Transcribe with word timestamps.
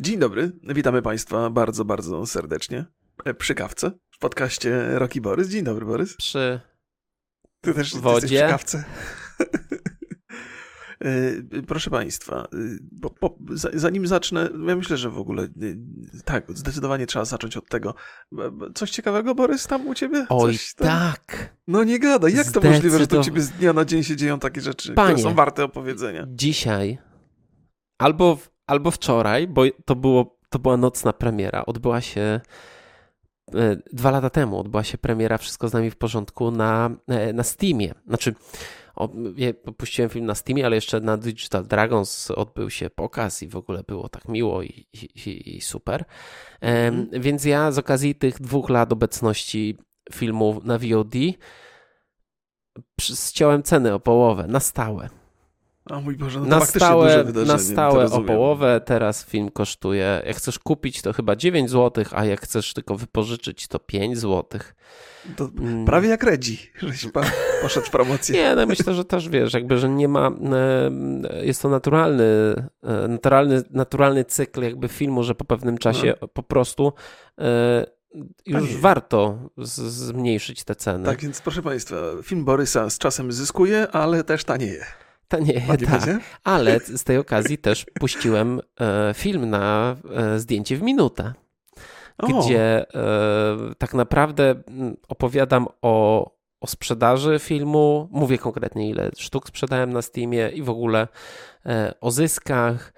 Dzień 0.00 0.18
dobry, 0.18 0.52
witamy 0.62 1.02
Państwa 1.02 1.50
bardzo, 1.50 1.84
bardzo 1.84 2.26
serdecznie 2.26 2.84
przy 3.38 3.54
kawce 3.54 3.90
w 4.10 4.18
podcaście 4.18 4.98
Roki 4.98 5.20
Borys. 5.20 5.48
Dzień 5.48 5.64
dobry, 5.64 5.86
Borys. 5.86 6.16
Przy 6.16 6.60
Ty 7.60 7.74
też 7.74 7.96
wodzie. 7.96 8.26
przy 8.26 8.48
kawce. 8.48 8.84
Proszę 11.68 11.90
Państwa, 11.90 12.48
po, 13.02 13.10
po, 13.10 13.38
zanim 13.74 14.06
zacznę, 14.06 14.48
ja 14.66 14.76
myślę, 14.76 14.96
że 14.96 15.10
w 15.10 15.18
ogóle 15.18 15.48
tak, 16.24 16.44
zdecydowanie 16.54 17.06
trzeba 17.06 17.24
zacząć 17.24 17.56
od 17.56 17.68
tego. 17.68 17.94
Coś 18.74 18.90
ciekawego, 18.90 19.34
Borys, 19.34 19.66
tam 19.66 19.86
u 19.86 19.94
Ciebie? 19.94 20.26
Oj, 20.28 20.58
tam? 20.76 20.88
tak. 20.88 21.54
No 21.66 21.84
nie 21.84 21.98
gadaj, 21.98 22.34
jak 22.34 22.50
to 22.50 22.60
możliwe, 22.60 22.98
że 22.98 23.06
to 23.06 23.20
u 23.20 23.24
Ciebie 23.24 23.40
z 23.40 23.50
dnia 23.50 23.72
na 23.72 23.84
dzień 23.84 24.02
się 24.02 24.16
dzieją 24.16 24.38
takie 24.38 24.60
rzeczy, 24.60 24.92
Panie, 24.92 25.14
które 25.14 25.30
są 25.30 25.34
warte 25.34 25.64
opowiedzenia? 25.64 26.26
Dzisiaj 26.28 26.98
albo, 27.98 28.38
albo 28.68 28.90
wczoraj, 28.90 29.46
bo 29.46 29.62
to, 29.84 29.96
było, 29.96 30.38
to 30.50 30.58
była 30.58 30.76
nocna 30.76 31.12
premiera, 31.12 31.66
odbyła 31.66 32.00
się 32.00 32.40
e, 33.54 33.76
dwa 33.92 34.10
lata 34.10 34.30
temu, 34.30 34.58
odbyła 34.58 34.84
się 34.84 34.98
premiera 34.98 35.38
Wszystko 35.38 35.68
z 35.68 35.72
nami 35.72 35.90
w 35.90 35.96
porządku 35.96 36.50
na, 36.50 36.90
e, 37.08 37.32
na 37.32 37.42
Steamie. 37.42 37.94
Znaczy, 38.06 38.34
o, 38.96 39.08
ja 39.36 39.52
puściłem 39.76 40.10
film 40.10 40.26
na 40.26 40.34
Steamie, 40.34 40.66
ale 40.66 40.76
jeszcze 40.76 41.00
na 41.00 41.16
Digital 41.16 41.66
Dragons 41.66 42.30
odbył 42.30 42.70
się 42.70 42.90
pokaz 42.90 43.42
i 43.42 43.48
w 43.48 43.56
ogóle 43.56 43.82
było 43.82 44.08
tak 44.08 44.28
miło 44.28 44.62
i, 44.62 44.86
i, 44.92 45.56
i 45.56 45.60
super. 45.60 46.04
Mm. 46.60 47.08
Więc 47.12 47.44
ja 47.44 47.72
z 47.72 47.78
okazji 47.78 48.14
tych 48.14 48.40
dwóch 48.40 48.70
lat 48.70 48.92
obecności 48.92 49.78
filmu 50.12 50.60
na 50.64 50.78
VOD 50.78 51.14
ściąłem 53.00 53.62
ceny 53.62 53.94
o 53.94 54.00
połowę, 54.00 54.46
na 54.48 54.60
stałe. 54.60 55.08
O 55.90 56.00
mój 56.00 56.16
Boże, 56.16 56.40
no 56.40 56.44
to 56.44 56.50
na 56.50 56.66
stałe, 56.66 57.24
na 57.46 57.58
stałe 57.58 58.04
o 58.04 58.20
połowę. 58.20 58.80
Teraz 58.84 59.24
film 59.24 59.50
kosztuje, 59.50 60.22
jak 60.26 60.36
chcesz 60.36 60.58
kupić, 60.58 61.02
to 61.02 61.12
chyba 61.12 61.36
9 61.36 61.70
zł, 61.70 62.04
a 62.12 62.24
jak 62.24 62.40
chcesz 62.40 62.74
tylko 62.74 62.96
wypożyczyć, 62.96 63.68
to 63.68 63.78
5 63.78 64.18
zł. 64.18 64.60
To 65.36 65.48
prawie 65.86 66.08
jak 66.08 66.22
Redzi, 66.22 66.70
żeś 66.82 67.06
poszedł 67.62 67.86
w 67.86 67.90
promocję. 67.90 68.34
Nie, 68.34 68.54
no 68.54 68.66
myślę, 68.66 68.94
że 68.94 69.04
też 69.04 69.28
wiesz, 69.28 69.54
jakby, 69.54 69.78
że 69.78 69.88
nie 69.88 70.08
ma, 70.08 70.30
jest 71.42 71.62
to 71.62 71.68
naturalny, 71.68 72.24
e, 72.82 73.08
naturalny, 73.08 73.62
naturalny 73.70 74.24
cykl 74.24 74.62
jakby 74.62 74.88
filmu, 74.88 75.22
że 75.22 75.34
po 75.34 75.44
pewnym 75.44 75.78
czasie 75.78 76.14
no. 76.22 76.28
po 76.28 76.42
prostu 76.42 76.92
e, 77.38 77.86
już 78.46 78.62
Panie. 78.62 78.78
warto 78.80 79.38
zmniejszyć 79.56 80.64
te 80.64 80.74
ceny. 80.74 81.04
Tak, 81.04 81.20
więc 81.20 81.40
proszę 81.40 81.62
Państwa, 81.62 81.96
film 82.22 82.44
Borysa 82.44 82.90
z 82.90 82.98
czasem 82.98 83.32
zyskuje, 83.32 83.90
ale 83.92 84.24
też 84.24 84.44
tanieje. 84.44 84.84
Tanieje, 85.28 85.62
tak. 85.86 86.20
Ale 86.44 86.80
z 86.80 87.04
tej 87.04 87.18
okazji 87.18 87.58
też 87.58 87.86
puściłem 88.00 88.60
e, 88.80 89.14
film 89.14 89.50
na 89.50 89.96
zdjęcie 90.36 90.76
w 90.76 90.82
minutę 90.82 91.34
gdzie 92.26 92.86
e, 92.94 93.74
tak 93.78 93.94
naprawdę 93.94 94.54
opowiadam 95.08 95.66
o, 95.82 96.30
o 96.60 96.66
sprzedaży 96.66 97.38
filmu, 97.38 98.08
mówię 98.12 98.38
konkretnie 98.38 98.90
ile 98.90 99.10
sztuk 99.16 99.48
sprzedałem 99.48 99.92
na 99.92 100.02
Steamie 100.02 100.48
i 100.48 100.62
w 100.62 100.70
ogóle 100.70 101.08
e, 101.66 101.94
o 102.00 102.10
zyskach, 102.10 102.92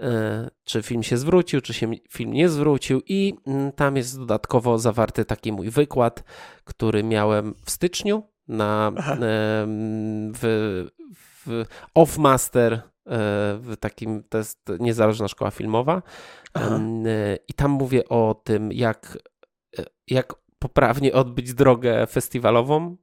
e, 0.00 0.50
czy 0.64 0.82
film 0.82 1.02
się 1.02 1.16
zwrócił, 1.16 1.60
czy 1.60 1.74
się 1.74 1.90
film 2.10 2.32
nie 2.32 2.48
zwrócił 2.48 3.02
i 3.06 3.34
tam 3.76 3.96
jest 3.96 4.18
dodatkowo 4.18 4.78
zawarty 4.78 5.24
taki 5.24 5.52
mój 5.52 5.70
wykład, 5.70 6.24
który 6.64 7.04
miałem 7.04 7.54
w 7.64 7.70
styczniu 7.70 8.22
na, 8.48 8.92
w, 10.34 10.86
w 11.14 11.35
Off 11.94 12.18
Master 12.18 12.80
w 13.58 13.74
takim, 13.80 14.22
to 14.28 14.38
jest 14.38 14.70
niezależna 14.80 15.28
szkoła 15.28 15.50
filmowa 15.50 16.02
Aha. 16.54 16.80
I 17.48 17.54
tam 17.54 17.70
mówię 17.70 18.08
o 18.08 18.40
tym, 18.44 18.72
jak, 18.72 19.18
jak 20.08 20.34
poprawnie 20.58 21.12
odbyć 21.12 21.54
drogę 21.54 22.06
festiwalową 22.06 22.96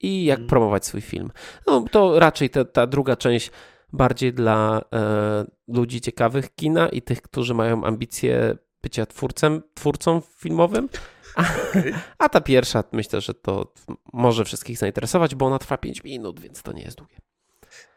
i 0.00 0.24
jak 0.24 0.36
hmm. 0.36 0.48
promować 0.48 0.86
swój 0.86 1.00
film. 1.00 1.30
No, 1.66 1.84
to 1.90 2.18
raczej 2.18 2.50
ta, 2.50 2.64
ta 2.64 2.86
druga 2.86 3.16
część 3.16 3.50
bardziej 3.92 4.32
dla 4.32 4.82
e, 4.92 5.44
ludzi 5.68 6.00
ciekawych 6.00 6.54
kina 6.54 6.88
i 6.88 7.02
tych, 7.02 7.22
którzy 7.22 7.54
mają 7.54 7.84
ambicje 7.84 8.56
bycia 8.82 9.06
twórcem, 9.06 9.62
twórcą 9.74 10.20
filmowym. 10.20 10.88
A, 11.36 11.40
okay. 11.70 11.94
a 12.18 12.28
ta 12.28 12.40
pierwsza 12.40 12.84
myślę, 12.92 13.20
że 13.20 13.34
to 13.34 13.72
może 14.12 14.44
wszystkich 14.44 14.78
zainteresować, 14.78 15.34
bo 15.34 15.46
ona 15.46 15.58
trwa 15.58 15.76
5 15.76 16.04
minut, 16.04 16.40
więc 16.40 16.62
to 16.62 16.72
nie 16.72 16.82
jest 16.82 16.96
długie. 16.96 17.16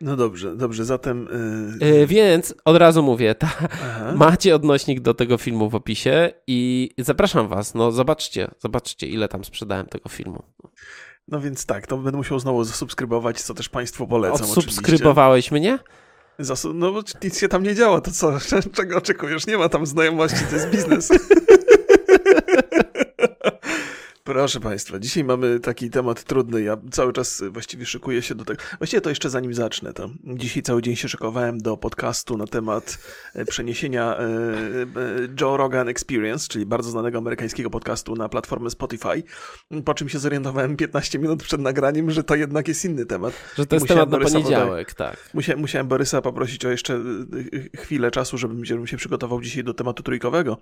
No 0.02 0.16
dobrze, 0.16 0.56
dobrze, 0.56 0.86
zatem. 0.86 1.28
Yy... 1.82 2.08
Więc 2.08 2.56
od 2.66 2.78
razu 2.78 3.04
mówię, 3.04 3.36
ta, 3.36 3.52
macie 4.16 4.56
odnośnik 4.56 5.00
do 5.00 5.14
tego 5.14 5.38
filmu 5.38 5.70
w 5.70 5.76
opisie 5.76 6.32
i 6.48 6.90
zapraszam 6.98 7.48
Was. 7.48 7.74
No 7.74 7.92
zobaczcie, 7.92 8.52
zobaczcie, 8.60 9.08
ile 9.08 9.28
tam 9.28 9.46
sprzedałem 9.46 9.86
tego 9.86 10.10
filmu. 10.10 10.44
No 11.28 11.42
więc 11.42 11.66
tak, 11.66 11.88
to 11.88 11.98
będę 11.98 12.18
musiał 12.18 12.40
znowu 12.40 12.64
zasubskrybować, 12.64 13.42
co 13.42 13.54
też 13.54 13.70
Państwu 13.70 14.08
polecam. 14.08 14.46
Odsubskrybowałeś 14.46 15.52
mnie? 15.52 15.80
Zasu 16.40 16.74
no 16.74 16.92
bo 16.92 17.02
nic 17.24 17.40
się 17.40 17.48
tam 17.48 17.64
nie 17.64 17.76
działa, 17.76 18.02
to 18.02 18.12
co? 18.12 18.38
Czego 18.76 18.98
oczekujesz? 18.98 19.48
Nie 19.48 19.58
ma 19.58 19.70
tam 19.70 19.86
znajomości, 19.86 20.46
to 20.50 20.56
jest 20.56 20.70
biznes. 20.70 21.10
Proszę 24.26 24.60
Państwa, 24.60 25.00
dzisiaj 25.00 25.24
mamy 25.24 25.60
taki 25.60 25.90
temat 25.90 26.24
trudny. 26.24 26.62
Ja 26.62 26.78
cały 26.92 27.14
czas 27.14 27.44
właściwie 27.50 27.86
szykuję 27.86 28.22
się 28.22 28.36
do 28.36 28.46
tego. 28.46 28.64
Właściwie 28.78 29.02
to 29.02 29.10
jeszcze 29.10 29.30
zanim 29.30 29.54
zacznę, 29.54 29.94
to 29.94 30.10
dzisiaj 30.24 30.64
cały 30.64 30.82
dzień 30.82 30.96
się 30.96 31.10
szykowałem 31.10 31.58
do 31.58 31.78
podcastu 31.78 32.38
na 32.38 32.48
temat 32.48 32.98
e, 33.34 33.46
przeniesienia 33.46 34.18
e, 34.18 34.22
e, 34.22 34.28
Joe 35.42 35.58
Rogan 35.58 35.90
Experience, 35.90 36.48
czyli 36.48 36.66
bardzo 36.66 36.92
znanego 36.92 37.18
amerykańskiego 37.18 37.70
podcastu 37.70 38.16
na 38.16 38.30
platformę 38.30 38.70
Spotify. 38.70 39.24
Po 39.86 39.94
czym 39.94 40.10
się 40.10 40.20
zorientowałem 40.20 40.76
15 40.76 41.20
minut 41.20 41.44
przed 41.44 41.62
nagraniem, 41.62 42.12
że 42.12 42.24
to 42.24 42.36
jednak 42.36 42.68
jest 42.68 42.86
inny 42.86 43.06
temat. 43.06 43.34
Że 43.56 43.66
to 43.66 43.76
jest 43.76 43.88
temat 43.88 44.10
na 44.10 44.20
poniedziałek, 44.20 44.94
tak. 44.94 45.30
Musiałem, 45.34 45.62
musiałem 45.62 45.88
Borysa 45.88 46.22
poprosić 46.22 46.66
o 46.66 46.70
jeszcze 46.70 47.00
chwilę 47.76 48.12
czasu, 48.12 48.38
żebym, 48.38 48.66
żebym 48.66 48.88
się 48.88 48.98
przygotował 48.98 49.42
dzisiaj 49.42 49.64
do 49.64 49.74
tematu 49.74 50.04
trójkowego. 50.04 50.58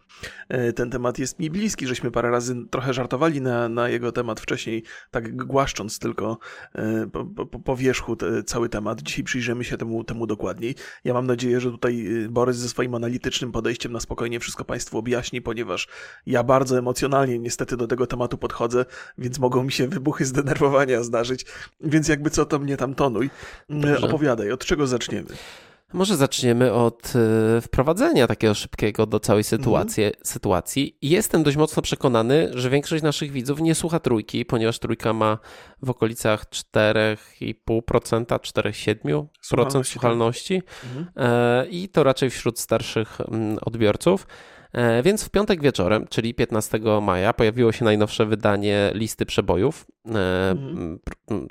Ten 0.75 0.89
temat 0.89 1.19
jest 1.19 1.39
mi 1.39 1.49
bliski, 1.49 1.87
żeśmy 1.87 2.11
parę 2.11 2.31
razy 2.31 2.55
trochę 2.69 2.93
żartowali 2.93 3.41
na 3.41 3.50
na, 3.51 3.69
na 3.69 3.89
jego 3.89 4.11
temat 4.11 4.39
wcześniej, 4.39 4.83
tak 5.11 5.35
głaszcząc 5.45 5.99
tylko 5.99 6.37
e, 6.75 7.07
po, 7.07 7.25
po, 7.25 7.59
po 7.59 7.75
wierzchu 7.75 8.15
te, 8.15 8.43
cały 8.43 8.69
temat. 8.69 9.01
Dzisiaj 9.01 9.23
przyjrzymy 9.23 9.63
się 9.63 9.77
temu, 9.77 10.03
temu 10.03 10.27
dokładniej. 10.27 10.75
Ja 11.03 11.13
mam 11.13 11.27
nadzieję, 11.27 11.59
że 11.59 11.71
tutaj 11.71 12.23
e, 12.25 12.29
Borys 12.29 12.57
ze 12.57 12.69
swoim 12.69 12.95
analitycznym 12.95 13.51
podejściem 13.51 13.91
na 13.91 13.99
spokojnie 13.99 14.39
wszystko 14.39 14.65
Państwu 14.65 14.97
objaśni, 14.97 15.41
ponieważ 15.41 15.87
ja 16.25 16.43
bardzo 16.43 16.77
emocjonalnie 16.77 17.39
niestety 17.39 17.77
do 17.77 17.87
tego 17.87 18.07
tematu 18.07 18.37
podchodzę, 18.37 18.85
więc 19.17 19.39
mogą 19.39 19.63
mi 19.63 19.71
się 19.71 19.87
wybuchy 19.87 20.25
zdenerwowania 20.25 21.03
zdarzyć. 21.03 21.45
Więc 21.81 22.07
jakby 22.07 22.29
co 22.29 22.45
to 22.45 22.59
mnie 22.59 22.77
tam 22.77 22.95
tonuj. 22.95 23.29
E, 23.69 23.75
Dobrze. 23.75 24.07
Opowiadaj, 24.07 24.51
od 24.51 24.65
czego 24.65 24.87
zaczniemy? 24.87 25.27
Może 25.93 26.17
zaczniemy 26.17 26.73
od 26.73 27.13
y, 27.57 27.61
wprowadzenia 27.61 28.27
takiego 28.27 28.53
szybkiego 28.53 29.05
do 29.05 29.19
całej 29.19 29.43
sytuacji. 29.43 30.03
Mm. 30.03 30.15
sytuacji. 30.23 30.97
Jestem 31.01 31.43
dość 31.43 31.57
mocno 31.57 31.81
przekonany, 31.81 32.49
że 32.53 32.69
większość 32.69 33.03
naszych 33.03 33.31
widzów 33.31 33.61
nie 33.61 33.75
słucha 33.75 33.99
trójki, 33.99 34.45
ponieważ 34.45 34.79
trójka 34.79 35.13
ma 35.13 35.37
w 35.81 35.89
okolicach 35.89 36.45
4,5%, 36.45 38.25
4,7% 38.25 39.27
słuchalności. 39.41 39.91
słuchalności. 39.91 40.61
Mm. 40.95 41.69
I 41.69 41.89
to 41.89 42.03
raczej 42.03 42.29
wśród 42.29 42.59
starszych 42.59 43.21
mm, 43.21 43.57
odbiorców. 43.61 44.27
E, 44.73 45.03
więc 45.03 45.23
w 45.23 45.29
piątek 45.29 45.61
wieczorem, 45.61 46.07
czyli 46.07 46.33
15 46.33 46.79
maja, 47.01 47.33
pojawiło 47.33 47.71
się 47.71 47.85
najnowsze 47.85 48.25
wydanie 48.25 48.91
listy 48.93 49.25
przebojów 49.25 49.85
mhm. 50.05 50.99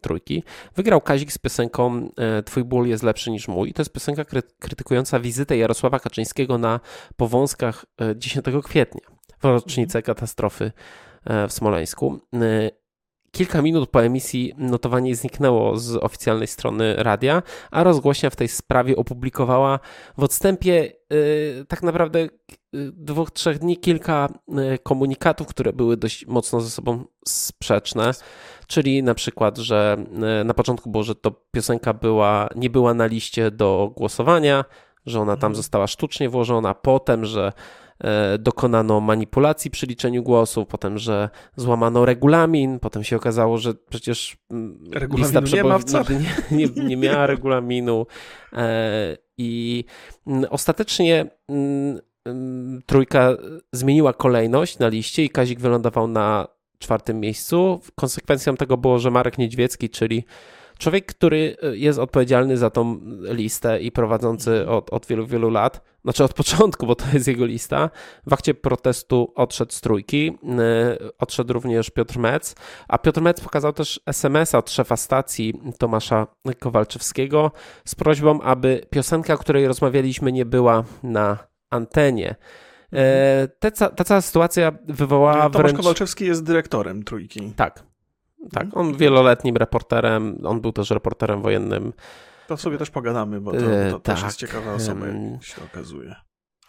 trójki. 0.03 0.42
Wygrał 0.76 1.00
Kazik 1.00 1.32
z 1.32 1.38
piosenką 1.38 2.10
e, 2.16 2.42
Twój 2.42 2.64
ból 2.64 2.88
jest 2.88 3.03
lepszy 3.03 3.31
niż 3.31 3.48
mój. 3.48 3.72
To 3.72 3.82
jest 3.82 3.92
piosenka 3.92 4.25
krytykująca 4.60 5.20
wizytę 5.20 5.56
Jarosława 5.56 6.00
Kaczyńskiego 6.00 6.58
na 6.58 6.81
Powązkach 7.16 7.84
10 8.16 8.47
kwietnia 8.64 9.00
w 9.40 9.44
rocznicę 9.44 9.99
mhm. 9.99 10.14
katastrofy 10.14 10.72
w 11.49 11.52
Smoleńsku. 11.52 12.20
Kilka 13.31 13.62
minut 13.62 13.90
po 13.90 14.05
emisji 14.05 14.52
notowanie 14.58 15.17
zniknęło 15.17 15.76
z 15.76 15.96
oficjalnej 15.96 16.46
strony 16.46 16.94
radia, 16.99 17.43
a 17.70 17.84
rozgłośnia 17.84 18.31
w 18.31 18.37
tej 18.37 18.49
sprawie 18.49 18.96
opublikowała 18.96 19.78
w 20.19 20.25
odstępie 20.25 20.93
yy, 21.11 21.64
tak 21.69 21.82
naprawdę 21.82 22.28
dwóch, 22.93 23.31
trzech 23.31 23.58
dni 23.58 23.76
kilka 23.76 24.28
yy, 24.49 24.78
komunikatów, 24.78 25.46
które 25.46 25.72
były 25.72 25.96
dość 25.96 26.26
mocno 26.26 26.61
ze 26.61 26.70
sobą 26.70 27.05
sprzeczne. 27.26 28.11
Czyli 28.67 29.02
na 29.02 29.14
przykład, 29.14 29.58
że 29.58 29.96
y, 30.40 30.44
na 30.44 30.55
początku 30.55 30.90
było, 30.90 31.05
że 31.05 31.14
to 31.14 31.31
piosenka 31.50 31.94
była, 31.94 32.49
nie 32.56 32.70
była 32.70 32.94
na 32.94 33.06
liście 33.06 33.50
do 33.50 33.93
głosowania, 33.96 34.64
że 35.06 35.20
ona 35.20 35.32
tam 35.32 35.50
mhm. 35.50 35.55
została 35.55 35.87
sztucznie 35.87 36.28
włożona, 36.28 36.75
potem, 36.75 37.25
że 37.25 37.52
E, 38.05 38.38
dokonano 38.38 39.00
manipulacji 39.00 39.70
przy 39.70 39.87
liczeniu 39.87 40.22
głosów, 40.22 40.67
potem, 40.69 40.99
że 40.99 41.31
złamano 41.56 42.05
regulamin, 42.05 42.78
potem 42.78 43.05
się 43.05 43.17
okazało, 43.17 43.58
że 43.58 43.75
przecież 43.75 44.37
mm, 44.50 44.78
lista 45.17 45.40
nie, 45.40 45.64
ma 45.64 45.78
nie, 46.50 46.69
nie, 46.69 46.84
nie 46.84 46.96
miała 46.96 47.26
regulaminu 47.26 48.06
e, 48.52 49.17
i 49.38 49.84
mm, 50.26 50.44
ostatecznie 50.50 51.26
mm, 51.49 51.99
trójka 52.87 53.37
zmieniła 53.73 54.12
kolejność 54.12 54.79
na 54.79 54.88
liście 54.88 55.25
i 55.25 55.31
Kazik 55.31 55.61
wylądował 55.61 56.09
na 56.09 56.49
czwartym 56.79 57.21
miejscu. 57.21 57.81
Konsekwencją 57.94 58.56
tego 58.56 58.77
było, 58.77 58.99
że 58.99 59.11
Marek 59.11 59.38
Niedźwiecki, 59.38 59.91
czyli 59.91 60.25
człowiek, 60.81 61.06
który 61.06 61.56
e, 61.62 61.77
jest 61.77 61.99
odpowiedzialny 61.99 62.56
za 62.56 62.71
tą 62.71 63.00
listę 63.23 63.81
i 63.81 63.93
prowadzący 63.93 64.69
od, 64.69 64.91
od 64.93 65.06
wielu, 65.06 65.27
wielu 65.27 65.50
lat, 65.50 65.81
znaczy 66.03 66.25
od 66.25 66.35
początku, 66.41 66.87
bo 66.87 66.94
to 66.94 67.05
jest 67.12 67.29
jego 67.29 67.47
lista, 67.47 67.91
w 68.27 68.32
akcie 68.32 68.55
protestu 68.55 69.32
odszedł 69.35 69.73
z 69.73 69.81
trójki. 69.81 70.38
E, 70.59 70.99
odszedł 71.19 71.53
również 71.53 71.91
Piotr 71.91 72.19
Metz, 72.19 72.55
a 72.88 72.99
Piotr 72.99 73.21
Metz 73.21 73.41
pokazał 73.41 73.73
też 73.73 74.00
SMS-a 74.06 74.59
od 74.59 74.71
szefa 74.71 74.97
stacji 74.97 75.55
Tomasza 75.79 76.27
Kowalczewskiego 76.59 77.53
z 77.85 77.94
prośbą, 77.94 78.41
aby 78.41 78.87
piosenka, 78.91 79.35
o 79.35 79.38
której 79.38 79.67
rozmawialiśmy, 79.67 80.32
nie 80.32 80.44
była 80.44 80.85
na 81.03 81.50
antenie. 81.70 82.34
E, 82.93 83.49
te, 83.58 83.70
ta 83.70 84.05
cała 84.05 84.20
sytuacja 84.20 84.72
wywołała 84.88 85.50
Tomasz 85.50 85.62
wręcz... 85.62 85.76
Kowalczewski 85.76 86.25
jest 86.26 86.44
dyrektorem 86.44 87.02
Trójki. 87.02 87.52
Tak. 87.56 87.82
Tak, 88.52 88.67
on 88.72 88.96
wieloletnim 88.96 89.56
reporterem, 89.56 90.38
on 90.44 90.61
był 90.61 90.72
też 90.72 90.90
reporterem 90.90 91.43
wojennym. 91.43 91.93
To 92.49 92.56
sobie 92.56 92.78
też 92.78 92.90
pogadamy, 92.90 93.40
bo 93.40 93.52
to, 93.52 93.58
to 93.58 93.96
e, 93.96 94.00
też 94.00 94.20
tak. 94.20 94.25
jest 94.25 94.38
ciekawa 94.38 94.72
osoba, 94.72 95.06
jak 95.06 95.43
się 95.43 95.64
okazuje. 95.64 96.14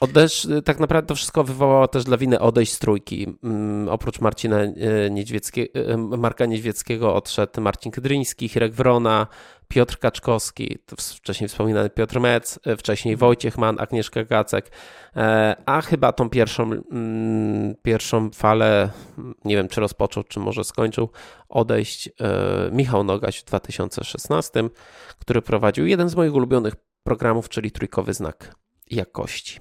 Odesz, 0.01 0.47
tak 0.65 0.79
naprawdę 0.79 1.07
to 1.07 1.15
wszystko 1.15 1.43
wywołało 1.43 1.87
też 1.87 2.07
lawinę 2.07 2.39
odejść 2.39 2.73
z 2.73 2.79
trójki. 2.79 3.27
Um, 3.43 3.89
oprócz 3.89 4.21
Marcina 4.21 4.57
e, 4.59 5.09
Niedźwieckiego, 5.09 5.79
e, 5.79 5.97
Marka 5.97 6.45
Niedźwieckiego 6.45 7.15
odszedł 7.15 7.61
Marcin 7.61 7.91
Kydryński, 7.91 8.49
Hirek 8.49 8.73
Wrona, 8.73 9.27
Piotr 9.67 9.99
Kaczkowski, 9.99 10.77
wcześniej 10.97 11.47
wspominany 11.47 11.89
Piotr 11.89 12.19
Mec, 12.19 12.59
e, 12.65 12.77
wcześniej 12.77 13.15
Wojciech 13.15 13.57
Mann, 13.57 13.79
Agnieszka 13.79 14.23
Gacek, 14.23 14.71
a 15.65 15.81
chyba 15.81 16.11
tą 16.11 16.29
pierwszą, 16.29 16.63
mm, 16.63 17.75
pierwszą 17.81 18.29
falę, 18.31 18.89
nie 19.45 19.55
wiem 19.55 19.67
czy 19.67 19.81
rozpoczął, 19.81 20.23
czy 20.23 20.39
może 20.39 20.63
skończył, 20.63 21.09
odejść 21.49 22.09
Michał 22.71 23.03
Nogaś 23.03 23.39
w 23.39 23.45
2016, 23.45 24.69
który 25.19 25.41
prowadził 25.41 25.85
jeden 25.85 26.09
z 26.09 26.15
moich 26.15 26.33
ulubionych 26.33 26.73
programów, 27.03 27.49
czyli 27.49 27.71
Trójkowy 27.71 28.13
Znak 28.13 28.60
jakości. 28.91 29.59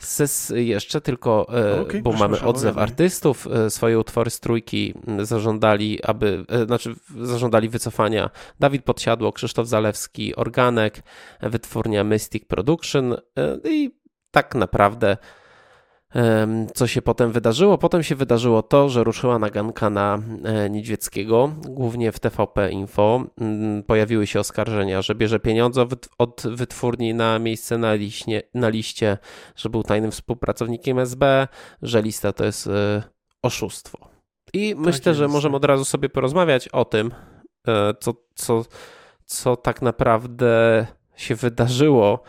Ses 0.00 0.52
jeszcze 0.56 1.00
tylko, 1.00 1.46
e, 1.54 1.80
okay, 1.80 2.02
bo 2.02 2.12
mamy 2.12 2.40
odzew 2.40 2.78
artystów, 2.78 3.46
e, 3.46 3.70
swoje 3.70 3.98
utwory 3.98 4.30
z 4.30 4.40
trójki 4.40 4.94
zażądali, 5.22 6.02
aby, 6.02 6.44
e, 6.48 6.66
znaczy 6.66 6.94
zażądali 7.20 7.68
wycofania 7.68 8.30
Dawid 8.60 8.84
Podsiadło, 8.84 9.32
Krzysztof 9.32 9.68
Zalewski, 9.68 10.34
Organek, 10.34 11.02
wytwórnia 11.42 12.04
Mystic 12.04 12.44
Production 12.46 13.16
i 13.64 13.90
tak 14.30 14.54
naprawdę 14.54 15.16
co 16.74 16.86
się 16.86 17.02
potem 17.02 17.32
wydarzyło? 17.32 17.78
Potem 17.78 18.02
się 18.02 18.14
wydarzyło 18.14 18.62
to, 18.62 18.88
że 18.88 19.04
ruszyła 19.04 19.38
naganka 19.38 19.90
na 19.90 20.18
e, 20.44 20.70
Niedźwieckiego, 20.70 21.52
głównie 21.68 22.12
w 22.12 22.20
TVP 22.20 22.70
Info. 22.70 23.24
Mm, 23.40 23.82
pojawiły 23.82 24.26
się 24.26 24.40
oskarżenia, 24.40 25.02
że 25.02 25.14
bierze 25.14 25.40
pieniądze 25.40 25.86
od 26.18 26.42
wytwórni 26.50 27.14
na 27.14 27.38
miejsce 27.38 27.78
na, 27.78 27.94
liście, 27.94 28.42
na 28.54 28.68
liście, 28.68 29.18
że 29.56 29.68
był 29.68 29.82
tajnym 29.82 30.10
współpracownikiem 30.10 30.98
SB, 30.98 31.48
że 31.82 32.02
lista 32.02 32.32
to 32.32 32.44
jest 32.44 32.66
e, 32.66 33.02
oszustwo. 33.42 34.08
I 34.52 34.74
tak 34.74 34.78
myślę, 34.78 35.10
jest. 35.10 35.18
że 35.18 35.28
możemy 35.28 35.56
od 35.56 35.64
razu 35.64 35.84
sobie 35.84 36.08
porozmawiać 36.08 36.68
o 36.68 36.84
tym, 36.84 37.14
e, 37.68 37.94
co, 38.00 38.14
co, 38.34 38.64
co 39.24 39.56
tak 39.56 39.82
naprawdę 39.82 40.86
się 41.16 41.34
wydarzyło, 41.34 42.22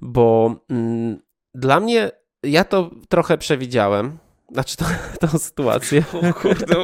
bo 0.00 0.54
mm, 0.70 1.18
dla 1.54 1.80
mnie 1.80 2.10
ja 2.42 2.64
to 2.64 2.90
trochę 3.08 3.38
przewidziałem. 3.38 4.18
Znaczy 4.52 4.76
tą, 4.76 4.84
tą 5.28 5.38
sytuację. 5.38 6.04
O 6.12 6.34
kurde, 6.34 6.74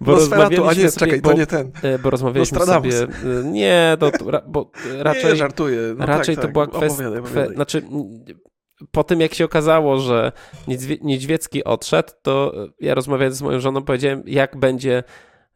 bo 0.00 0.14
rozmawialiśmy 0.14 0.68
a 0.68 0.72
nie, 0.72 0.90
sobie, 0.90 1.06
czekaj, 1.06 1.20
bo, 1.20 1.30
to 1.30 1.36
nie 1.36 1.46
ten. 1.46 1.72
E, 1.82 1.98
bo 1.98 2.10
rozmawialiśmy 2.10 2.60
sobie. 2.60 3.02
E, 3.02 3.06
nie, 3.44 3.96
to, 4.00 4.10
bo 4.46 4.70
raczej. 4.98 5.24
Nie, 5.24 5.36
żartuję. 5.36 5.80
No 5.96 6.06
raczej 6.06 6.36
tak, 6.36 6.42
to 6.42 6.46
tak. 6.46 6.52
była 6.52 6.66
kwestia. 6.66 7.04
Kwe, 7.24 7.46
znaczy, 7.46 7.82
po 8.90 9.04
tym 9.04 9.20
jak 9.20 9.34
się 9.34 9.44
okazało, 9.44 9.98
że 9.98 10.32
Niedźwiecki 11.02 11.64
odszedł, 11.64 12.12
to 12.22 12.52
ja 12.80 12.94
rozmawiając 12.94 13.36
z 13.36 13.42
moją 13.42 13.60
żoną 13.60 13.82
powiedziałem, 13.82 14.22
jak 14.26 14.56
będzie 14.56 15.02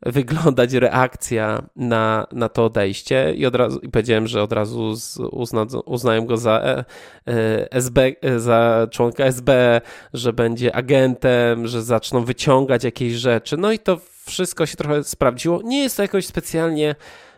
wyglądać 0.06 0.72
reakcja 0.72 1.62
na, 1.76 2.26
na 2.32 2.48
to 2.48 2.64
odejście 2.64 3.34
i 3.36 3.46
od 3.46 3.54
razu 3.54 3.78
i 3.78 3.88
powiedziałem, 3.88 4.26
że 4.26 4.42
od 4.42 4.52
razu 4.52 4.94
uzna, 5.32 5.66
uznają 5.84 6.26
go 6.26 6.36
za 6.36 6.60
e, 6.60 6.84
e, 7.26 7.72
SB, 7.72 8.12
e, 8.22 8.40
za 8.40 8.86
członka 8.90 9.24
SB, 9.24 9.80
że 10.14 10.32
będzie 10.32 10.76
agentem, 10.76 11.66
że 11.66 11.82
zaczną 11.82 12.24
wyciągać 12.24 12.84
jakieś 12.84 13.12
rzeczy. 13.12 13.56
No 13.56 13.72
i 13.72 13.78
to 13.78 14.00
wszystko 14.26 14.66
się 14.66 14.76
trochę 14.76 15.04
sprawdziło. 15.04 15.60
Nie 15.64 15.82
jest 15.82 15.96
to 15.96 16.02
jakoś 16.02 16.26
specjalnie 16.26 16.94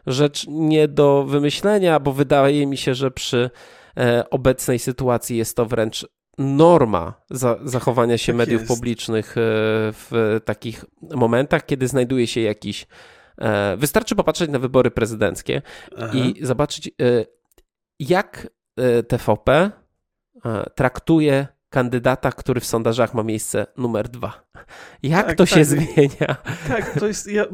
rzecz 0.07 0.47
nie 0.49 0.89
do 0.89 1.25
wymyślenia, 1.25 2.01
bo 2.01 2.13
wydaje 2.13 2.67
mi 2.67 2.77
się, 2.77 2.95
że 2.95 3.11
przy 3.11 3.51
obecnej 4.31 4.79
sytuacji 4.79 5.37
jest 5.37 5.57
to 5.57 5.67
wręcz 5.67 6.07
norma 6.39 7.15
za, 7.31 7.59
zachowania 7.65 8.19
się 8.19 8.33
tak 8.33 8.37
mediów 8.37 8.61
jest. 8.61 8.75
publicznych 8.75 9.31
e, 9.31 9.41
w 9.93 10.41
takich 10.45 10.85
momentach, 11.03 11.67
kiedy 11.67 11.89
znajduje 11.89 12.27
się 12.27 12.41
jakiś. 12.41 12.87
E, 13.39 13.77
wystarczy 13.77 14.17
popatrzeć 14.17 14.51
na 14.51 14.59
wybory 14.59 14.91
prezydenckie 14.91 15.63
Aha. 15.99 16.13
i 16.15 16.47
zobaczyć, 16.47 16.89
e, 16.89 16.93
jak 17.99 18.49
TVP 19.09 19.71
traktuje 20.75 21.47
kandydata, 21.69 22.33
który 22.33 22.61
w 22.61 22.65
sondażach 22.65 23.15
ma 23.15 23.23
miejsce 23.23 23.67
numer 23.77 24.09
dwa. 24.09 24.44
Jak 25.03 25.27
tak, 25.27 25.37
to 25.37 25.47
się 25.47 25.55
tak. 25.57 25.65
zmienia? 25.65 26.37
Tak, 26.69 27.01
to 27.01 27.07
jest. 27.07 27.27
Ja, 27.27 27.45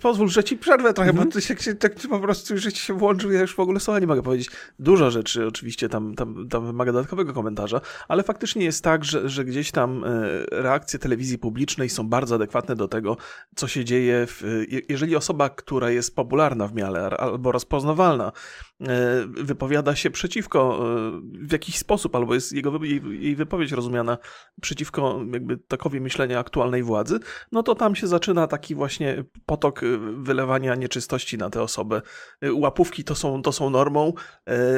pozwól, 0.00 0.28
że 0.28 0.44
ci 0.44 0.56
przerwę 0.56 0.94
trochę, 0.94 1.10
mm 1.10 1.22
-hmm. 1.22 1.32
bo 1.32 1.36
mhm. 1.36 1.56
ty 1.56 1.64
się, 1.64 1.74
tak 1.74 1.94
po 2.08 2.20
prostu 2.20 2.60
ci 2.60 2.80
się 2.80 2.94
włączył, 2.98 3.32
ja 3.32 3.40
już 3.40 3.54
w 3.54 3.60
ogóle 3.60 3.80
słowa 3.80 4.00
nie 4.00 4.06
mogę 4.06 4.22
powiedzieć. 4.22 4.50
Dużo 4.78 5.10
rzeczy 5.10 5.46
oczywiście 5.46 5.88
tam, 5.88 6.14
tam, 6.14 6.48
tam 6.48 6.66
wymaga 6.66 6.92
dodatkowego 6.92 7.32
komentarza, 7.32 7.80
ale 8.08 8.22
faktycznie 8.22 8.64
jest 8.64 8.84
tak, 8.84 9.04
że, 9.04 9.28
że 9.28 9.44
gdzieś 9.44 9.70
tam 9.70 10.04
e, 10.04 10.08
reakcje 10.50 10.98
telewizji 10.98 11.38
publicznej 11.38 11.88
są 11.88 12.08
bardzo 12.08 12.34
adekwatne 12.34 12.76
do 12.76 12.88
tego, 12.88 13.16
co 13.56 13.68
się 13.68 13.84
dzieje. 13.84 14.26
W, 14.26 14.42
jeżeli 14.88 15.16
osoba, 15.16 15.50
która 15.50 15.90
jest 15.90 16.16
popularna 16.16 16.66
w 16.66 16.74
miarę 16.74 17.16
albo 17.16 17.52
rozpoznawalna, 17.52 18.32
e, 18.80 18.86
wypowiada 19.26 19.96
się 19.96 20.10
przeciwko 20.10 20.78
e, 20.80 21.46
w 21.46 21.52
jakiś 21.52 21.78
sposób, 21.78 22.14
albo 22.16 22.34
jest 22.34 22.52
jego, 22.52 22.84
jej, 22.84 23.02
jej 23.20 23.36
wypowiedź 23.36 23.72
rozumiana 23.72 24.18
przeciwko 24.60 25.20
jakby 25.32 25.56
takowi 25.56 26.00
myślenia 26.00 26.38
aktualnej 26.48 26.82
władzy, 26.82 27.18
no 27.52 27.62
to 27.62 27.74
tam 27.74 27.94
się 27.94 28.06
zaczyna 28.06 28.46
taki 28.46 28.74
właśnie 28.74 29.24
potok 29.46 29.82
y, 29.82 29.98
wylewania 29.98 30.74
nieczystości 30.74 31.38
na 31.38 31.50
tę 31.50 31.62
osobę. 31.62 32.02
Y, 32.44 32.52
łapówki 32.52 33.04
to 33.04 33.14
są, 33.14 33.42
to 33.42 33.52
są 33.52 33.70
normą, 33.70 34.12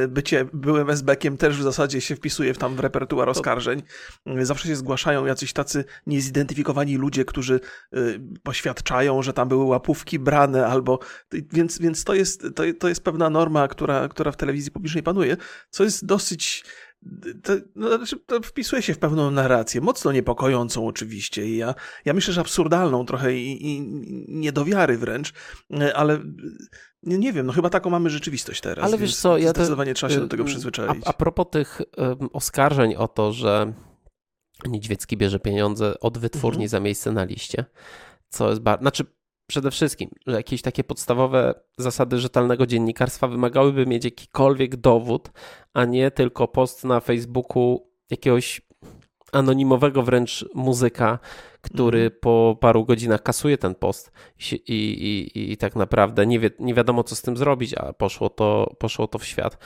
y, 0.04 0.08
bycie 0.08 0.46
byłym 0.52 0.88
SB-kiem 0.88 1.36
też 1.36 1.58
w 1.58 1.62
zasadzie 1.62 2.00
się 2.00 2.16
wpisuje 2.16 2.54
w 2.54 2.58
tam 2.58 2.76
w 2.76 2.80
repertuar 2.80 3.28
oskarżeń. 3.28 3.82
Zawsze 4.42 4.68
się 4.68 4.76
zgłaszają 4.76 5.26
jacyś 5.26 5.52
tacy 5.52 5.84
niezidentyfikowani 6.06 6.96
ludzie, 6.96 7.24
którzy 7.24 7.60
poświadczają, 8.42 9.22
że 9.22 9.32
tam 9.32 9.48
były 9.48 9.64
łapówki 9.64 10.18
brane 10.18 10.66
albo... 10.66 10.98
Więc, 11.52 11.78
więc 11.78 12.04
to, 12.04 12.14
jest, 12.14 12.42
to, 12.54 12.62
to 12.78 12.88
jest 12.88 13.04
pewna 13.04 13.30
norma, 13.30 13.68
która, 13.68 14.08
która 14.08 14.32
w 14.32 14.36
telewizji 14.36 14.72
publicznej 14.72 15.02
panuje, 15.02 15.36
co 15.70 15.84
jest 15.84 16.06
dosyć 16.06 16.64
to, 17.42 17.52
no, 17.74 17.96
znaczy, 17.96 18.16
to 18.26 18.40
wpisuje 18.40 18.82
się 18.82 18.94
w 18.94 18.98
pewną 18.98 19.30
narrację, 19.30 19.80
mocno 19.80 20.12
niepokojącą 20.12 20.86
oczywiście 20.86 21.46
i 21.46 21.56
ja, 21.56 21.74
ja 22.04 22.12
myślę, 22.12 22.34
że 22.34 22.40
absurdalną 22.40 23.06
trochę 23.06 23.36
i, 23.36 23.66
i 23.66 23.80
niedowiary 24.28 24.98
wręcz, 24.98 25.32
ale 25.94 26.20
nie, 27.02 27.18
nie 27.18 27.32
wiem, 27.32 27.46
no 27.46 27.52
chyba 27.52 27.70
taką 27.70 27.90
mamy 27.90 28.10
rzeczywistość 28.10 28.60
teraz. 28.60 28.84
Ale 28.84 28.98
wiesz 28.98 29.16
co, 29.16 29.38
ja 29.38 29.50
zdecydowanie 29.50 29.92
to, 29.92 29.96
trzeba 29.96 30.12
się 30.12 30.20
do 30.20 30.28
tego 30.28 30.44
przyzwyczaić. 30.44 31.02
A, 31.06 31.10
a 31.10 31.12
propos 31.12 31.46
tych 31.50 31.80
um, 31.96 32.28
oskarżeń 32.32 32.94
o 32.94 33.08
to, 33.08 33.32
że 33.32 33.72
Niedźwiecki 34.68 35.16
bierze 35.16 35.40
pieniądze 35.40 36.00
od 36.00 36.18
wytwórni 36.18 36.64
mhm. 36.64 36.68
za 36.68 36.80
miejsce 36.80 37.12
na 37.12 37.24
liście, 37.24 37.64
co 38.28 38.48
jest 38.48 38.60
bardzo, 38.60 38.82
znaczy 38.82 39.04
przede 39.50 39.70
wszystkim, 39.70 40.10
że 40.26 40.36
jakieś 40.36 40.62
takie 40.62 40.84
podstawowe 40.84 41.54
zasady 41.78 42.18
rzetelnego 42.18 42.66
dziennikarstwa 42.66 43.28
wymagałyby 43.28 43.86
mieć 43.86 44.04
jakikolwiek 44.04 44.76
dowód, 44.76 45.30
a 45.74 45.84
nie 45.84 46.10
tylko 46.10 46.48
post 46.48 46.84
na 46.84 47.00
Facebooku 47.00 47.90
jakiegoś 48.10 48.62
anonimowego 49.32 50.02
wręcz 50.02 50.44
muzyka, 50.54 51.18
który 51.60 52.00
mm. 52.00 52.12
po 52.20 52.58
paru 52.60 52.84
godzinach 52.84 53.22
kasuje 53.22 53.58
ten 53.58 53.74
post 53.74 54.12
i, 54.52 54.54
i, 54.54 55.38
i, 55.38 55.52
i 55.52 55.56
tak 55.56 55.76
naprawdę 55.76 56.26
nie, 56.26 56.40
wie, 56.40 56.50
nie 56.58 56.74
wiadomo, 56.74 57.04
co 57.04 57.16
z 57.16 57.22
tym 57.22 57.36
zrobić, 57.36 57.74
a 57.74 57.92
poszło 57.92 58.28
to, 58.30 58.74
poszło 58.78 59.08
to 59.08 59.18
w 59.18 59.24
świat. 59.24 59.58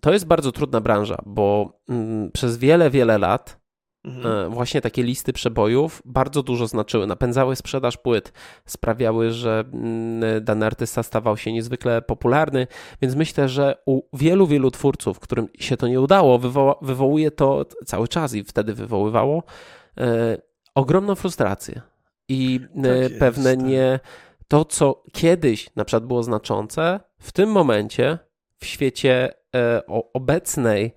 To 0.00 0.12
jest 0.12 0.26
bardzo 0.26 0.52
trudna 0.52 0.80
branża, 0.80 1.22
bo 1.26 1.78
mm, 1.88 2.30
przez 2.32 2.58
wiele, 2.58 2.90
wiele 2.90 3.18
lat 3.18 3.65
mhm. 4.06 4.52
właśnie 4.52 4.80
takie 4.80 5.02
listy 5.02 5.32
przebojów 5.32 6.02
bardzo 6.04 6.42
dużo 6.42 6.66
znaczyły. 6.66 7.06
Napędzały 7.06 7.56
sprzedaż 7.56 7.96
płyt, 7.96 8.32
sprawiały, 8.66 9.30
że 9.30 9.64
mm, 9.72 10.44
dany 10.44 10.66
artysta 10.66 11.02
stawał 11.02 11.36
się 11.36 11.52
niezwykle 11.52 12.02
popularny, 12.02 12.66
więc 13.02 13.14
myślę, 13.14 13.48
że 13.48 13.76
u 13.86 14.02
wielu, 14.12 14.46
wielu 14.46 14.70
twórców, 14.70 15.20
którym 15.20 15.48
się 15.58 15.76
to 15.76 15.88
nie 15.88 16.00
udało, 16.00 16.38
wywoła, 16.38 16.74
wywołuje 16.82 17.30
to 17.30 17.64
cały 17.86 18.08
czas 18.08 18.34
i 18.34 18.44
wtedy 18.44 18.74
wywoływało 18.74 19.42
e, 19.98 20.38
ogromną 20.74 21.14
frustrację 21.14 21.80
i 22.28 22.60
e, 22.84 23.08
tak 23.08 23.18
pewne 23.18 23.50
jest, 23.50 23.60
tak. 23.60 23.68
nie 23.68 24.00
to, 24.48 24.64
co 24.64 25.02
kiedyś 25.12 25.70
na 25.76 25.84
przykład 25.84 26.06
było 26.06 26.22
znaczące, 26.22 27.00
w 27.18 27.32
tym 27.32 27.50
momencie 27.50 28.18
w 28.58 28.66
świecie 28.66 29.34
e, 29.54 29.82
obecnej, 30.12 30.94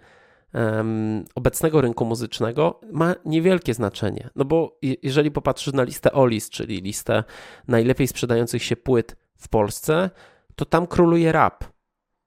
obecnego 1.35 1.81
rynku 1.81 2.05
muzycznego 2.05 2.79
ma 2.91 3.15
niewielkie 3.25 3.73
znaczenie. 3.73 4.29
No 4.35 4.45
bo 4.45 4.79
jeżeli 5.03 5.31
popatrzysz 5.31 5.73
na 5.73 5.83
listę 5.83 6.11
OLIS, 6.11 6.49
czyli 6.49 6.81
listę 6.81 7.23
najlepiej 7.67 8.07
sprzedających 8.07 8.63
się 8.63 8.75
płyt 8.75 9.15
w 9.37 9.47
Polsce, 9.47 10.09
to 10.55 10.65
tam 10.65 10.87
króluje 10.87 11.31
rap. 11.31 11.63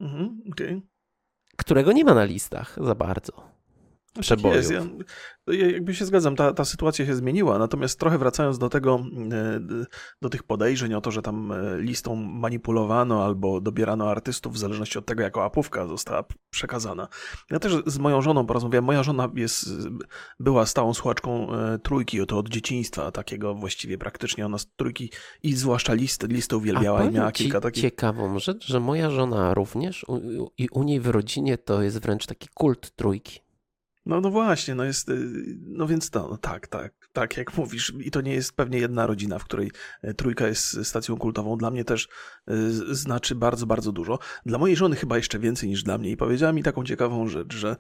Mhm, 0.01 0.43
okay. 0.53 0.83
Którego 1.57 1.93
nie 1.93 2.05
ma 2.05 2.15
na 2.15 2.25
listach 2.25 2.79
za 2.81 2.95
bardzo. 2.95 3.52
Przebojów. 4.21 4.57
Jest. 4.57 4.71
Ja, 4.71 5.55
ja 5.55 5.71
jakby 5.71 5.95
się 5.95 6.05
zgadzam, 6.05 6.37
ta, 6.37 6.53
ta 6.53 6.65
sytuacja 6.65 7.07
się 7.07 7.15
zmieniła, 7.15 7.59
natomiast 7.59 8.01
trochę 8.01 8.19
wracając 8.19 8.59
do 8.59 8.69
tego, 8.69 9.01
e, 9.33 9.61
do 10.23 10.29
tych 10.29 10.43
podejrzeń 10.43 10.95
o 10.95 11.01
to, 11.01 11.11
że 11.11 11.23
tam 11.23 11.53
e, 11.53 11.79
listą 11.79 12.15
manipulowano 12.15 13.25
albo 13.25 13.61
dobierano 13.61 14.11
artystów 14.11 14.55
w 14.55 14.59
zależności 14.59 14.99
od 14.99 15.07
tego, 15.07 15.23
jaka 15.23 15.45
apówka 15.45 15.87
została 15.87 16.25
przekazana. 16.51 17.09
Ja 17.51 17.59
też 17.59 17.73
z 17.87 17.99
moją 17.99 18.23
żoną 18.23 18.47
porozmawiałem. 18.47 18.85
Moja 18.85 19.03
żona 19.03 19.29
jest, 19.35 19.71
była 20.41 20.67
stałą 20.67 20.95
słuchaczką 20.95 21.53
e, 21.53 21.79
trójki, 21.79 22.27
to 22.27 22.39
od 22.39 22.49
dzieciństwa 22.49 23.11
takiego 23.11 23.55
właściwie 23.55 23.99
praktycznie. 23.99 24.47
Ona 24.47 24.59
z 24.59 24.67
trójki 24.77 25.11
i 25.43 25.55
zwłaszcza 25.55 25.95
listy, 25.95 26.27
listy 26.27 26.57
uwielbiała 26.57 27.01
A 27.01 27.05
i 27.05 27.11
miała 27.11 27.33
kilka 27.33 27.61
takich. 27.61 27.83
Ciekawą 27.83 28.39
rzecz, 28.39 28.67
że 28.67 28.81
moja 28.81 29.11
żona 29.11 29.55
również 29.55 30.07
i 30.59 30.69
u 30.73 30.83
niej 30.83 31.01
w 31.01 31.07
rodzinie 31.07 31.59
to 31.59 31.83
jest 31.83 31.99
wręcz 31.99 32.27
taki 32.27 32.49
kult 32.55 32.91
trójki. 32.97 33.52
No, 34.07 34.21
no 34.21 34.31
właśnie, 34.31 34.75
no 34.75 34.85
jest, 34.85 35.09
y, 35.09 35.59
no 35.67 35.87
więc 35.87 36.11
to, 36.11 36.29
no 36.29 36.37
tak, 36.37 36.69
tak, 36.69 37.02
tak 37.13 37.37
jak 37.37 37.57
mówisz. 37.57 37.93
I 38.01 38.11
to 38.11 38.21
nie 38.21 38.33
jest 38.33 38.57
pewnie 38.57 38.79
jedna 38.79 39.07
rodzina, 39.07 39.39
w 39.39 39.45
której 39.45 39.71
e, 40.03 40.15
trójka 40.15 40.47
jest 40.47 40.87
stacją 40.87 41.17
kultową. 41.17 41.57
Dla 41.57 41.71
mnie 41.71 41.85
też 41.85 42.09
y, 42.51 42.95
znaczy 42.95 43.35
bardzo, 43.35 43.67
bardzo 43.67 43.93
dużo. 43.93 44.19
Dla 44.47 44.59
mojej 44.59 44.77
żony 44.77 44.97
chyba 44.97 45.17
jeszcze 45.17 45.39
więcej 45.39 45.69
niż 45.69 45.83
dla 45.83 45.99
mnie. 45.99 46.11
I 46.11 46.17
powiedziała 46.17 46.53
mi 46.53 46.63
taką 46.63 46.85
ciekawą 46.85 47.29
rzecz, 47.29 47.55
że, 47.55 47.77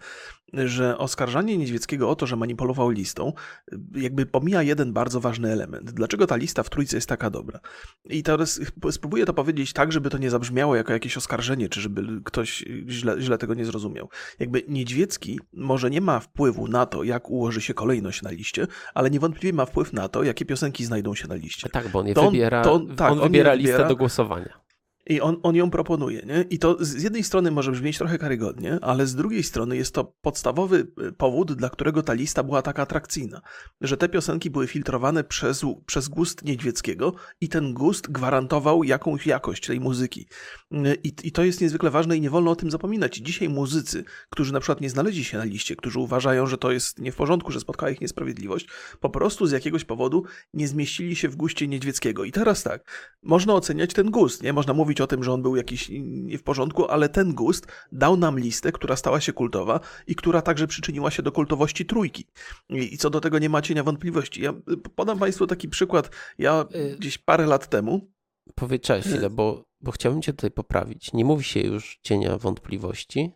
że 0.52 0.98
oskarżanie 0.98 1.58
Niedźwieckiego 1.58 2.10
o 2.10 2.16
to, 2.16 2.26
że 2.26 2.36
manipulował 2.36 2.90
listą, 2.90 3.32
y, 3.72 3.78
jakby 3.94 4.26
pomija 4.26 4.62
jeden 4.62 4.92
bardzo 4.92 5.20
ważny 5.20 5.52
element. 5.52 5.90
Dlaczego 5.90 6.26
ta 6.26 6.36
lista 6.36 6.62
w 6.62 6.70
trójce 6.70 6.96
jest 6.96 7.08
taka 7.08 7.30
dobra? 7.30 7.60
I 8.04 8.22
teraz 8.22 8.60
spróbuję 8.90 9.24
to 9.24 9.34
powiedzieć 9.34 9.72
tak, 9.72 9.92
żeby 9.92 10.10
to 10.10 10.18
nie 10.18 10.30
zabrzmiało 10.30 10.76
jako 10.76 10.92
jakieś 10.92 11.16
oskarżenie, 11.16 11.68
czy 11.68 11.80
żeby 11.80 12.20
ktoś 12.24 12.64
źle, 12.88 13.20
źle 13.20 13.38
tego 13.38 13.54
nie 13.54 13.64
zrozumiał. 13.64 14.08
Jakby 14.38 14.62
Niedźwiecki 14.68 15.40
może 15.52 15.90
nie 15.90 16.00
ma 16.00 16.20
wpływu 16.20 16.68
na 16.68 16.86
to, 16.86 17.04
jak 17.04 17.30
ułoży 17.30 17.60
się 17.60 17.74
kolejność 17.74 18.22
na 18.22 18.30
liście, 18.30 18.66
ale 18.94 19.10
niewątpliwie 19.22 19.52
ma 19.52 19.66
wpływ 19.66 19.92
na 19.92 20.08
to, 20.08 20.22
jakie 20.22 20.44
piosenki 20.44 20.84
znajdą 20.84 21.14
się 21.14 21.28
na 21.28 21.34
liście. 21.34 21.68
Tak, 21.68 21.88
bo 21.88 21.98
on 21.98 22.06
je 22.06 22.14
to 22.14 22.30
wybiera, 22.30 22.62
to, 22.62 22.80
tak, 22.96 23.12
on 23.12 23.20
wybiera 23.20 23.54
listę 23.54 23.72
wybiera, 23.72 23.88
do 23.88 23.96
głosowania. 23.96 24.61
I 25.06 25.20
on, 25.20 25.36
on 25.42 25.56
ją 25.56 25.70
proponuje, 25.70 26.22
nie? 26.26 26.44
I 26.50 26.58
to 26.58 26.76
z 26.80 27.02
jednej 27.02 27.24
strony 27.24 27.50
może 27.50 27.72
brzmieć 27.72 27.98
trochę 27.98 28.18
karygodnie, 28.18 28.78
ale 28.82 29.06
z 29.06 29.14
drugiej 29.14 29.42
strony 29.42 29.76
jest 29.76 29.94
to 29.94 30.04
podstawowy 30.04 30.86
y, 31.08 31.12
powód, 31.12 31.52
dla 31.52 31.70
którego 31.70 32.02
ta 32.02 32.12
lista 32.12 32.42
była 32.42 32.62
taka 32.62 32.82
atrakcyjna. 32.82 33.40
Że 33.80 33.96
te 33.96 34.08
piosenki 34.08 34.50
były 34.50 34.66
filtrowane 34.66 35.24
przez, 35.24 35.62
przez 35.86 36.08
gust 36.08 36.44
Niedźwieckiego 36.44 37.14
i 37.40 37.48
ten 37.48 37.74
gust 37.74 38.10
gwarantował 38.10 38.84
jakąś 38.84 39.26
jakość 39.26 39.66
tej 39.66 39.80
muzyki. 39.80 40.26
Y, 40.72 40.98
I, 41.04 41.12
I 41.24 41.32
to 41.32 41.44
jest 41.44 41.60
niezwykle 41.60 41.90
ważne 41.90 42.16
i 42.16 42.20
nie 42.20 42.30
wolno 42.30 42.50
o 42.50 42.56
tym 42.56 42.70
zapominać. 42.70 43.16
Dzisiaj 43.16 43.48
muzycy, 43.48 44.04
którzy 44.30 44.52
na 44.52 44.60
przykład 44.60 44.80
nie 44.80 44.90
znaleźli 44.90 45.24
się 45.24 45.38
na 45.38 45.44
liście, 45.44 45.76
którzy 45.76 45.98
uważają, 45.98 46.46
że 46.46 46.58
to 46.58 46.72
jest 46.72 46.98
nie 46.98 47.12
w 47.12 47.16
porządku, 47.16 47.52
że 47.52 47.60
spotkała 47.60 47.90
ich 47.90 48.00
niesprawiedliwość, 48.00 48.68
po 49.00 49.10
prostu 49.10 49.46
z 49.46 49.52
jakiegoś 49.52 49.84
powodu 49.84 50.24
nie 50.54 50.68
zmieścili 50.68 51.16
się 51.16 51.28
w 51.28 51.36
guście 51.36 51.68
Niedźwieckiego. 51.68 52.24
I 52.24 52.32
teraz 52.32 52.62
tak, 52.62 53.14
można 53.22 53.54
oceniać 53.54 53.92
ten 53.92 54.10
gust, 54.10 54.42
nie? 54.42 54.52
Można 54.52 54.74
mówić 54.74 54.91
mówić 54.92 55.00
o 55.00 55.06
tym, 55.06 55.24
że 55.24 55.32
on 55.32 55.42
był 55.42 55.56
jakiś 55.56 55.88
nie 56.02 56.38
w 56.38 56.42
porządku, 56.42 56.86
ale 56.86 57.08
ten 57.08 57.34
gust 57.34 57.66
dał 57.92 58.16
nam 58.16 58.38
listę, 58.38 58.72
która 58.72 58.96
stała 58.96 59.20
się 59.20 59.32
kultowa 59.32 59.80
i 60.06 60.14
która 60.14 60.42
także 60.42 60.66
przyczyniła 60.66 61.10
się 61.10 61.22
do 61.22 61.32
kultowości 61.32 61.86
trójki. 61.86 62.26
I, 62.68 62.98
co 62.98 63.10
do 63.10 63.20
tego 63.20 63.38
nie 63.38 63.48
ma 63.48 63.62
cienia 63.62 63.82
wątpliwości. 63.82 64.42
Ja 64.42 64.52
podam 64.96 65.18
Państwu 65.18 65.46
taki 65.46 65.68
przykład. 65.68 66.10
Ja 66.38 66.64
y, 66.74 66.96
gdzieś 66.98 67.18
parę 67.18 67.46
lat 67.46 67.68
temu. 67.68 68.12
Powiedz 68.54 68.88
chwilę, 69.00 69.30
bo, 69.30 69.64
bo 69.80 69.92
chciałbym 69.92 70.22
Cię 70.22 70.32
tutaj 70.32 70.50
poprawić. 70.50 71.12
Nie 71.12 71.24
mówi 71.24 71.44
się 71.44 71.60
już 71.60 71.98
cienia 72.02 72.38
wątpliwości, 72.38 73.32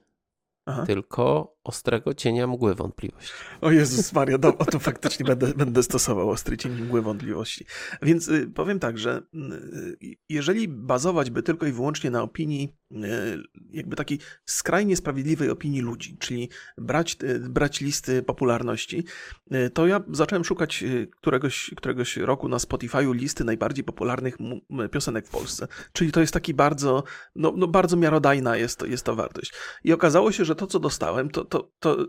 Aha. 0.66 0.86
tylko 0.86 1.55
ostrego 1.66 2.14
cienia 2.14 2.46
mgły 2.46 2.74
wątpliwości. 2.74 3.32
O 3.60 3.70
Jezus 3.70 4.12
Maria, 4.12 4.38
no, 4.42 4.52
to 4.52 4.78
faktycznie 4.78 5.26
będę, 5.26 5.46
będę 5.54 5.82
stosował 5.82 6.30
ostry 6.30 6.56
cień 6.56 6.72
mgły 6.72 7.02
wątpliwości. 7.02 7.64
Więc 8.02 8.28
y, 8.28 8.50
powiem 8.54 8.78
tak, 8.78 8.98
że 8.98 9.22
y, 10.02 10.16
jeżeli 10.28 10.68
bazować 10.68 11.30
by 11.30 11.42
tylko 11.42 11.66
i 11.66 11.72
wyłącznie 11.72 12.10
na 12.10 12.22
opinii, 12.22 12.76
y, 12.92 12.96
jakby 13.70 13.96
takiej 13.96 14.18
skrajnie 14.44 14.96
sprawiedliwej 14.96 15.50
opinii 15.50 15.80
ludzi, 15.80 16.16
czyli 16.18 16.48
brać, 16.78 17.16
brać 17.40 17.80
listy 17.80 18.22
popularności, 18.22 19.04
to 19.74 19.86
ja 19.86 20.00
zacząłem 20.10 20.44
szukać 20.44 20.84
któregoś, 21.20 21.70
któregoś 21.76 22.16
roku 22.16 22.48
na 22.48 22.56
Spotify'u 22.56 23.14
listy 23.14 23.44
najbardziej 23.44 23.84
popularnych 23.84 24.36
piosenek 24.92 25.26
w 25.26 25.30
Polsce. 25.30 25.68
Czyli 25.92 26.12
to 26.12 26.20
jest 26.20 26.32
taki 26.32 26.54
bardzo, 26.54 27.04
no, 27.36 27.52
no 27.56 27.66
bardzo 27.66 27.96
miarodajna 27.96 28.56
jest, 28.56 28.82
jest 28.82 29.04
to 29.04 29.16
wartość. 29.16 29.52
I 29.84 29.92
okazało 29.92 30.32
się, 30.32 30.44
że 30.44 30.54
to, 30.54 30.66
co 30.66 30.80
dostałem, 30.80 31.30
to, 31.30 31.44
to 31.44 31.55
to, 31.58 31.70
to 31.78 32.06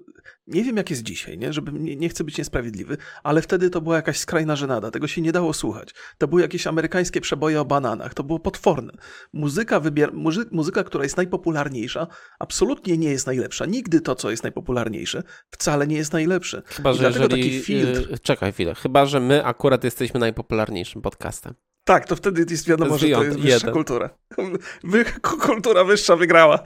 nie 0.47 0.63
wiem 0.63 0.77
jak 0.77 0.89
jest 0.89 1.03
dzisiaj, 1.03 1.37
nie? 1.37 1.53
Żeby, 1.53 1.71
nie, 1.71 1.95
nie 1.95 2.09
chcę 2.09 2.23
być 2.23 2.37
niesprawiedliwy, 2.37 2.97
ale 3.23 3.41
wtedy 3.41 3.69
to 3.69 3.81
była 3.81 3.95
jakaś 3.95 4.17
skrajna 4.17 4.55
żenada, 4.55 4.91
tego 4.91 5.07
się 5.07 5.21
nie 5.21 5.31
dało 5.31 5.53
słuchać. 5.53 5.93
To 6.17 6.27
były 6.27 6.41
jakieś 6.41 6.67
amerykańskie 6.67 7.21
przeboje 7.21 7.61
o 7.61 7.65
bananach, 7.65 8.13
to 8.13 8.23
było 8.23 8.39
potworne. 8.39 8.93
Muzyka, 9.33 9.79
wybier... 9.79 10.13
muzyka, 10.51 10.83
która 10.83 11.03
jest 11.03 11.17
najpopularniejsza, 11.17 12.07
absolutnie 12.39 12.97
nie 12.97 13.09
jest 13.09 13.27
najlepsza. 13.27 13.65
Nigdy 13.65 14.01
to, 14.01 14.15
co 14.15 14.31
jest 14.31 14.43
najpopularniejsze, 14.43 15.23
wcale 15.51 15.87
nie 15.87 15.95
jest 15.95 16.13
najlepsze. 16.13 16.61
Chyba, 16.65 16.93
że 16.93 17.07
jeżeli... 17.07 17.29
taki 17.29 17.59
filtr... 17.59 18.11
Yy, 18.11 18.19
czekaj 18.19 18.53
chwilę, 18.53 18.75
chyba, 18.75 19.05
że 19.05 19.19
my 19.19 19.45
akurat 19.45 19.83
jesteśmy 19.83 20.19
najpopularniejszym 20.19 21.01
podcastem. 21.01 21.53
Tak, 21.87 22.07
to 22.07 22.15
wtedy 22.15 22.45
jest 22.49 22.67
wiadomo, 22.67 22.97
że 22.97 23.07
to 23.09 23.23
jest 23.23 23.39
wyższa 23.39 23.55
jeden. 23.55 23.73
kultura. 23.73 24.09
Wy, 24.83 25.05
kultura 25.21 25.83
wyższa 25.83 26.15
wygrała. 26.15 26.59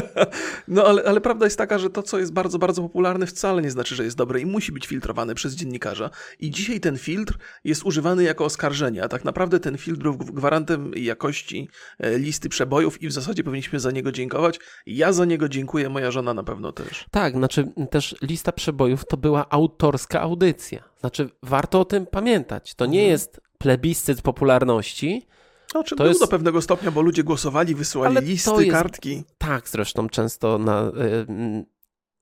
no 0.68 0.84
ale, 0.84 1.04
ale 1.04 1.20
prawda 1.20 1.46
jest 1.46 1.58
taka, 1.58 1.78
że 1.78 1.90
to, 1.90 2.02
co 2.02 2.18
jest 2.18 2.32
bardzo, 2.32 2.58
bardzo 2.58 2.82
popularne, 2.82 3.26
wcale 3.26 3.62
nie 3.62 3.70
znaczy, 3.70 3.94
że 3.94 4.04
jest 4.04 4.16
dobre 4.16 4.40
i 4.40 4.46
musi 4.46 4.72
być 4.72 4.86
filtrowane 4.86 5.34
przez 5.34 5.54
dziennikarza. 5.54 6.10
I 6.40 6.50
dzisiaj 6.50 6.80
ten 6.80 6.98
filtr 6.98 7.38
jest 7.64 7.82
używany 7.82 8.22
jako 8.22 8.44
oskarżenie, 8.44 9.04
a 9.04 9.08
tak 9.08 9.24
naprawdę 9.24 9.60
ten 9.60 9.78
filtr 9.78 10.02
był 10.02 10.16
gwarantem 10.16 10.90
jakości 10.96 11.68
e, 11.98 12.18
listy 12.18 12.48
przebojów 12.48 13.02
i 13.02 13.08
w 13.08 13.12
zasadzie 13.12 13.44
powinniśmy 13.44 13.80
za 13.80 13.90
niego 13.90 14.12
dziękować. 14.12 14.60
Ja 14.86 15.12
za 15.12 15.24
niego 15.24 15.48
dziękuję, 15.48 15.88
moja 15.88 16.10
żona 16.10 16.34
na 16.34 16.42
pewno 16.42 16.72
też. 16.72 17.06
Tak, 17.10 17.34
znaczy 17.34 17.72
też 17.90 18.16
lista 18.22 18.52
przebojów 18.52 19.04
to 19.04 19.16
była 19.16 19.48
autorska 19.50 20.20
audycja. 20.20 20.84
Znaczy 21.00 21.30
warto 21.42 21.80
o 21.80 21.84
tym 21.84 22.06
pamiętać. 22.06 22.74
To 22.74 22.86
nie 22.86 22.98
mhm. 22.98 23.10
jest 23.10 23.40
plebiscyt 23.62 24.22
popularności. 24.22 25.26
No, 25.74 25.84
czy 25.84 25.96
to 25.96 26.04
był 26.04 26.08
jest... 26.08 26.20
do 26.20 26.28
pewnego 26.28 26.62
stopnia, 26.62 26.90
bo 26.90 27.02
ludzie 27.02 27.24
głosowali, 27.24 27.74
wysyłali 27.74 28.16
Ale 28.16 28.26
listy, 28.26 28.50
jest... 28.50 28.70
kartki. 28.70 29.24
Tak, 29.38 29.68
zresztą 29.68 30.08
często 30.08 30.58
na. 30.58 30.92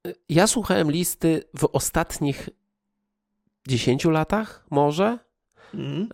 Y, 0.06 0.14
ja 0.28 0.46
słuchałem 0.46 0.90
listy 0.90 1.44
w 1.58 1.68
ostatnich 1.72 2.48
10 3.68 4.04
latach, 4.04 4.66
może. 4.70 5.18
Mm. 5.74 6.08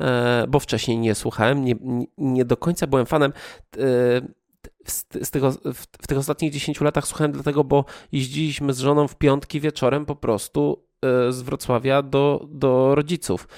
Bo 0.48 0.60
wcześniej 0.60 0.98
nie 0.98 1.14
słuchałem, 1.14 1.64
nie, 1.64 1.74
nie 2.18 2.44
do 2.44 2.56
końca 2.56 2.86
byłem 2.86 3.06
fanem. 3.06 3.32
Z 5.22 5.30
tego, 5.30 5.52
w 5.74 6.06
tych 6.08 6.18
ostatnich 6.18 6.52
10 6.52 6.80
latach 6.80 7.06
słuchałem 7.06 7.32
dlatego, 7.32 7.64
bo 7.64 7.84
jeździliśmy 8.12 8.72
z 8.72 8.78
żoną 8.78 9.08
w 9.08 9.16
piątki 9.16 9.60
wieczorem 9.60 10.06
po 10.06 10.16
prostu 10.16 10.86
z 11.30 11.42
Wrocławia 11.42 12.02
do, 12.02 12.46
do 12.48 12.94
rodziców. 12.94 13.48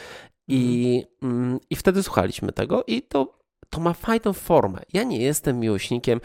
I, 0.48 1.04
mm, 1.22 1.58
I 1.70 1.76
wtedy 1.76 2.02
słuchaliśmy 2.02 2.52
tego 2.52 2.84
i 2.86 3.02
to, 3.02 3.38
to 3.70 3.80
ma 3.80 3.92
fajną 3.92 4.32
formę. 4.32 4.78
Ja 4.92 5.02
nie 5.02 5.18
jestem 5.18 5.60
miłośnikiem, 5.60 6.20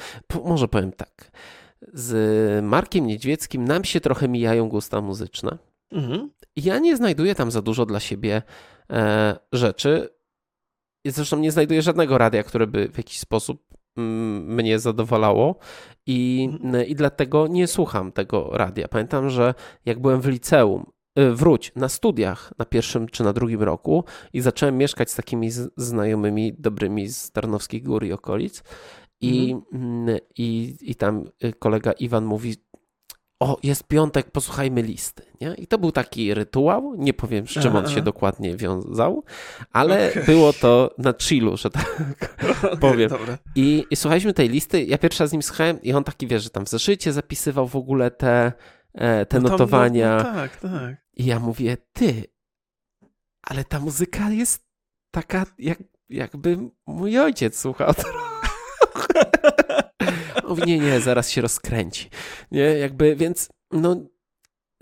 może 0.45 0.67
powiem 0.67 0.91
tak, 0.91 1.31
z 1.93 2.65
Markiem 2.65 3.07
Niedźwieckim 3.07 3.65
nam 3.65 3.83
się 3.83 4.01
trochę 4.01 4.27
mijają 4.27 4.69
gusta 4.69 5.01
muzyczne. 5.01 5.57
Mhm. 5.91 6.29
Ja 6.55 6.79
nie 6.79 6.97
znajduję 6.97 7.35
tam 7.35 7.51
za 7.51 7.61
dużo 7.61 7.85
dla 7.85 7.99
siebie 7.99 8.41
e, 8.89 9.35
rzeczy. 9.51 10.09
Zresztą 11.05 11.39
nie 11.39 11.51
znajduję 11.51 11.81
żadnego 11.81 12.17
radia, 12.17 12.43
które 12.43 12.67
by 12.67 12.89
w 12.89 12.97
jakiś 12.97 13.19
sposób 13.19 13.63
mm, 13.97 14.55
mnie 14.55 14.79
zadowalało 14.79 15.55
i, 16.05 16.49
mhm. 16.51 16.85
i 16.85 16.95
dlatego 16.95 17.47
nie 17.47 17.67
słucham 17.67 18.11
tego 18.11 18.49
radia. 18.51 18.87
Pamiętam, 18.87 19.29
że 19.29 19.53
jak 19.85 19.99
byłem 19.99 20.21
w 20.21 20.27
liceum 20.27 20.91
wróć, 21.15 21.71
na 21.75 21.89
studiach 21.89 22.53
na 22.57 22.65
pierwszym 22.65 23.07
czy 23.07 23.23
na 23.23 23.33
drugim 23.33 23.63
roku 23.63 24.03
i 24.33 24.41
zacząłem 24.41 24.77
mieszkać 24.77 25.11
z 25.11 25.15
takimi 25.15 25.49
znajomymi 25.77 26.53
dobrymi 26.53 27.07
z 27.09 27.31
Tarnowskich 27.31 27.83
Gór 27.83 28.05
i 28.05 28.13
okolic. 28.13 28.63
I, 29.21 29.55
mhm. 29.73 30.19
i, 30.37 30.75
I 30.81 30.95
tam 30.95 31.25
y, 31.43 31.53
kolega 31.53 31.91
Iwan 31.91 32.25
mówi, 32.25 32.55
o, 33.39 33.57
jest 33.63 33.87
piątek, 33.87 34.31
posłuchajmy 34.31 34.81
listy. 34.81 35.23
Nie? 35.41 35.53
I 35.57 35.67
to 35.67 35.77
był 35.77 35.91
taki 35.91 36.33
rytuał. 36.33 36.95
Nie 36.97 37.13
powiem, 37.13 37.47
z 37.47 37.49
czym 37.49 37.75
on 37.75 37.87
się 37.89 38.01
dokładnie 38.01 38.55
wiązał, 38.57 39.23
ale 39.71 40.09
okay. 40.09 40.23
było 40.23 40.53
to 40.53 40.95
na 40.97 41.13
chillu, 41.21 41.57
że 41.57 41.69
tak 41.69 42.03
okay, 42.63 42.77
powiem. 42.91 43.09
I, 43.55 43.85
I 43.89 43.95
słuchaliśmy 43.95 44.33
tej 44.33 44.49
listy. 44.49 44.83
Ja 44.83 44.97
pierwszy 44.97 45.23
raz 45.23 45.29
z 45.29 45.33
nim 45.33 45.43
słuchałem 45.43 45.81
i 45.81 45.93
on 45.93 46.03
taki, 46.03 46.27
wiesz, 46.27 46.43
że 46.43 46.49
tam 46.49 46.65
w 46.65 46.69
zeszycie 46.69 47.13
zapisywał 47.13 47.67
w 47.67 47.75
ogóle 47.75 48.11
te, 48.11 48.51
te 49.29 49.39
no 49.39 49.49
notowania. 49.49 50.17
No, 50.17 50.23
no, 50.23 50.33
tak, 50.33 50.57
tak. 50.57 50.95
I 51.13 51.25
ja 51.25 51.39
mówię, 51.39 51.77
ty, 51.93 52.23
ale 53.41 53.63
ta 53.63 53.79
muzyka 53.79 54.29
jest 54.29 54.67
taka, 55.11 55.45
jak, 55.57 55.83
jakby 56.09 56.57
mój 56.87 57.19
ojciec 57.19 57.59
słuchał. 57.59 57.93
Mówi, 60.49 60.63
nie, 60.65 60.79
nie, 60.79 60.99
zaraz 60.99 61.29
się 61.29 61.41
rozkręci. 61.41 62.09
Nie, 62.51 62.61
jakby, 62.61 63.15
więc 63.15 63.49
no 63.71 63.95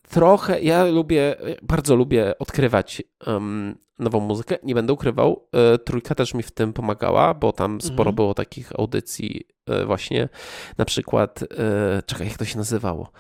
trochę, 0.10 0.62
ja 0.62 0.84
lubię, 0.86 1.36
bardzo 1.62 1.96
lubię 1.96 2.38
odkrywać 2.39 3.03
um, 3.27 3.75
nową 4.00 4.20
muzykę, 4.20 4.58
nie 4.63 4.75
będę 4.75 4.94
ukrywał. 4.94 5.48
E, 5.53 5.77
trójka 5.77 6.15
też 6.15 6.34
mi 6.34 6.44
w 6.44 6.51
tym 6.51 6.74
pomagała, 6.74 7.34
bo 7.34 7.51
tam 7.51 7.82
sporo 7.82 8.00
mhm. 8.10 8.15
było 8.15 8.34
takich 8.34 8.80
audycji 8.80 9.48
e, 9.65 9.86
właśnie, 9.86 10.30
na 10.77 10.86
przykład, 10.86 11.44
e, 11.44 12.01
czekaj, 12.06 12.27
jak 12.27 12.38
to 12.38 12.46
się 12.46 12.58
nazywało? 12.58 13.12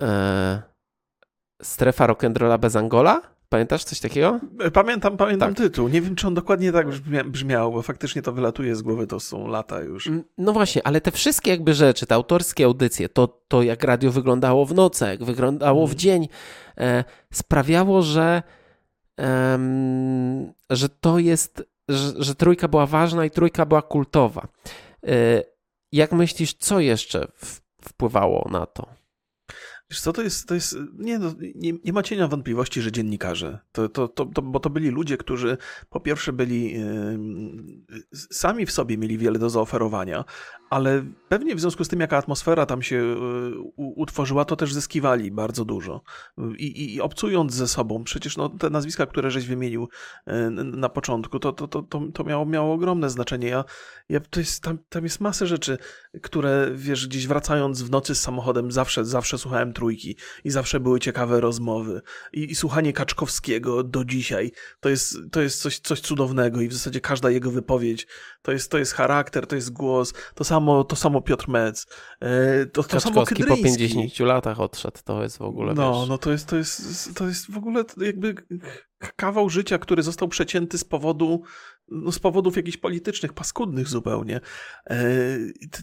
E, 0.00 0.62
strefa 1.62 2.06
rock'n'rolla 2.06 2.58
bez 2.58 2.76
Angola? 2.76 3.22
Pamiętasz 3.50 3.84
coś 3.84 4.00
takiego? 4.00 4.40
Pamiętam, 4.72 5.16
pamiętam 5.16 5.54
tak. 5.54 5.64
tytuł. 5.64 5.88
Nie 5.88 6.00
wiem, 6.00 6.14
czy 6.16 6.26
on 6.26 6.34
dokładnie 6.34 6.72
tak 6.72 6.88
brzmiał, 7.26 7.72
bo 7.72 7.82
faktycznie 7.82 8.22
to 8.22 8.32
wylatuje 8.32 8.76
z 8.76 8.82
głowy, 8.82 9.06
to 9.06 9.20
są 9.20 9.48
lata 9.48 9.80
już. 9.80 10.06
Mm, 10.06 10.24
no 10.38 10.52
właśnie, 10.52 10.86
ale 10.86 11.00
te 11.00 11.10
wszystkie 11.10 11.50
jakby 11.50 11.74
rzeczy, 11.74 12.06
te 12.06 12.14
autorskie 12.14 12.64
audycje, 12.64 13.08
to, 13.08 13.40
to 13.48 13.62
jak 13.62 13.84
radio 13.84 14.12
wyglądało 14.12 14.66
w 14.66 14.74
nocy, 14.74 15.04
jak 15.04 15.24
wyglądało 15.24 15.86
w 15.86 15.90
mhm. 15.90 15.98
dzień, 15.98 16.28
e, 16.78 17.04
sprawiało, 17.32 18.02
że, 18.02 18.42
e, 19.20 19.58
że 20.70 20.88
to 20.88 21.18
jest, 21.18 21.64
że, 21.88 22.12
że 22.16 22.34
trójka 22.34 22.68
była 22.68 22.86
ważna 22.86 23.24
i 23.24 23.30
trójka 23.30 23.66
była 23.66 23.82
kultowa. 23.82 24.48
E, 25.06 25.42
jak 25.92 26.12
myślisz, 26.12 26.54
co 26.54 26.80
jeszcze 26.80 27.28
wpływało 27.80 28.48
na 28.50 28.66
to? 28.66 28.99
Wiesz 29.90 30.00
co, 30.00 30.12
to 30.12 30.22
jest, 30.22 30.48
to 30.48 30.54
jest 30.54 30.76
nie, 30.98 31.18
no, 31.18 31.34
nie, 31.54 31.72
nie 31.84 31.92
ma 31.92 32.02
cienia 32.02 32.28
wątpliwości, 32.28 32.80
że 32.80 32.92
dziennikarze, 32.92 33.58
to, 33.72 33.88
to, 33.88 34.08
to, 34.08 34.26
to, 34.26 34.42
bo 34.42 34.60
to 34.60 34.70
byli 34.70 34.88
ludzie, 34.88 35.16
którzy 35.16 35.56
po 35.88 36.00
pierwsze 36.00 36.32
byli 36.32 36.72
yy, 36.72 37.18
sami 38.12 38.66
w 38.66 38.70
sobie 38.70 38.98
mieli 38.98 39.18
wiele 39.18 39.38
do 39.38 39.50
zaoferowania, 39.50 40.24
ale 40.70 41.04
pewnie 41.28 41.54
w 41.54 41.60
związku 41.60 41.84
z 41.84 41.88
tym, 41.88 42.00
jaka 42.00 42.16
atmosfera 42.16 42.66
tam 42.66 42.82
się 42.82 42.96
yy, 42.96 43.54
utworzyła, 43.76 44.44
to 44.44 44.56
też 44.56 44.74
zyskiwali 44.74 45.30
bardzo 45.30 45.64
dużo. 45.64 46.02
I, 46.58 46.94
i, 46.94 47.00
obcując 47.00 47.54
ze 47.54 47.68
sobą, 47.68 48.04
przecież 48.04 48.36
no, 48.36 48.48
te 48.48 48.70
nazwiska, 48.70 49.06
które 49.06 49.30
żeś 49.30 49.46
wymienił 49.46 49.88
yy, 50.26 50.50
na 50.64 50.88
początku, 50.88 51.38
to, 51.38 51.52
to, 51.52 51.68
to, 51.68 51.82
to, 51.82 52.00
to 52.14 52.24
miało, 52.24 52.46
miało 52.46 52.74
ogromne 52.74 53.10
znaczenie. 53.10 53.48
Ja, 53.48 53.64
ja, 54.08 54.20
to 54.20 54.40
jest, 54.40 54.62
tam, 54.62 54.78
tam 54.88 55.04
jest 55.04 55.20
masę 55.20 55.46
rzeczy, 55.46 55.78
które, 56.22 56.70
wiesz, 56.74 57.06
gdzieś 57.06 57.26
wracając 57.26 57.82
w 57.82 57.90
nocy 57.90 58.14
z 58.14 58.20
samochodem, 58.20 58.72
zawsze, 58.72 59.04
zawsze 59.04 59.38
słuchałem 59.38 59.72
trójki 59.80 60.16
i 60.44 60.50
zawsze 60.50 60.80
były 60.80 61.00
ciekawe 61.00 61.40
rozmowy. 61.40 62.02
I, 62.32 62.50
i 62.50 62.54
słuchanie 62.54 62.92
Kaczkowskiego 62.92 63.82
do 63.82 64.04
dzisiaj 64.04 64.52
to 64.80 64.88
jest, 64.88 65.16
to 65.32 65.40
jest 65.40 65.62
coś, 65.62 65.78
coś 65.78 66.00
cudownego 66.00 66.60
i 66.60 66.68
w 66.68 66.72
zasadzie 66.72 67.00
każda 67.00 67.30
jego 67.30 67.50
wypowiedź 67.50 68.06
to 68.42 68.52
jest, 68.52 68.70
to 68.70 68.78
jest 68.78 68.92
charakter, 68.92 69.46
to 69.46 69.56
jest 69.56 69.72
głos, 69.72 70.12
to 70.34 70.44
samo, 70.44 70.84
to 70.84 70.96
samo 70.96 71.22
Piotr 71.22 71.48
Metz, 71.48 71.86
e, 72.20 72.66
to, 72.66 72.82
to 72.82 73.00
samo 73.00 73.26
po 73.48 73.56
50 73.56 74.20
latach 74.20 74.60
odszedł, 74.60 74.98
to 75.04 75.22
jest 75.22 75.38
w 75.38 75.42
ogóle, 75.42 75.74
No, 75.74 76.00
wiesz... 76.00 76.08
no 76.08 76.18
to 76.18 76.30
jest, 76.30 76.48
to 76.48 76.56
jest, 76.56 77.14
to 77.14 77.26
jest 77.26 77.50
w 77.50 77.56
ogóle 77.56 77.84
jakby 77.96 78.34
kawał 79.16 79.50
życia, 79.50 79.78
który 79.78 80.02
został 80.02 80.28
przecięty 80.28 80.78
z 80.78 80.84
powodu 80.84 81.42
no, 81.88 82.12
z 82.12 82.18
powodów 82.18 82.56
jakichś 82.56 82.76
politycznych, 82.76 83.32
paskudnych 83.32 83.88
zupełnie. 83.88 84.40
E, 84.90 84.96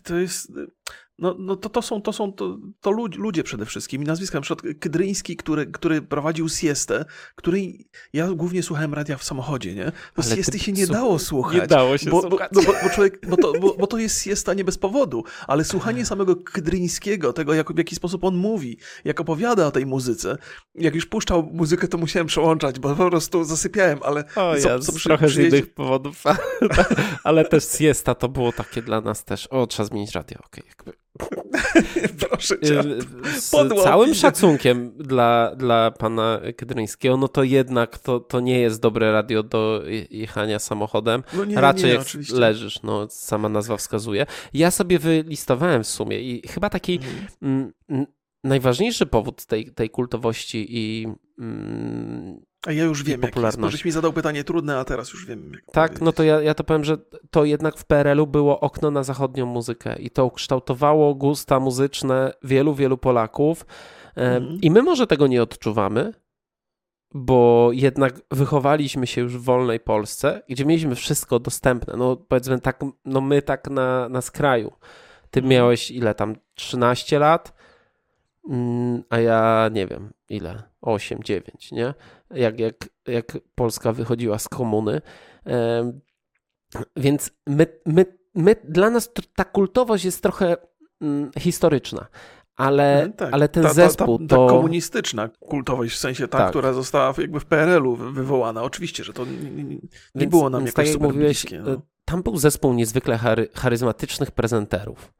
to 0.04 0.16
jest, 0.16 0.52
no, 1.20 1.36
no 1.40 1.56
to, 1.56 1.70
to 1.70 1.82
są, 1.82 2.02
to, 2.02 2.14
są 2.14 2.34
to, 2.34 2.58
to 2.82 2.92
ludzie 2.92 3.44
przede 3.44 3.66
wszystkim. 3.66 4.04
I 4.04 4.06
nazwiska, 4.06 4.38
na 4.38 4.42
przykład 4.42 4.76
Kydryński, 4.80 5.38
który, 5.38 5.66
który 5.66 6.02
prowadził 6.02 6.50
siestę, 6.50 7.06
której 7.36 7.90
ja 8.14 8.28
głównie 8.28 8.64
słuchałem 8.64 8.94
radia 8.94 9.18
w 9.18 9.24
samochodzie, 9.24 9.76
nie? 9.76 9.92
Bo 10.16 10.24
Ale 10.24 10.36
siesty 10.36 10.60
się 10.60 10.72
nie 10.72 10.88
dało 10.88 11.20
słuchać. 11.20 11.62
Nie 11.62 11.68
dało 11.68 11.98
się 11.98 12.10
bo, 12.10 12.22
słuchać. 12.22 12.52
Bo, 12.54 12.62
no, 12.62 12.68
bo, 12.68 12.74
bo, 12.84 12.90
człowiek, 12.90 13.30
bo, 13.30 13.38
to, 13.38 13.54
bo, 13.60 13.76
bo 13.80 13.88
to 13.88 13.98
jest 13.98 14.24
siesta 14.24 14.54
nie 14.54 14.64
bez 14.64 14.78
powodu, 14.78 15.24
ale 15.48 15.64
słuchanie 15.64 16.06
samego 16.06 16.36
Kydryńskiego, 16.36 17.34
tego 17.34 17.54
jak, 17.54 17.74
w 17.74 17.78
jaki 17.78 17.96
sposób 17.96 18.24
on 18.24 18.36
mówi, 18.36 18.78
jak 19.06 19.22
opowiada 19.22 19.68
o 19.68 19.72
tej 19.72 19.86
muzyce, 19.86 20.38
jak 20.76 20.96
już 20.96 21.06
puszczał 21.06 21.50
muzykę, 21.54 21.88
to 21.88 21.98
musiałem 21.98 22.28
przełączać, 22.28 22.80
bo 22.80 22.96
po 22.96 23.10
prostu 23.10 23.44
zasypiałem, 23.44 24.00
ale... 24.04 24.24
O, 24.36 24.56
co, 24.62 24.70
ja 24.70 24.80
co 24.80 24.92
przy, 24.92 25.10
trochę 25.10 25.30
z 25.30 25.38
innych 25.38 25.74
powodów, 25.74 26.24
ale 27.24 27.46
też 27.46 27.64
siesta 27.78 28.16
to 28.16 28.30
było 28.30 28.52
takie 28.52 28.82
dla 28.82 29.02
nas 29.02 29.26
też, 29.26 29.48
o, 29.48 29.68
trzeba 29.68 29.88
zmienić 29.88 30.12
radio, 30.12 30.40
okej, 30.46 30.64
okay, 30.64 30.74
jakby 30.78 31.07
Proszę 32.30 32.60
cię. 32.60 32.84
Z 33.40 33.50
całym 33.84 34.14
szacunkiem 34.14 34.92
dla, 34.98 35.56
dla 35.56 35.92
pana 35.92 36.42
Kedryńskiego, 36.58 37.18
no 37.18 37.28
to 37.28 37.44
jednak 37.44 37.98
to, 37.98 38.20
to 38.20 38.40
nie 38.40 38.60
jest 38.60 38.82
dobre 38.82 39.12
radio 39.12 39.44
do 39.44 39.84
jechania 40.10 40.60
samochodem. 40.60 41.24
No 41.34 41.46
nie, 41.46 41.62
Raczej 41.62 41.86
nie, 41.86 41.92
jak 41.92 42.02
oczywiście. 42.02 42.36
leżysz, 42.36 42.84
no 42.84 43.08
sama 43.10 43.50
nazwa 43.50 43.78
wskazuje. 43.78 44.26
Ja 44.54 44.72
sobie 44.72 45.00
wylistowałem 45.00 45.84
w 45.84 45.88
sumie 45.88 46.20
i 46.20 46.48
chyba 46.48 46.70
taki 46.70 47.00
mhm. 47.42 47.74
m, 47.90 48.06
najważniejszy 48.44 49.06
powód 49.06 49.46
tej, 49.46 49.72
tej 49.72 49.90
kultowości 49.90 50.66
i 50.70 51.08
mm, 51.40 52.47
a 52.68 52.72
ja 52.72 52.84
już 52.84 53.04
wiem, 53.04 53.22
popularność. 53.22 53.62
Możeś 53.62 53.86
mi 53.86 53.92
zadał 53.92 54.14
pytanie 54.14 54.44
trudne, 54.44 54.78
a 54.78 54.86
teraz 54.86 55.14
już 55.14 55.26
wiem. 55.26 55.52
Jak 55.54 55.62
tak, 55.72 56.02
no 56.02 56.12
to 56.12 56.24
ja, 56.24 56.42
ja 56.42 56.54
to 56.54 56.64
powiem, 56.64 56.84
że 56.84 56.98
to 57.32 57.46
jednak 57.46 57.78
w 57.78 57.86
PRL-u 57.86 58.28
było 58.28 58.60
okno 58.60 58.92
na 58.92 59.04
zachodnią 59.04 59.46
muzykę 59.46 60.00
i 60.00 60.10
to 60.10 60.26
ukształtowało 60.26 61.16
gusta 61.16 61.60
muzyczne 61.60 62.34
wielu, 62.44 62.74
wielu 62.74 62.98
Polaków. 62.98 63.66
Mhm. 64.16 64.62
I 64.62 64.72
my 64.72 64.82
może 64.82 65.08
tego 65.08 65.28
nie 65.28 65.44
odczuwamy, 65.44 66.14
bo 67.14 67.70
jednak 67.74 68.22
wychowaliśmy 68.32 69.08
się 69.08 69.22
już 69.22 69.38
w 69.38 69.42
wolnej 69.42 69.80
Polsce, 69.80 70.42
gdzie 70.50 70.66
mieliśmy 70.66 70.96
wszystko 70.96 71.40
dostępne. 71.40 71.94
No 71.98 72.16
powiedzmy 72.16 72.60
tak, 72.60 72.80
no 73.06 73.22
my 73.22 73.42
tak 73.42 73.70
na, 73.70 74.10
na 74.10 74.22
skraju. 74.22 74.74
Ty 75.32 75.40
mhm. 75.40 75.52
miałeś 75.52 75.92
ile 75.92 76.16
tam, 76.16 76.36
13 76.56 77.20
lat, 77.20 77.54
mm, 78.50 79.04
a 79.10 79.20
ja 79.20 79.70
nie 79.74 79.88
wiem 79.88 80.14
ile, 80.30 80.64
8, 80.82 81.24
9, 81.24 81.72
nie? 81.72 81.94
Jak, 82.34 82.60
jak, 82.60 82.90
jak 83.08 83.38
Polska 83.56 83.94
wychodziła 83.94 84.40
z 84.40 84.48
komuny. 84.48 85.02
Więc 86.96 87.32
my, 87.48 87.68
my, 87.86 88.06
my, 88.36 88.56
dla 88.64 88.90
nas 88.90 89.10
ta 89.36 89.44
kultowość 89.44 90.06
jest 90.06 90.24
trochę 90.24 90.58
mm, 91.02 91.32
historyczna. 91.40 92.08
Ale, 92.56 92.94
mhm, 92.94 93.14
tak. 93.14 93.34
ale 93.34 93.50
ten 93.50 93.64
ta, 93.64 93.74
zespół 93.74 94.20
ta, 94.20 94.26
ta, 94.28 94.36
to... 94.36 94.48
komunistyczna 94.48 95.30
kultowość, 95.40 95.96
w 95.96 95.98
sensie 95.98 96.28
ta, 96.28 96.38
tak. 96.38 96.50
która 96.50 96.74
została 96.74 97.14
jakby 97.18 97.40
w 97.40 97.46
PRL-u 97.46 97.96
wywołana. 97.96 98.64
Oczywiście, 98.64 99.04
że 99.04 99.14
to 99.14 99.26
nie, 99.26 99.64
nie, 99.64 99.78
nie 100.16 100.28
było 100.28 100.50
nam 100.50 100.62
więc 100.62 100.70
jakoś 100.70 100.86
tak 100.86 100.94
jak 100.94 101.02
mówiłeś, 101.02 101.42
bliskie, 101.42 101.62
no. 101.62 101.82
Tam 102.06 102.24
był 102.24 102.38
zespół 102.38 102.74
niezwykle 102.74 103.18
chary, 103.18 103.50
charyzmatycznych 103.54 104.32
prezenterów. 104.32 105.14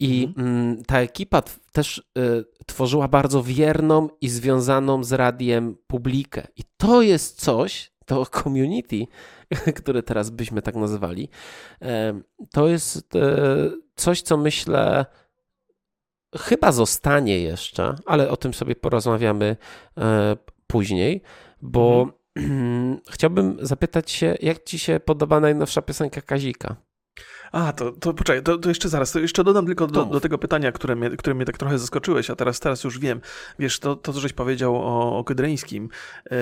I 0.00 0.24
mhm. 0.24 0.46
mm. 0.48 0.84
ta 0.84 1.00
ekipa 1.00 1.42
też 1.72 1.98
y, 2.18 2.44
tworzyła 2.66 3.08
bardzo 3.08 3.42
wierną 3.42 4.08
i 4.20 4.28
związaną 4.28 5.04
z 5.04 5.12
radiem 5.12 5.76
publikę. 5.86 6.46
I 6.56 6.62
to 6.76 7.02
jest 7.02 7.40
coś, 7.40 7.92
to 8.06 8.26
community, 8.42 9.06
które 9.76 10.02
teraz 10.02 10.30
byśmy 10.30 10.62
tak 10.62 10.74
nazywali, 10.74 11.28
y, 11.82 11.86
to 12.52 12.68
jest 12.68 13.16
y, 13.16 13.20
coś, 13.94 14.22
co 14.22 14.36
myślę 14.36 15.06
chyba 16.38 16.72
zostanie 16.72 17.38
jeszcze, 17.38 17.94
ale 18.06 18.30
o 18.30 18.36
tym 18.36 18.54
sobie 18.54 18.76
porozmawiamy 18.76 19.56
e, 19.98 20.36
później, 20.66 21.22
bo 21.62 22.08
mhm. 22.36 23.00
chciałbym 23.14 23.56
zapytać 23.60 24.10
się, 24.10 24.36
jak 24.40 24.64
ci 24.64 24.78
się 24.78 25.00
podoba 25.00 25.40
najnowsza 25.40 25.82
piosenka 25.82 26.20
Kazika? 26.20 26.76
A, 27.54 27.72
to, 27.72 27.92
to 27.92 28.14
poczekaj, 28.14 28.42
to, 28.42 28.58
to 28.58 28.68
jeszcze 28.68 28.88
zaraz, 28.88 29.12
to 29.12 29.20
jeszcze 29.20 29.44
dodam 29.44 29.66
tylko 29.66 29.86
do, 29.86 30.04
do, 30.04 30.20
tego 30.20 30.38
pytania, 30.38 30.72
które 30.72 30.96
mnie, 30.96 31.10
które 31.10 31.34
mnie 31.34 31.44
tak 31.44 31.58
trochę 31.58 31.78
zaskoczyłeś, 31.78 32.30
a 32.30 32.36
teraz, 32.36 32.60
teraz 32.60 32.84
już 32.84 32.98
wiem. 32.98 33.20
Wiesz, 33.58 33.78
to, 33.78 33.96
to 33.96 34.12
co 34.12 34.20
żeś 34.20 34.32
powiedział 34.32 34.76
o, 34.76 35.18
o 35.18 35.24
Kydryńskim, 35.24 35.88
yy, 36.30 36.38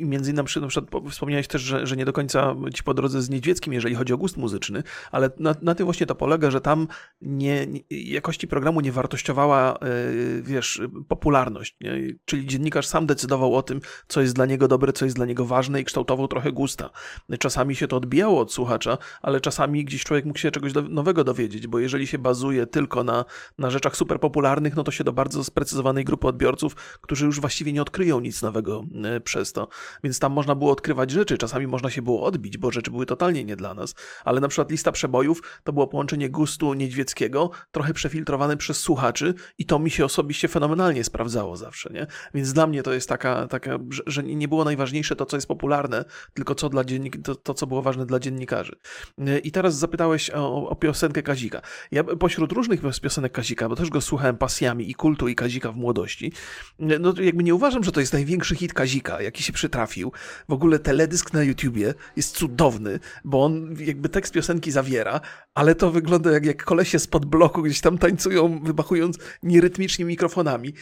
między 0.00 0.30
innymi 0.30 0.48
na 0.60 0.68
przykład 0.68 1.04
wspomniałeś 1.10 1.48
też, 1.48 1.62
że, 1.62 1.86
że 1.86 1.96
nie 1.96 2.04
do 2.04 2.12
końca 2.12 2.54
ci 2.74 2.82
po 2.82 2.94
drodze 2.94 3.22
z 3.22 3.30
Niedźwieckim, 3.30 3.72
jeżeli 3.72 3.94
chodzi 3.94 4.12
o 4.12 4.16
gust 4.16 4.36
muzyczny, 4.36 4.82
ale 5.12 5.30
na, 5.38 5.54
na 5.62 5.74
tym 5.74 5.84
właśnie 5.84 6.06
to 6.06 6.14
polega, 6.14 6.50
że 6.50 6.60
tam 6.60 6.88
nie, 7.20 7.66
nie 7.66 7.80
jakości 7.90 8.48
programu 8.48 8.80
nie 8.80 8.92
wartościowała, 8.92 9.78
yy, 9.82 10.42
wiesz, 10.42 10.82
popularność, 11.08 11.76
nie? 11.80 12.14
czyli 12.24 12.46
dziennikarz 12.46 12.86
sam 12.86 13.06
decydował 13.06 13.54
o 13.54 13.62
tym, 13.62 13.80
co 14.08 14.20
jest 14.20 14.34
dla 14.34 14.46
niego 14.46 14.68
dobre, 14.68 14.92
co 14.92 15.04
jest 15.04 15.16
dla 15.16 15.26
niego 15.26 15.44
ważne 15.44 15.80
i 15.80 15.84
kształtował 15.84 16.28
trochę 16.28 16.52
gusta. 16.52 16.90
Czasami 17.38 17.76
się 17.76 17.88
to 17.88 17.96
odbijało 17.96 18.40
od 18.40 18.52
słuchacza, 18.52 18.98
ale 19.22 19.40
czasami 19.40 19.84
gdzieś 19.84 20.04
człowiek 20.04 20.33
mógł 20.34 20.40
się 20.40 20.50
czegoś 20.50 20.72
nowego 20.88 21.24
dowiedzieć, 21.24 21.66
bo 21.66 21.78
jeżeli 21.78 22.06
się 22.06 22.18
bazuje 22.18 22.66
tylko 22.66 23.04
na, 23.04 23.24
na 23.58 23.70
rzeczach 23.70 23.96
super 23.96 24.20
popularnych, 24.20 24.76
no 24.76 24.84
to 24.84 24.90
się 24.90 25.04
do 25.04 25.12
bardzo 25.12 25.44
sprecyzowanej 25.44 26.04
grupy 26.04 26.26
odbiorców, 26.26 26.74
którzy 27.00 27.26
już 27.26 27.40
właściwie 27.40 27.72
nie 27.72 27.82
odkryją 27.82 28.20
nic 28.20 28.42
nowego 28.42 28.84
e, 29.04 29.20
przez 29.20 29.52
to. 29.52 29.68
Więc 30.04 30.18
tam 30.18 30.32
można 30.32 30.54
było 30.54 30.72
odkrywać 30.72 31.10
rzeczy, 31.10 31.38
czasami 31.38 31.66
można 31.66 31.90
się 31.90 32.02
było 32.02 32.22
odbić, 32.22 32.58
bo 32.58 32.70
rzeczy 32.70 32.90
były 32.90 33.06
totalnie 33.06 33.44
nie 33.44 33.56
dla 33.56 33.74
nas. 33.74 33.94
Ale 34.24 34.40
na 34.40 34.48
przykład 34.48 34.70
lista 34.70 34.92
przebojów 34.92 35.60
to 35.64 35.72
było 35.72 35.86
połączenie 35.86 36.30
gustu 36.30 36.74
niedźwieckiego, 36.74 37.50
trochę 37.72 37.94
przefiltrowane 37.94 38.56
przez 38.56 38.80
słuchaczy 38.80 39.34
i 39.58 39.66
to 39.66 39.78
mi 39.78 39.90
się 39.90 40.04
osobiście 40.04 40.48
fenomenalnie 40.48 41.04
sprawdzało 41.04 41.56
zawsze, 41.56 41.90
nie? 41.92 42.06
Więc 42.34 42.52
dla 42.52 42.66
mnie 42.66 42.82
to 42.82 42.92
jest 42.92 43.08
taka, 43.08 43.48
taka 43.48 43.78
że 44.06 44.22
nie 44.22 44.48
było 44.48 44.64
najważniejsze 44.64 45.16
to, 45.16 45.26
co 45.26 45.36
jest 45.36 45.46
popularne, 45.46 46.04
tylko 46.34 46.54
co 46.54 46.68
dla 46.68 46.84
dziennik 46.84 47.22
to, 47.22 47.34
to, 47.34 47.54
co 47.54 47.66
było 47.66 47.82
ważne 47.82 48.06
dla 48.06 48.18
dziennikarzy. 48.18 48.76
E, 49.18 49.38
I 49.38 49.50
teraz 49.50 49.78
zapytałeś 49.78 50.23
o, 50.30 50.68
o 50.68 50.76
piosenkę 50.76 51.22
Kazika. 51.22 51.60
Ja 51.90 52.04
pośród 52.04 52.52
różnych 52.52 52.80
piosenek 53.02 53.32
Kazika, 53.32 53.68
bo 53.68 53.76
też 53.76 53.90
go 53.90 54.00
słuchałem 54.00 54.36
pasjami 54.36 54.90
i 54.90 54.94
kultu 54.94 55.28
i 55.28 55.34
Kazika 55.34 55.72
w 55.72 55.76
młodości, 55.76 56.32
no 56.78 57.14
jakby 57.20 57.44
nie 57.44 57.54
uważam, 57.54 57.84
że 57.84 57.92
to 57.92 58.00
jest 58.00 58.12
największy 58.12 58.56
hit 58.56 58.72
Kazika, 58.72 59.22
jaki 59.22 59.42
się 59.42 59.52
przytrafił. 59.52 60.12
W 60.48 60.52
ogóle 60.52 60.78
teledysk 60.78 61.32
na 61.32 61.42
YouTubie 61.42 61.94
jest 62.16 62.36
cudowny, 62.36 63.00
bo 63.24 63.44
on 63.44 63.76
jakby 63.78 64.08
tekst 64.08 64.32
piosenki 64.32 64.70
zawiera, 64.70 65.20
ale 65.54 65.74
to 65.74 65.90
wygląda 65.90 66.32
jak, 66.32 66.46
jak 66.46 66.64
kolesie 66.64 66.98
spod 66.98 67.24
bloku 67.24 67.62
gdzieś 67.62 67.80
tam 67.80 67.98
tańcują, 67.98 68.60
wybachując 68.64 69.18
nierytmicznie 69.42 70.04
mikrofonami. 70.04 70.74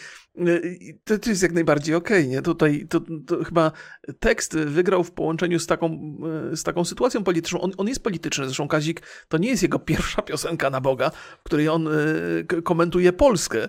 To, 1.05 1.19
to 1.19 1.31
jest 1.31 1.43
jak 1.43 1.53
najbardziej 1.53 1.95
okej, 1.95 2.21
okay, 2.21 2.31
nie? 2.31 2.43
Tutaj 2.43 2.87
to, 2.89 3.01
to, 3.27 3.45
chyba 3.45 3.73
tekst 4.21 4.57
wygrał 4.57 5.05
w 5.05 5.11
połączeniu 5.11 5.59
z 5.59 5.67
taką, 5.67 6.17
z 6.53 6.63
taką 6.63 6.85
sytuacją 6.85 7.25
polityczną. 7.25 7.61
On, 7.61 7.73
on 7.77 7.89
jest 7.89 8.03
polityczny, 8.03 8.45
zresztą 8.45 8.69
Kazik 8.69 9.03
to 9.29 9.39
nie 9.39 9.49
jest 9.49 9.63
jego 9.63 9.79
pierwsza 9.79 10.23
piosenka 10.23 10.71
na 10.71 10.81
Boga, 10.81 11.11
w 11.41 11.43
której 11.43 11.69
on 11.69 11.89
y, 11.89 12.63
komentuje 12.65 13.13
Polskę 13.13 13.69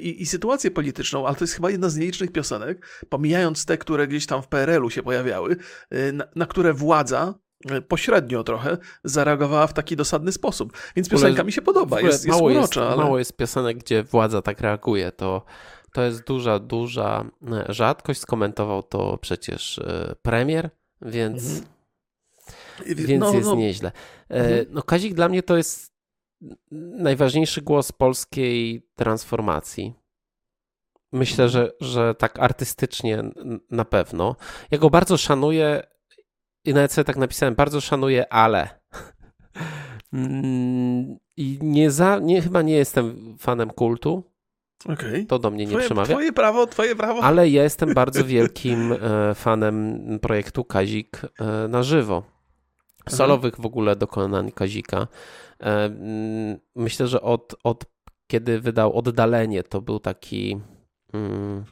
i, 0.00 0.22
i 0.22 0.26
sytuację 0.26 0.70
polityczną, 0.70 1.26
ale 1.26 1.36
to 1.36 1.44
jest 1.44 1.54
chyba 1.54 1.70
jedna 1.70 1.88
z 1.88 1.96
nielicznych 1.96 2.32
piosenek, 2.32 2.86
pomijając 3.08 3.64
te, 3.64 3.78
które 3.78 4.06
gdzieś 4.06 4.26
tam 4.26 4.42
w 4.42 4.48
PRL-u 4.48 4.90
się 4.90 5.02
pojawiały, 5.02 5.56
na, 6.12 6.24
na 6.36 6.46
które 6.46 6.72
władza 6.72 7.34
pośrednio 7.88 8.44
trochę 8.44 8.78
zareagowała 9.04 9.66
w 9.66 9.72
taki 9.72 9.96
dosadny 9.96 10.32
sposób. 10.32 10.72
Więc 10.96 11.08
piosenka 11.08 11.44
mi 11.44 11.52
się 11.52 11.62
podoba, 11.62 12.00
jest, 12.00 12.26
jest 12.26 12.40
urocza. 12.40 12.60
Jest, 12.60 12.76
ale... 12.78 12.96
Mało 12.96 13.18
jest 13.18 13.36
piosenek, 13.36 13.78
gdzie 13.78 14.02
władza 14.02 14.42
tak 14.42 14.60
reaguje, 14.60 15.12
to 15.12 15.44
to 15.92 16.02
jest 16.02 16.24
duża, 16.24 16.58
duża 16.58 17.24
e, 17.52 17.72
rzadkość. 17.72 18.20
Skomentował 18.20 18.82
to 18.82 19.18
przecież 19.18 19.78
e, 19.78 20.14
premier, 20.22 20.70
więc, 21.02 21.44
mhm. 21.44 21.71
Więc 22.86 23.20
no, 23.20 23.34
jest 23.34 23.48
no. 23.48 23.54
nieźle. 23.54 23.92
E, 24.30 24.34
mhm. 24.34 24.66
No, 24.70 24.82
Kazik 24.82 25.14
dla 25.14 25.28
mnie 25.28 25.42
to 25.42 25.56
jest 25.56 25.92
najważniejszy 26.98 27.62
głos 27.62 27.92
polskiej 27.92 28.88
transformacji. 28.96 29.94
Myślę, 31.12 31.48
że, 31.48 31.72
że 31.80 32.14
tak 32.14 32.38
artystycznie 32.38 33.22
na 33.70 33.84
pewno. 33.84 34.36
Ja 34.70 34.78
go 34.78 34.90
bardzo 34.90 35.16
szanuję 35.16 35.82
i 36.64 36.74
nawet 36.74 36.92
sobie 36.92 37.04
tak 37.04 37.16
napisałem, 37.16 37.54
bardzo 37.54 37.80
szanuję, 37.80 38.32
ale. 38.32 38.68
Mm, 40.14 41.16
I 41.36 41.58
nie 41.62 41.90
za, 41.90 42.18
nie, 42.18 42.42
chyba 42.42 42.62
nie 42.62 42.74
jestem 42.74 43.36
fanem 43.38 43.70
kultu. 43.70 44.32
Okay. 44.88 45.26
To 45.26 45.38
do 45.38 45.50
mnie 45.50 45.64
nie 45.64 45.70
twoje, 45.70 45.84
przemawia. 45.84 46.14
Twoje 46.14 46.32
prawo, 46.32 46.66
twoje 46.66 46.96
prawo. 46.96 47.22
Ale 47.22 47.48
ja 47.48 47.62
jestem 47.62 47.94
bardzo 47.94 48.24
wielkim 48.24 48.92
e, 48.92 49.34
fanem 49.34 50.18
projektu 50.22 50.64
Kazik 50.64 51.20
e, 51.40 51.68
na 51.68 51.82
żywo. 51.82 52.22
Solowych 53.08 53.60
w 53.60 53.66
ogóle 53.66 53.96
dokonań 53.96 54.52
Kazika. 54.52 55.06
E, 55.60 55.84
mm, 55.84 56.58
myślę, 56.76 57.06
że 57.06 57.22
od, 57.22 57.54
od 57.64 57.84
kiedy 58.26 58.60
wydał 58.60 58.92
Oddalenie, 58.98 59.62
to 59.62 59.80
był 59.80 60.00
taki. 60.00 60.60
Mm, 61.12 61.64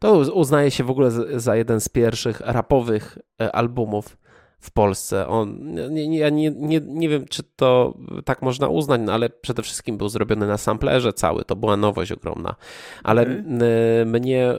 to 0.00 0.18
uznaje 0.18 0.70
się 0.70 0.84
w 0.84 0.90
ogóle 0.90 1.10
za 1.40 1.56
jeden 1.56 1.80
z 1.80 1.88
pierwszych 1.88 2.40
rapowych 2.40 3.18
albumów 3.52 4.16
w 4.58 4.70
Polsce. 4.70 5.28
On, 5.28 5.74
nie, 5.90 6.08
nie, 6.08 6.18
ja 6.18 6.30
nie, 6.30 6.50
nie, 6.50 6.80
nie 6.80 7.08
wiem, 7.08 7.24
czy 7.30 7.42
to 7.56 7.98
tak 8.24 8.42
można 8.42 8.68
uznać, 8.68 9.00
no 9.04 9.12
ale 9.12 9.30
przede 9.30 9.62
wszystkim 9.62 9.98
był 9.98 10.08
zrobiony 10.08 10.46
na 10.46 10.58
samplerze 10.58 11.12
cały, 11.12 11.44
to 11.44 11.56
była 11.56 11.76
nowość 11.76 12.12
ogromna. 12.12 12.54
Ale 13.04 13.22
okay. 13.22 14.06
mnie 14.06 14.54
y, 14.54 14.58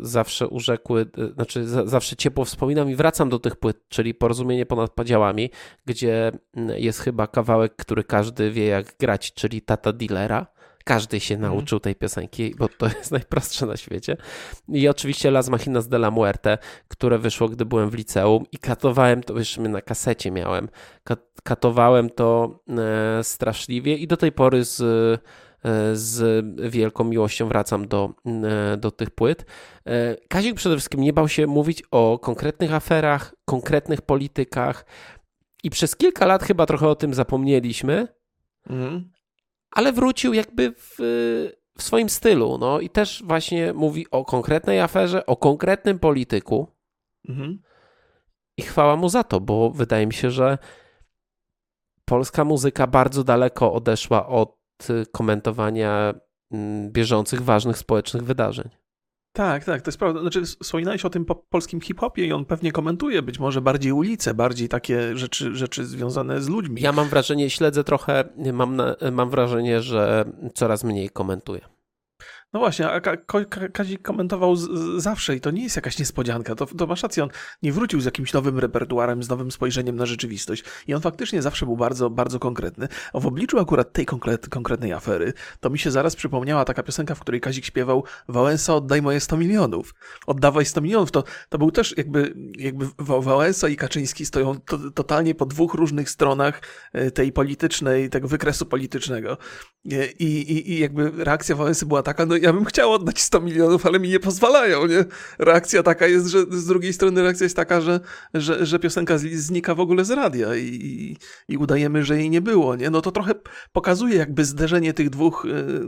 zawsze 0.00 0.48
urzekły, 0.48 1.06
y, 1.18 1.32
znaczy 1.32 1.66
zawsze 1.66 2.16
ciepło 2.16 2.44
wspominam 2.44 2.90
i 2.90 2.94
wracam 2.94 3.28
do 3.28 3.38
tych 3.38 3.56
płyt, 3.56 3.88
czyli 3.88 4.14
Porozumienie 4.14 4.66
ponad 4.66 4.90
podziałami, 4.90 5.50
gdzie 5.86 6.32
jest 6.76 7.00
chyba 7.00 7.26
kawałek, 7.26 7.76
który 7.76 8.04
każdy 8.04 8.50
wie 8.50 8.66
jak 8.66 8.96
grać, 8.98 9.32
czyli 9.34 9.62
Tata 9.62 9.92
Dealera 9.92 10.46
każdy 10.84 11.20
się 11.20 11.34
mhm. 11.34 11.52
nauczył 11.52 11.80
tej 11.80 11.94
piosenki, 11.94 12.54
bo 12.58 12.68
to 12.68 12.86
jest 12.86 13.10
najprostsze 13.18 13.66
na 13.66 13.76
świecie. 13.76 14.16
I 14.68 14.88
oczywiście 14.88 15.30
Las 15.30 15.48
Machinas 15.48 15.88
de 15.88 15.96
la 15.96 16.10
Muerte, 16.10 16.58
które 16.88 17.18
wyszło, 17.18 17.48
gdy 17.48 17.64
byłem 17.64 17.90
w 17.90 17.94
liceum 17.94 18.44
i 18.52 18.58
katowałem 18.58 19.22
to, 19.22 19.38
jeszcze 19.38 19.60
na 19.60 19.80
kasecie 19.80 20.30
miałem, 20.30 20.68
katowałem 21.42 22.10
to 22.10 22.60
e, 22.68 23.24
straszliwie 23.24 23.96
i 23.96 24.06
do 24.06 24.16
tej 24.16 24.32
pory 24.32 24.64
z 24.64 24.80
e, 24.80 25.18
z 25.96 26.44
wielką 26.70 27.04
miłością 27.04 27.48
wracam 27.48 27.88
do, 27.88 28.14
e, 28.26 28.76
do 28.76 28.90
tych 28.90 29.10
płyt. 29.10 29.46
Kazik 30.28 30.54
przede 30.54 30.76
wszystkim 30.76 31.00
nie 31.00 31.12
bał 31.12 31.28
się 31.28 31.46
mówić 31.46 31.82
o 31.90 32.18
konkretnych 32.18 32.74
aferach, 32.74 33.34
konkretnych 33.44 34.02
politykach 34.02 34.84
i 35.64 35.70
przez 35.70 35.96
kilka 35.96 36.26
lat 36.26 36.42
chyba 36.42 36.66
trochę 36.66 36.88
o 36.88 36.94
tym 36.94 37.14
zapomnieliśmy, 37.14 38.08
mm 38.70 39.12
ale 39.72 39.92
wrócił 39.92 40.32
jakby 40.32 40.74
w, 40.78 40.96
w 41.78 41.82
swoim 41.82 42.08
stylu. 42.08 42.58
No 42.58 42.80
i 42.80 42.90
też 42.90 43.22
właśnie 43.26 43.72
mówi 43.72 44.10
o 44.10 44.24
konkretnej 44.24 44.80
aferze, 44.80 45.26
o 45.26 45.36
konkretnym 45.36 45.98
polityku. 45.98 46.66
Mhm. 47.28 47.62
I 48.56 48.62
chwała 48.62 48.96
mu 48.96 49.08
za 49.08 49.24
to, 49.24 49.40
bo 49.40 49.70
wydaje 49.70 50.06
mi 50.06 50.14
się, 50.14 50.30
że 50.30 50.58
polska 52.04 52.44
muzyka 52.44 52.86
bardzo 52.86 53.24
daleko 53.24 53.72
odeszła 53.72 54.26
od 54.26 54.58
komentowania 55.12 56.14
mm, 56.50 56.92
bieżących, 56.92 57.42
ważnych 57.42 57.78
społecznych 57.78 58.24
wydarzeń. 58.24 58.81
Tak, 59.32 59.64
tak, 59.64 59.82
to 59.82 59.88
jest 59.88 59.98
prawda. 59.98 60.20
Znaczy, 60.20 60.42
wspominałeś 60.42 61.04
o 61.04 61.10
tym 61.10 61.24
po 61.24 61.34
polskim 61.34 61.80
hip-hopie 61.80 62.26
i 62.26 62.32
on 62.32 62.44
pewnie 62.44 62.72
komentuje 62.72 63.22
być 63.22 63.38
może 63.38 63.60
bardziej 63.60 63.92
ulice, 63.92 64.34
bardziej 64.34 64.68
takie 64.68 65.16
rzeczy, 65.16 65.54
rzeczy 65.54 65.84
związane 65.84 66.42
z 66.42 66.48
ludźmi. 66.48 66.82
Ja 66.82 66.92
mam 66.92 67.08
wrażenie, 67.08 67.50
śledzę 67.50 67.84
trochę, 67.84 68.24
mam, 68.52 68.82
mam 69.12 69.30
wrażenie, 69.30 69.82
że 69.82 70.24
coraz 70.54 70.84
mniej 70.84 71.10
komentuje. 71.10 71.60
No 72.52 72.60
właśnie, 72.60 72.90
a 72.90 73.00
Kazik 73.72 74.02
komentował 74.02 74.56
zawsze 74.96 75.36
i 75.36 75.40
to 75.40 75.50
nie 75.50 75.62
jest 75.62 75.76
jakaś 75.76 75.98
niespodzianka. 75.98 76.54
To, 76.54 76.66
to 76.66 76.86
masz 76.86 77.02
rację, 77.02 77.22
on 77.22 77.30
nie 77.62 77.72
wrócił 77.72 78.00
z 78.00 78.04
jakimś 78.04 78.32
nowym 78.32 78.58
repertuarem, 78.58 79.22
z 79.22 79.28
nowym 79.28 79.52
spojrzeniem 79.52 79.96
na 79.96 80.06
rzeczywistość. 80.06 80.64
I 80.86 80.94
on 80.94 81.00
faktycznie 81.00 81.42
zawsze 81.42 81.66
był 81.66 81.76
bardzo, 81.76 82.10
bardzo 82.10 82.38
konkretny. 82.38 82.88
A 83.12 83.20
w 83.20 83.26
obliczu 83.26 83.58
akurat 83.58 83.92
tej 83.92 84.06
konkret, 84.06 84.48
konkretnej 84.48 84.92
afery, 84.92 85.32
to 85.60 85.70
mi 85.70 85.78
się 85.78 85.90
zaraz 85.90 86.16
przypomniała 86.16 86.64
taka 86.64 86.82
piosenka, 86.82 87.14
w 87.14 87.20
której 87.20 87.40
Kazik 87.40 87.64
śpiewał 87.64 88.04
Wałęsa 88.28 88.74
oddaj 88.74 89.02
moje 89.02 89.20
100 89.20 89.36
milionów. 89.36 89.94
Oddawaj 90.26 90.66
100 90.66 90.80
milionów. 90.80 91.10
To, 91.10 91.24
to 91.48 91.58
był 91.58 91.70
też 91.70 91.94
jakby, 91.96 92.34
jakby 92.58 92.86
Wałęsa 92.98 93.68
i 93.68 93.76
Kaczyński 93.76 94.26
stoją 94.26 94.60
to, 94.60 94.78
totalnie 94.90 95.34
po 95.34 95.46
dwóch 95.46 95.74
różnych 95.74 96.10
stronach 96.10 96.62
e, 96.92 97.10
tej 97.10 97.32
politycznej, 97.32 98.10
tego 98.10 98.28
wykresu 98.28 98.66
politycznego. 98.66 99.38
E, 99.92 100.06
I, 100.06 100.52
i, 100.52 100.72
i 100.72 100.78
jakby 100.78 101.24
reakcja 101.24 101.56
Wałęsy 101.56 101.86
była 101.86 102.02
taka, 102.02 102.26
no 102.26 102.41
ja 102.42 102.52
bym 102.52 102.64
chciał 102.64 102.92
oddać 102.92 103.20
100 103.20 103.40
milionów, 103.40 103.86
ale 103.86 104.00
mi 104.00 104.08
nie 104.08 104.20
pozwalają, 104.20 104.86
nie? 104.86 105.04
Reakcja 105.38 105.82
taka 105.82 106.06
jest, 106.06 106.26
że 106.26 106.38
z 106.50 106.66
drugiej 106.66 106.92
strony 106.92 107.22
reakcja 107.22 107.44
jest 107.44 107.56
taka, 107.56 107.80
że, 107.80 108.00
że, 108.34 108.66
że 108.66 108.78
piosenka 108.78 109.18
znika 109.18 109.74
w 109.74 109.80
ogóle 109.80 110.04
z 110.04 110.10
radia 110.10 110.56
i, 110.56 111.16
i, 111.48 111.56
udajemy, 111.56 112.04
że 112.04 112.18
jej 112.18 112.30
nie 112.30 112.40
było, 112.40 112.76
nie? 112.76 112.90
No 112.90 113.00
to 113.00 113.12
trochę 113.12 113.34
pokazuje 113.72 114.16
jakby 114.16 114.44
zderzenie 114.44 114.94
tych 114.94 115.10
dwóch 115.10 115.44
y, 115.44 115.80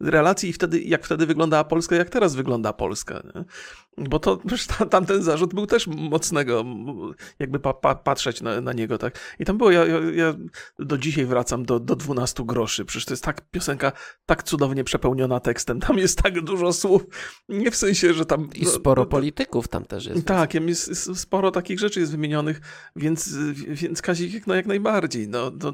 relacji 0.00 0.50
i 0.50 0.52
wtedy, 0.52 0.80
jak 0.80 1.04
wtedy 1.04 1.26
wyglądała 1.26 1.64
Polska, 1.64 1.96
jak 1.96 2.10
teraz 2.10 2.34
wygląda 2.34 2.72
Polska, 2.72 3.22
nie? 3.34 3.44
Bo 3.98 4.18
to 4.18 4.38
tamten 4.90 5.22
zarzut 5.22 5.54
był 5.54 5.66
też 5.66 5.86
mocnego, 5.86 6.64
jakby 7.38 7.60
pa, 7.60 7.74
pa, 7.74 7.94
patrzeć 7.94 8.40
na, 8.40 8.60
na, 8.60 8.72
niego, 8.72 8.98
tak. 8.98 9.18
I 9.38 9.44
tam 9.44 9.58
było, 9.58 9.70
ja, 9.70 9.86
ja, 10.14 10.34
do 10.78 10.98
dzisiaj 10.98 11.26
wracam 11.26 11.64
do, 11.64 11.80
do 11.80 11.96
12 11.96 12.44
groszy. 12.46 12.84
Przecież 12.84 13.04
to 13.04 13.12
jest 13.12 13.24
tak 13.24 13.50
piosenka, 13.50 13.92
tak 14.26 14.42
cudownie 14.42 14.84
przepełniona 14.84 15.40
tekstem. 15.40 15.80
Tam 15.80 15.98
jest 15.98 16.22
tak 16.22 16.40
dużo 16.40 16.72
słów. 16.72 17.02
Nie 17.48 17.70
w 17.70 17.76
sensie, 17.76 18.14
że 18.14 18.26
tam. 18.26 18.48
I 18.54 18.66
sporo 18.66 19.02
no, 19.02 19.06
polityków 19.06 19.68
tam 19.68 19.84
też 19.84 20.06
jest. 20.06 20.26
Tak, 20.26 20.54
jest, 20.54 20.88
jest, 20.88 21.18
sporo 21.18 21.50
takich 21.50 21.78
rzeczy 21.78 22.00
jest 22.00 22.12
wymienionych, 22.12 22.60
więc, 22.96 23.36
więc 23.68 24.02
Kazik 24.02 24.46
no, 24.46 24.54
jak 24.54 24.66
najbardziej. 24.66 25.28
No, 25.28 25.50
to, 25.50 25.72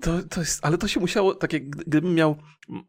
to, 0.00 0.22
to 0.22 0.40
jest, 0.40 0.58
ale 0.62 0.78
to 0.78 0.88
się 0.88 1.00
musiało, 1.00 1.34
tak 1.34 1.52
jak 1.52 1.70
gdybym 1.70 2.14
miał, 2.14 2.36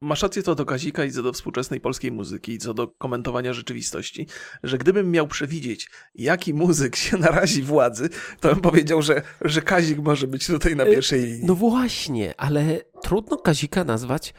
masz 0.02 0.22
rację 0.22 0.44
co 0.44 0.56
do 0.56 0.66
Kazika 0.66 1.06
i 1.06 1.12
co 1.12 1.24
do 1.24 1.34
współczesnej 1.34 1.82
polskiej 1.82 2.12
muzyki 2.12 2.52
i 2.52 2.58
co 2.58 2.74
do 2.74 2.88
komentowania 2.88 3.54
rzeczywistości, 3.54 4.28
że 4.64 4.78
gdybym 4.78 5.12
miał 5.12 5.28
przewidzieć, 5.28 5.90
jaki 6.16 6.54
muzyk 6.54 6.96
się 6.96 7.18
narazi 7.28 7.64
władzy, 7.64 8.10
to 8.40 8.50
bym 8.50 8.62
powiedział, 8.62 9.02
że, 9.02 9.22
że 9.42 9.62
Kazik 9.62 10.00
może 10.00 10.28
być 10.28 10.48
tutaj 10.48 10.76
na 10.76 10.84
e, 10.84 10.92
pierwszej 10.92 11.22
linii. 11.22 11.46
No 11.46 11.56
właśnie, 11.56 12.34
ale 12.38 12.82
trudno 13.02 13.38
Kazika 13.38 13.84
nazwać 13.84 14.34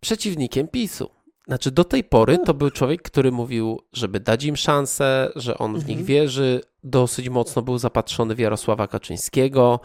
przeciwnikiem 0.00 0.68
PiSu. 0.68 1.10
Znaczy, 1.46 1.70
do 1.70 1.84
tej 1.84 2.04
pory 2.04 2.38
to 2.38 2.54
był 2.54 2.70
człowiek, 2.70 3.02
który 3.02 3.32
mówił, 3.32 3.80
żeby 3.92 4.20
dać 4.20 4.44
im 4.44 4.56
szansę, 4.56 5.32
że 5.36 5.58
on 5.58 5.72
w 5.72 5.88
nich 5.88 5.98
mhm. 5.98 6.06
wierzy. 6.06 6.60
Dosyć 6.84 7.28
mocno 7.28 7.62
był 7.62 7.78
zapatrzony 7.78 8.34
w 8.34 8.38
Jarosława 8.38 8.88
Kaczyńskiego. 8.88 9.80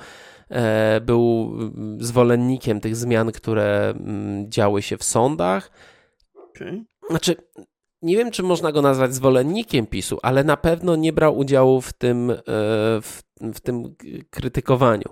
E, 0.51 1.01
był 1.01 1.53
mm, 1.53 1.97
zwolennikiem 2.03 2.79
tych 2.79 2.95
zmian, 2.95 3.31
które 3.31 3.89
mm, 3.89 4.51
działy 4.51 4.81
się 4.81 4.97
w 4.97 5.03
sądach. 5.03 5.71
Okay. 6.33 6.83
Znaczy, 7.09 7.35
nie 8.01 8.17
wiem, 8.17 8.31
czy 8.31 8.43
można 8.43 8.71
go 8.71 8.81
nazwać 8.81 9.15
zwolennikiem 9.15 9.87
PiSu, 9.87 10.19
ale 10.21 10.43
na 10.43 10.57
pewno 10.57 10.95
nie 10.95 11.13
brał 11.13 11.37
udziału 11.37 11.81
w 11.81 11.93
tym, 11.93 12.31
e, 12.31 12.35
w, 13.01 13.21
w 13.53 13.59
tym 13.59 13.95
krytykowaniu. 14.29 15.09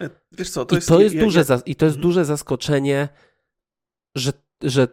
E, 0.00 0.10
wiesz 0.32 0.50
co, 0.50 0.64
to 0.64 0.74
I 0.74 0.76
jest, 0.76 0.88
to 0.88 1.00
jest 1.00 1.14
ja, 1.14 1.24
duże, 1.24 1.44
ja... 1.48 1.60
I 1.66 1.76
to 1.76 1.84
jest 1.86 1.96
mhm. 1.96 2.02
duże 2.02 2.24
zaskoczenie, 2.24 3.08
że, 4.16 4.32
że, 4.62 4.88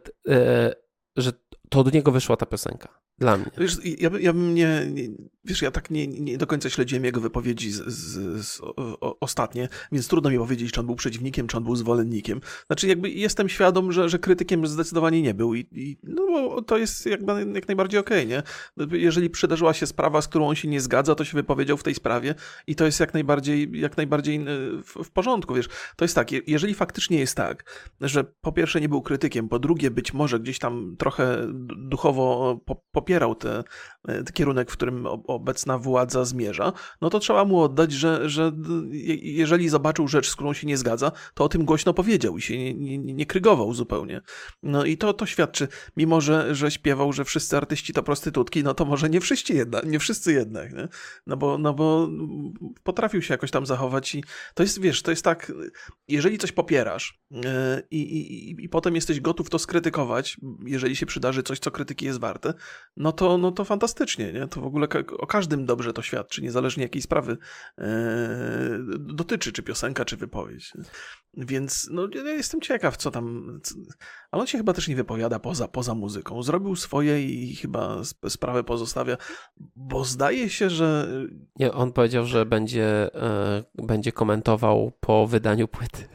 że 1.18 1.34
to 1.70 1.80
od 1.80 1.94
niego 1.94 2.12
wyszła 2.12 2.38
ta 2.38 2.46
piosenka. 2.46 3.00
Dla 3.18 3.38
mnie. 3.38 3.52
Wiesz, 3.58 3.78
ja, 3.84 4.10
ja 4.20 4.34
bym 4.34 4.56
nie, 4.56 4.88
nie, 4.92 5.10
Wiesz, 5.48 5.62
ja 5.62 5.72
tak 5.72 5.92
nie, 5.92 6.08
nie 6.08 6.38
do 6.38 6.48
końca 6.48 6.70
śledziłem 6.70 7.06
jego 7.06 7.22
wypowiedzi 7.22 7.72
z, 7.72 7.84
z, 7.88 8.46
z, 8.46 8.62
o, 8.62 9.20
ostatnie, 9.20 9.70
więc 9.92 10.08
trudno 10.08 10.30
mi 10.30 10.38
powiedzieć, 10.38 10.72
czy 10.72 10.80
on 10.80 10.86
był 10.86 10.96
przeciwnikiem, 10.96 11.48
czy 11.48 11.58
on 11.58 11.64
był 11.64 11.76
zwolennikiem. 11.76 12.42
Znaczy, 12.68 12.88
jakby 12.88 13.10
jestem 13.10 13.50
świadom, 13.50 13.92
że, 13.92 14.10
że 14.10 14.20
krytykiem 14.20 14.68
zdecydowanie 14.68 15.22
nie 15.22 15.34
był 15.34 15.56
i, 15.56 15.68
i 15.72 15.98
no, 16.04 16.62
to 16.62 16.78
jest 16.78 17.06
jak, 17.06 17.22
jak 17.54 17.68
najbardziej 17.68 18.00
okej, 18.00 18.26
okay, 18.26 18.44
nie? 18.88 19.00
Jeżeli 19.00 19.30
przydarzyła 19.30 19.74
się 19.74 19.88
sprawa, 19.88 20.22
z 20.22 20.28
którą 20.28 20.48
on 20.48 20.56
się 20.56 20.68
nie 20.68 20.82
zgadza, 20.82 21.16
to 21.16 21.26
się 21.26 21.34
wypowiedział 21.34 21.78
w 21.78 21.84
tej 21.84 21.96
sprawie 21.96 22.36
i 22.68 22.76
to 22.76 22.86
jest 22.86 23.00
jak 23.00 23.14
najbardziej, 23.14 23.70
jak 23.74 23.98
najbardziej 23.98 24.36
e, 24.36 24.46
w, 24.84 25.04
w 25.04 25.12
porządku, 25.12 25.54
wiesz. 25.54 25.70
To 25.96 26.06
jest 26.06 26.16
tak, 26.16 26.32
jeżeli 26.48 26.74
faktycznie 26.74 27.20
jest 27.20 27.36
tak, 27.38 27.88
że 28.02 28.24
po 28.24 28.52
pierwsze 28.52 28.82
nie 28.82 28.90
był 28.90 29.02
krytykiem, 29.02 29.50
po 29.50 29.60
drugie 29.60 29.92
być 29.92 30.14
może 30.14 30.40
gdzieś 30.40 30.60
tam 30.60 30.96
trochę 30.98 31.48
duchowo 31.78 32.60
popierał 32.92 33.36
te, 33.36 33.64
e, 34.08 34.24
kierunek, 34.34 34.72
w 34.72 34.74
którym 34.74 35.08
obecna 35.38 35.78
władza 35.78 36.26
zmierza, 36.26 36.74
no 37.02 37.10
to 37.10 37.20
trzeba 37.20 37.46
mu 37.46 37.62
oddać, 37.62 37.92
że, 37.92 38.30
że 38.30 38.52
jeżeli 39.22 39.70
zobaczył 39.70 40.08
rzecz, 40.08 40.30
z 40.30 40.36
którą 40.36 40.54
się 40.54 40.68
nie 40.68 40.78
zgadza, 40.78 41.12
to 41.34 41.44
o 41.44 41.50
tym 41.50 41.66
głośno 41.66 41.94
powiedział 41.94 42.38
i 42.38 42.42
się 42.42 42.58
nie, 42.58 42.74
nie, 42.74 43.14
nie 43.14 43.26
krygował 43.26 43.74
zupełnie. 43.74 44.22
No 44.64 44.86
i 44.86 44.98
to, 44.98 45.14
to 45.14 45.26
świadczy, 45.26 45.68
mimo 45.98 46.22
że, 46.22 46.56
że 46.56 46.72
śpiewał, 46.72 47.14
że 47.14 47.26
wszyscy 47.26 47.58
artyści 47.58 47.94
to 47.94 48.04
prostytutki, 48.04 48.64
no 48.64 48.74
to 48.74 48.86
może 48.86 49.10
nie 49.10 49.22
wszyscy 49.22 49.54
jednak, 49.54 49.86
nie 49.86 50.00
wszyscy 50.00 50.34
jednak, 50.34 50.74
nie? 50.74 50.88
No, 51.28 51.38
bo, 51.38 51.58
no 51.58 51.74
bo 51.74 52.10
potrafił 52.84 53.22
się 53.22 53.34
jakoś 53.34 53.52
tam 53.52 53.66
zachować 53.66 54.16
i 54.16 54.24
to 54.54 54.64
jest, 54.64 54.82
wiesz, 54.82 55.02
to 55.02 55.12
jest 55.12 55.24
tak, 55.24 55.52
jeżeli 56.08 56.38
coś 56.38 56.52
popierasz 56.52 57.20
e, 57.46 57.84
i, 57.92 58.02
i, 58.02 58.64
i 58.64 58.70
potem 58.70 58.96
jesteś 58.96 59.20
gotów 59.20 59.50
to 59.50 59.60
skrytykować, 59.60 60.38
jeżeli 60.66 60.96
się 60.96 61.06
przydarzy 61.06 61.44
coś, 61.44 61.60
co 61.60 61.72
krytyki 61.72 62.06
jest 62.06 62.20
warte, 62.20 62.54
no 62.98 63.12
to, 63.12 63.38
no 63.38 63.52
to 63.52 63.66
fantastycznie, 63.66 64.34
nie? 64.34 64.48
To 64.48 64.62
w 64.62 64.66
ogóle 64.66 64.88
każdym 65.28 65.66
dobrze 65.66 65.94
to 65.94 66.02
świadczy, 66.02 66.42
niezależnie 66.42 66.84
jakiej 66.84 67.02
sprawy 67.02 67.38
e, 67.78 67.88
dotyczy, 69.00 69.52
czy 69.52 69.64
piosenka, 69.64 70.06
czy 70.06 70.18
wypowiedź. 70.18 70.74
Więc 71.34 71.90
no, 71.92 72.08
ja 72.16 72.32
jestem 72.32 72.62
ciekaw, 72.62 72.98
co 72.98 73.12
tam. 73.12 73.60
Ale 74.32 74.42
on 74.42 74.48
się 74.48 74.58
chyba 74.58 74.74
też 74.74 74.88
nie 74.88 74.96
wypowiada 74.96 75.40
poza, 75.40 75.68
poza 75.68 75.96
muzyką. 75.96 76.44
Zrobił 76.44 76.76
swoje 76.76 77.24
i 77.24 77.56
chyba 77.56 78.02
sprawę 78.30 78.64
pozostawia, 78.64 79.18
bo 79.76 80.04
zdaje 80.04 80.50
się, 80.50 80.70
że. 80.70 81.08
Nie, 81.56 81.74
on 81.74 81.94
powiedział, 81.94 82.26
że 82.26 82.46
będzie, 82.46 83.16
e, 83.16 83.64
będzie 83.76 84.12
komentował 84.12 84.92
po 85.00 85.28
wydaniu 85.28 85.68
płyty. 85.68 86.08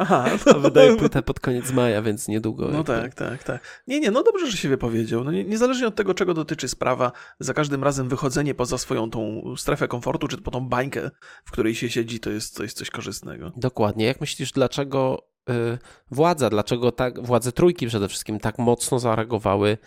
Aha. 0.00 0.24
A 0.46 0.58
wydaje 0.68 0.96
płytę 0.96 1.22
pod 1.22 1.40
koniec 1.40 1.72
maja, 1.72 2.02
więc 2.02 2.28
niedługo. 2.28 2.68
No 2.68 2.84
tak, 2.84 3.14
tak, 3.14 3.44
tak. 3.44 3.82
Nie, 3.86 4.00
nie, 4.00 4.10
no 4.10 4.22
dobrze, 4.22 4.50
że 4.50 4.56
się 4.56 4.68
wypowiedział. 4.68 5.24
No, 5.24 5.32
nie, 5.32 5.44
niezależnie 5.44 5.86
od 5.86 5.94
tego, 5.94 6.14
czego 6.14 6.34
dotyczy 6.34 6.68
sprawa, 6.68 7.12
za 7.40 7.54
każdym 7.54 7.84
razem 7.84 8.08
wychodzenie 8.08 8.54
poza 8.54 8.78
swoją 8.78 9.10
tą 9.10 9.42
strefę 9.56 9.88
komfortu, 9.88 10.28
czy 10.28 10.38
po 10.38 10.50
tą 10.50 10.68
bańkę, 10.68 11.10
w 11.44 11.50
której 11.50 11.74
się 11.74 11.90
siedzi, 11.90 12.20
to 12.20 12.30
jest, 12.30 12.56
to 12.56 12.62
jest 12.62 12.76
coś 12.76 12.90
korzystnego. 12.90 13.52
Dokładnie. 13.56 14.04
Jak 14.04 14.20
myślisz, 14.20 14.52
dlaczego 14.52 15.28
yy, 15.48 15.78
władza, 16.10 16.50
dlaczego 16.50 16.92
tak, 16.92 17.26
władze 17.26 17.52
trójki 17.52 17.86
przede 17.86 18.08
wszystkim 18.08 18.40
tak 18.40 18.58
mocno 18.58 18.98
zareagowały 18.98 19.78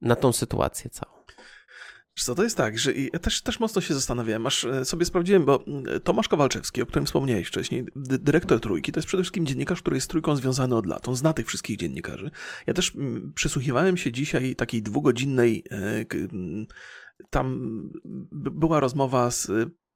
na 0.00 0.16
tą 0.16 0.32
sytuację 0.32 0.90
całą? 0.90 1.13
Co 2.16 2.34
to 2.34 2.42
jest 2.42 2.56
tak, 2.56 2.78
że 2.78 2.92
ja 2.94 3.18
też, 3.18 3.42
też 3.42 3.60
mocno 3.60 3.80
się 3.80 3.94
zastanawiałem, 3.94 4.46
aż 4.46 4.64
e, 4.64 4.84
sobie 4.84 5.04
sprawdziłem, 5.04 5.44
bo 5.44 5.64
Tomasz 6.04 6.28
Kowalczewski, 6.28 6.82
o 6.82 6.86
którym 6.86 7.06
wspomniałeś 7.06 7.48
wcześniej, 7.48 7.86
dyrektor 7.96 8.60
Trójki, 8.60 8.92
to 8.92 8.98
jest 8.98 9.08
przede 9.08 9.22
wszystkim 9.22 9.46
dziennikarz, 9.46 9.80
który 9.80 9.96
jest 9.96 10.10
Trójką 10.10 10.36
związany 10.36 10.76
od 10.76 10.86
lat. 10.86 11.08
On 11.08 11.16
zna 11.16 11.32
tych 11.32 11.46
wszystkich 11.46 11.76
dziennikarzy. 11.76 12.30
Ja 12.66 12.74
też 12.74 12.92
przysłuchiwałem 13.34 13.96
się 13.96 14.12
dzisiaj 14.12 14.56
takiej 14.56 14.82
dwugodzinnej 14.82 15.64
e, 15.70 16.04
tam 17.30 17.90
była 18.32 18.80
rozmowa 18.80 19.30
z 19.30 19.50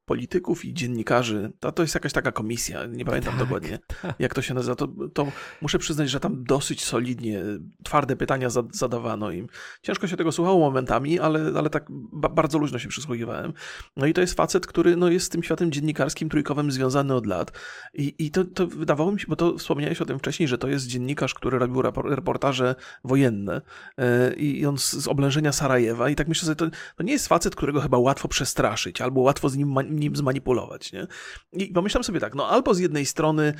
polityków 0.08 0.64
i 0.64 0.74
dziennikarzy. 0.74 1.52
To, 1.60 1.72
to 1.72 1.82
jest 1.82 1.94
jakaś 1.94 2.12
taka 2.12 2.32
komisja, 2.32 2.86
nie 2.86 3.04
pamiętam 3.04 3.32
tak, 3.32 3.42
dokładnie 3.42 3.78
tak. 4.02 4.14
jak 4.18 4.34
to 4.34 4.42
się 4.42 4.54
nazywa. 4.54 4.76
To, 4.76 4.88
to 5.14 5.32
muszę 5.62 5.78
przyznać, 5.78 6.10
że 6.10 6.20
tam 6.20 6.44
dosyć 6.44 6.84
solidnie, 6.84 7.42
twarde 7.84 8.16
pytania 8.16 8.48
zadawano 8.72 9.30
im. 9.30 9.48
Ciężko 9.82 10.06
się 10.06 10.16
tego 10.16 10.32
słuchało 10.32 10.58
momentami, 10.58 11.20
ale, 11.20 11.52
ale 11.58 11.70
tak 11.70 11.86
ba 11.90 12.28
bardzo 12.28 12.58
luźno 12.58 12.78
się 12.78 12.88
przysłuchiwałem. 12.88 13.52
No 13.96 14.06
i 14.06 14.14
to 14.14 14.20
jest 14.20 14.34
facet, 14.34 14.66
który 14.66 14.96
no, 14.96 15.08
jest 15.08 15.26
z 15.26 15.28
tym 15.28 15.42
światem 15.42 15.72
dziennikarskim, 15.72 16.28
trójkowym 16.28 16.72
związany 16.72 17.14
od 17.14 17.26
lat. 17.26 17.52
I, 17.94 18.14
i 18.18 18.30
to, 18.30 18.44
to 18.44 18.66
wydawało 18.66 19.12
mi 19.12 19.20
się, 19.20 19.26
bo 19.28 19.36
to 19.36 19.58
wspomniałeś 19.58 20.00
o 20.00 20.04
tym 20.04 20.18
wcześniej, 20.18 20.48
że 20.48 20.58
to 20.58 20.68
jest 20.68 20.86
dziennikarz, 20.86 21.34
który 21.34 21.58
robił 21.58 21.82
reportaże 22.04 22.74
wojenne 23.04 23.60
yy, 23.98 24.04
i 24.36 24.66
on 24.66 24.78
z, 24.78 24.92
z 24.92 25.08
oblężenia 25.08 25.52
Sarajewa 25.52 26.10
i 26.10 26.14
tak 26.14 26.28
myślę 26.28 26.46
sobie, 26.46 26.56
to, 26.56 26.76
to 26.96 27.02
nie 27.02 27.12
jest 27.12 27.28
facet, 27.28 27.56
którego 27.56 27.80
chyba 27.80 27.98
łatwo 27.98 28.28
przestraszyć 28.28 29.00
albo 29.00 29.20
łatwo 29.20 29.48
z 29.48 29.56
nim 29.56 29.68
nim 29.98 30.16
zmanipulować. 30.16 30.92
Nie? 30.92 31.06
I 31.52 31.66
pomyślam 31.66 32.04
sobie 32.04 32.20
tak, 32.20 32.34
no 32.34 32.48
albo 32.48 32.74
z 32.74 32.78
jednej 32.78 33.06
strony 33.06 33.54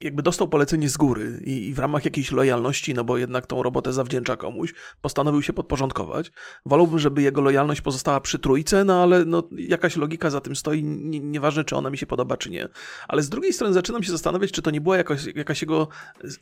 jakby 0.00 0.22
dostał 0.22 0.48
polecenie 0.48 0.88
z 0.88 0.96
góry 0.96 1.40
i, 1.44 1.74
w 1.74 1.78
ramach 1.78 2.04
jakiejś 2.04 2.32
lojalności, 2.32 2.94
no 2.94 3.04
bo 3.04 3.18
jednak 3.18 3.46
tą 3.46 3.62
robotę 3.62 3.92
zawdzięcza 3.92 4.36
komuś, 4.36 4.74
postanowił 5.00 5.42
się 5.42 5.52
podporządkować. 5.52 6.32
Wolałbym, 6.66 6.98
żeby 6.98 7.22
jego 7.22 7.40
lojalność 7.40 7.80
pozostała 7.80 8.20
przy 8.20 8.38
trójce, 8.38 8.84
no 8.84 9.02
ale 9.02 9.24
no, 9.24 9.48
jakaś 9.52 9.96
logika 9.96 10.30
za 10.30 10.40
tym 10.40 10.56
stoi, 10.56 10.84
nie, 10.84 11.20
nieważne 11.20 11.64
czy 11.64 11.76
ona 11.76 11.90
mi 11.90 11.98
się 11.98 12.06
podoba, 12.06 12.36
czy 12.36 12.50
nie. 12.50 12.68
Ale 13.08 13.22
z 13.22 13.28
drugiej 13.28 13.52
strony 13.52 13.74
zaczynam 13.74 14.02
się 14.02 14.12
zastanawiać, 14.12 14.52
czy 14.52 14.62
to 14.62 14.70
nie 14.70 14.80
była 14.80 14.96
jakaś, 14.96 15.26
jakaś 15.34 15.62
jego 15.62 15.88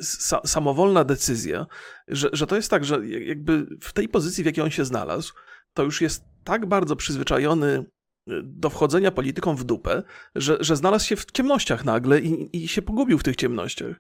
sa 0.03 0.41
samowolna 0.47 1.05
decyzja, 1.05 1.67
że, 2.09 2.29
że 2.33 2.47
to 2.47 2.57
jest 2.57 2.71
tak, 2.71 2.85
że 2.85 3.09
jakby 3.09 3.67
w 3.81 3.93
tej 3.93 4.09
pozycji, 4.09 4.45
w 4.45 4.47
jakiej 4.47 4.65
on 4.65 4.71
się 4.71 4.85
znalazł, 4.85 5.33
to 5.75 5.83
już 5.83 6.01
jest 6.01 6.25
tak 6.45 6.67
bardzo 6.67 6.97
przyzwyczajony 6.97 7.85
do 8.43 8.71
wchodzenia 8.71 9.11
polityką 9.11 9.57
w 9.57 9.65
dupę, 9.65 10.03
że, 10.35 10.57
że 10.61 10.77
znalazł 10.77 11.07
się 11.07 11.17
w 11.17 11.27
ciemnościach 11.33 11.85
nagle 11.85 12.21
i, 12.21 12.63
i 12.65 12.69
się 12.69 12.83
pogubił 12.83 13.19
w 13.19 13.23
tych 13.23 13.37
ciemnościach. 13.37 13.97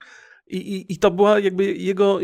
I, 0.46 0.56
i, 0.56 0.92
I 0.92 0.98
to 0.98 1.10
była 1.10 1.38
jakby 1.38 1.74
jego 1.74 2.18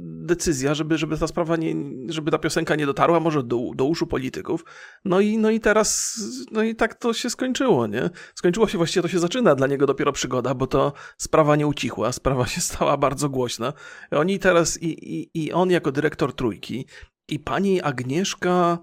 decyzja, 0.00 0.74
żeby, 0.74 0.98
żeby 0.98 1.18
ta 1.18 1.26
sprawa, 1.26 1.56
nie, 1.56 1.74
żeby 2.08 2.30
ta 2.30 2.38
piosenka 2.38 2.76
nie 2.76 2.86
dotarła 2.86 3.20
może 3.20 3.42
do, 3.42 3.60
do 3.74 3.84
uszu 3.84 4.06
polityków. 4.06 4.64
No 5.04 5.20
i, 5.20 5.38
no 5.38 5.50
i 5.50 5.60
teraz, 5.60 6.20
no 6.52 6.62
i 6.62 6.74
tak 6.74 6.94
to 6.94 7.12
się 7.12 7.30
skończyło, 7.30 7.86
nie? 7.86 8.10
Skończyło 8.34 8.68
się, 8.68 8.78
właściwie 8.78 9.02
to 9.02 9.08
się 9.08 9.18
zaczyna 9.18 9.54
dla 9.54 9.66
niego 9.66 9.86
dopiero 9.86 10.12
przygoda, 10.12 10.54
bo 10.54 10.66
to 10.66 10.92
sprawa 11.18 11.56
nie 11.56 11.66
ucichła, 11.66 12.12
sprawa 12.20 12.46
się 12.46 12.60
stała 12.60 12.96
bardzo 12.96 13.28
głośna. 13.28 13.72
Oni 14.10 14.38
teraz, 14.38 14.82
i, 14.82 15.20
i, 15.20 15.30
i 15.34 15.52
on 15.52 15.70
jako 15.70 15.92
dyrektor 15.92 16.32
Trójki, 16.34 16.86
i 17.28 17.38
pani 17.38 17.82
Agnieszka 17.82 18.78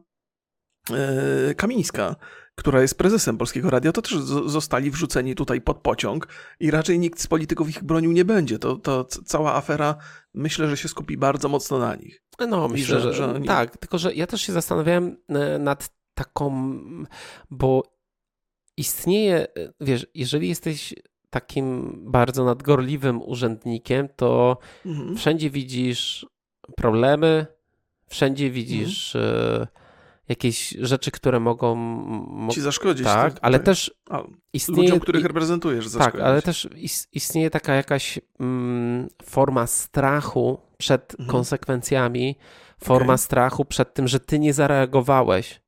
e, 0.91 1.55
Kamińska, 1.55 2.15
która 2.57 2.81
jest 2.81 2.97
prezesem 2.97 3.37
Polskiego 3.37 3.69
Radia, 3.69 3.91
to 3.91 4.01
też 4.01 4.13
zostali 4.45 4.91
wrzuceni 4.91 5.35
tutaj 5.35 5.61
pod 5.61 5.77
pociąg 5.77 6.27
i 6.59 6.71
raczej 6.71 6.99
nikt 6.99 7.21
z 7.21 7.27
polityków 7.27 7.69
ich 7.69 7.83
bronił 7.83 8.11
nie 8.11 8.25
będzie. 8.25 8.59
To, 8.59 8.75
to 8.75 9.05
cała 9.05 9.55
afera 9.55 9.95
myślę, 10.33 10.69
że 10.69 10.77
się 10.77 10.87
skupi 10.87 11.17
bardzo 11.17 11.49
mocno 11.49 11.79
na 11.79 11.95
nich. 11.95 12.23
No, 12.47 12.67
myślę, 12.67 12.99
że, 12.99 13.13
że 13.13 13.33
oni... 13.35 13.47
tak, 13.47 13.77
tylko 13.77 13.97
że 13.97 14.13
ja 14.13 14.27
też 14.27 14.41
się 14.41 14.53
zastanawiałem 14.53 15.17
e, 15.29 15.59
nad 15.59 15.89
taką, 16.13 16.73
bo 17.49 17.83
istnieje, 18.77 19.37
e, 19.37 19.73
wiesz, 19.81 20.07
jeżeli 20.13 20.49
jesteś 20.49 20.93
takim 21.29 21.95
bardzo 22.11 22.45
nadgorliwym 22.45 23.21
urzędnikiem, 23.21 24.07
to 24.15 24.57
mhm. 24.85 25.17
wszędzie 25.17 25.49
widzisz 25.49 26.25
problemy, 26.75 27.45
wszędzie 28.07 28.51
widzisz 28.51 29.15
mhm. 29.15 29.67
Jakieś 30.29 30.69
rzeczy, 30.69 31.11
które 31.11 31.39
mogą... 31.39 31.75
Mo 31.75 32.53
Ci 32.53 32.61
zaszkodzić. 32.61 33.05
Tak, 33.05 33.33
tak 33.33 33.43
ale 33.43 33.59
tak. 33.59 33.65
też 33.65 33.95
A, 34.09 34.23
istnieje... 34.53 34.81
Ludziom, 34.81 34.99
których 34.99 35.25
reprezentujesz 35.25 35.87
zaszkodzić. 35.87 36.19
Tak, 36.19 36.29
ale 36.29 36.41
też 36.41 36.69
istnieje 37.11 37.49
taka 37.49 37.73
jakaś 37.73 38.19
mm, 38.39 39.07
forma 39.23 39.67
strachu 39.67 40.59
przed 40.77 41.11
mhm. 41.11 41.29
konsekwencjami, 41.29 42.35
forma 42.83 43.05
okay. 43.05 43.17
strachu 43.17 43.65
przed 43.65 43.93
tym, 43.93 44.07
że 44.07 44.19
ty 44.19 44.39
nie 44.39 44.53
zareagowałeś. 44.53 45.61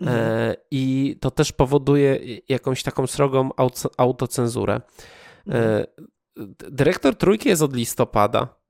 Mhm. 0.00 0.20
E, 0.20 0.54
I 0.70 1.16
to 1.20 1.30
też 1.30 1.52
powoduje 1.52 2.18
jakąś 2.48 2.82
taką 2.82 3.06
srogą 3.06 3.50
autocenzurę. 3.96 4.74
E, 4.74 4.80
mhm. 5.48 5.86
Dyrektor 6.70 7.16
trójki 7.16 7.48
jest 7.48 7.62
od 7.62 7.76
listopada 7.76 8.61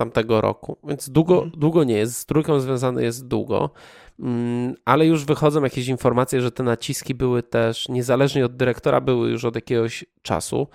tamtego 0.00 0.40
roku, 0.40 0.76
więc 0.84 1.10
długo, 1.10 1.34
mhm. 1.34 1.52
długo 1.60 1.84
nie 1.84 1.94
jest. 1.94 2.16
Z 2.16 2.26
trójką 2.26 2.60
związany 2.60 3.02
jest 3.02 3.28
długo, 3.28 3.70
mm, 4.18 4.74
ale 4.84 5.06
już 5.06 5.24
wychodzą 5.24 5.62
jakieś 5.62 5.88
informacje, 5.88 6.40
że 6.40 6.50
te 6.50 6.62
naciski 6.62 7.14
były 7.14 7.42
też 7.42 7.88
niezależnie 7.88 8.44
od 8.44 8.56
dyrektora, 8.56 9.00
były 9.00 9.30
już 9.30 9.44
od 9.44 9.54
jakiegoś 9.54 10.04
czasu. 10.22 10.68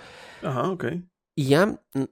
Aha, 0.44 0.62
okej. 0.62 0.90
Okay. 0.90 1.02
I 1.38 1.48
ja 1.48 1.64
mm, 1.64 2.08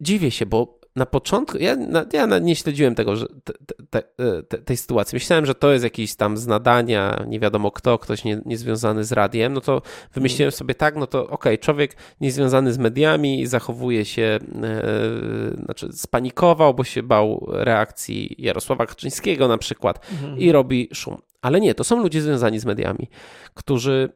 dziwię 0.00 0.30
się, 0.30 0.46
bo 0.46 0.79
na 0.96 1.06
początku, 1.06 1.58
ja, 1.58 1.76
ja 2.12 2.38
nie 2.38 2.56
śledziłem 2.56 2.94
tego, 2.94 3.16
że 3.16 3.26
te, 3.44 3.52
te, 3.90 4.02
te, 4.42 4.58
tej 4.58 4.76
sytuacji. 4.76 5.16
Myślałem, 5.16 5.46
że 5.46 5.54
to 5.54 5.72
jest 5.72 5.84
jakiś 5.84 6.14
tam 6.14 6.36
z 6.36 6.46
nadania, 6.46 7.24
nie 7.28 7.40
wiadomo 7.40 7.70
kto, 7.70 7.98
ktoś 7.98 8.24
nie, 8.24 8.40
niezwiązany 8.44 9.04
z 9.04 9.12
radiem, 9.12 9.52
no 9.52 9.60
to 9.60 9.82
wymyśliłem 10.14 10.52
sobie 10.52 10.74
tak, 10.74 10.96
no 10.96 11.06
to 11.06 11.22
okej, 11.22 11.34
okay, 11.34 11.58
człowiek 11.58 11.96
niezwiązany 12.20 12.72
z 12.72 12.78
mediami 12.78 13.46
zachowuje 13.46 14.04
się, 14.04 14.38
e, 14.62 15.64
znaczy 15.64 15.92
spanikował, 15.92 16.74
bo 16.74 16.84
się 16.84 17.02
bał 17.02 17.46
reakcji 17.48 18.34
Jarosława 18.38 18.86
Kaczyńskiego 18.86 19.48
na 19.48 19.58
przykład 19.58 20.10
mhm. 20.12 20.38
i 20.38 20.52
robi 20.52 20.88
szum. 20.94 21.18
Ale 21.42 21.60
nie, 21.60 21.74
to 21.74 21.84
są 21.84 22.02
ludzie 22.02 22.22
związani 22.22 22.58
z 22.58 22.64
mediami, 22.64 23.08
którzy 23.54 24.08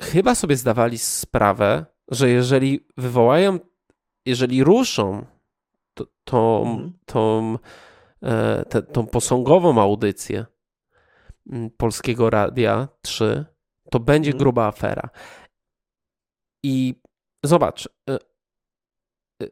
chyba 0.00 0.34
sobie 0.34 0.56
zdawali 0.56 0.98
sprawę, 0.98 1.86
że 2.10 2.30
jeżeli 2.30 2.86
wywołają, 2.96 3.58
jeżeli 4.26 4.64
ruszą 4.64 5.26
tą, 6.24 6.62
mhm. 6.62 6.92
tą, 7.06 7.58
te, 8.68 8.82
tą 8.82 9.06
posągową 9.06 9.82
audycję 9.82 10.46
mm, 11.50 11.70
Polskiego 11.70 12.30
Radia 12.30 12.88
3, 13.02 13.44
to 13.90 14.00
będzie 14.00 14.30
mhm. 14.30 14.38
gruba 14.38 14.66
afera. 14.66 15.10
I 16.62 16.94
zobacz, 17.44 17.88
e, 18.10 18.18
e, 19.42 19.48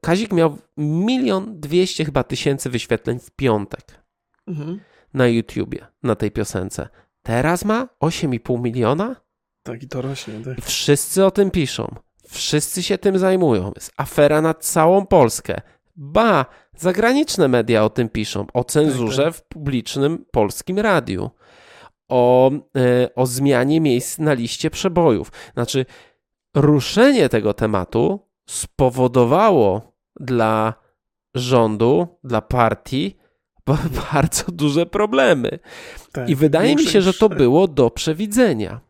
Kazik 0.00 0.32
miał 0.32 0.58
milion 0.76 1.60
dwieście 1.60 2.04
chyba 2.04 2.24
tysięcy 2.24 2.70
wyświetleń 2.70 3.18
w 3.18 3.30
piątek 3.30 4.04
mhm. 4.46 4.80
na 5.14 5.26
YouTubie, 5.26 5.86
na 6.02 6.14
tej 6.14 6.30
piosence. 6.30 6.88
Teraz 7.22 7.64
ma 7.64 7.88
8,5 8.00 8.60
miliona? 8.60 9.16
Tak, 9.62 9.82
i 9.82 9.88
to 9.88 10.02
rośnie. 10.02 10.34
Tak. 10.44 10.60
Wszyscy 10.64 11.24
o 11.24 11.30
tym 11.30 11.50
piszą. 11.50 11.94
Wszyscy 12.28 12.82
się 12.82 12.98
tym 12.98 13.18
zajmują. 13.18 13.72
Jest 13.74 13.92
afera 13.96 14.42
na 14.42 14.54
całą 14.54 15.06
Polskę. 15.06 15.60
Ba, 15.96 16.46
zagraniczne 16.76 17.48
media 17.48 17.84
o 17.84 17.90
tym 17.90 18.08
piszą. 18.08 18.46
O 18.54 18.64
cenzurze 18.64 19.24
tak, 19.24 19.34
tak. 19.34 19.44
w 19.44 19.48
publicznym 19.48 20.24
polskim 20.30 20.78
radiu. 20.78 21.30
O, 22.08 22.50
e, 22.76 23.14
o 23.14 23.26
zmianie 23.26 23.80
miejsc 23.80 24.18
na 24.18 24.32
liście 24.32 24.70
przebojów. 24.70 25.32
Znaczy, 25.54 25.86
ruszenie 26.54 27.28
tego 27.28 27.54
tematu 27.54 28.20
spowodowało 28.46 29.92
dla 30.20 30.74
rządu, 31.34 32.06
dla 32.24 32.40
partii 32.40 33.16
bardzo 34.12 34.52
duże 34.52 34.86
problemy. 34.86 35.58
Tak, 36.12 36.28
I 36.28 36.36
wydaje 36.36 36.76
mi 36.76 36.86
się, 36.86 37.02
że 37.02 37.14
to 37.14 37.28
było 37.28 37.68
do 37.68 37.90
przewidzenia. 37.90 38.85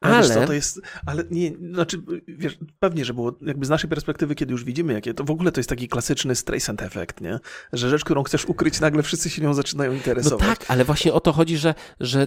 Ale, 0.00 0.28
co, 0.28 0.46
to 0.46 0.52
jest, 0.52 0.80
ale 1.06 1.24
nie, 1.30 1.52
znaczy, 1.72 2.02
wiesz, 2.28 2.58
pewnie, 2.78 3.04
że 3.04 3.14
było, 3.14 3.32
jakby 3.40 3.66
z 3.66 3.68
naszej 3.68 3.90
perspektywy, 3.90 4.34
kiedy 4.34 4.52
już 4.52 4.64
widzimy, 4.64 4.92
jakie 4.92 5.14
to 5.14 5.24
w 5.24 5.30
ogóle 5.30 5.52
to 5.52 5.60
jest 5.60 5.68
taki 5.68 5.88
klasyczny 5.88 6.34
Streisand 6.34 6.82
efekt, 6.82 7.20
nie? 7.20 7.38
Że 7.72 7.90
rzecz, 7.90 8.04
którą 8.04 8.22
chcesz 8.22 8.44
ukryć, 8.44 8.80
nagle 8.80 9.02
wszyscy 9.02 9.30
się 9.30 9.42
nią 9.42 9.54
zaczynają 9.54 9.92
interesować. 9.92 10.40
No 10.40 10.54
tak, 10.54 10.64
ale 10.68 10.84
właśnie 10.84 11.12
o 11.12 11.20
to 11.20 11.32
chodzi, 11.32 11.58
że, 11.58 11.74
że 12.00 12.26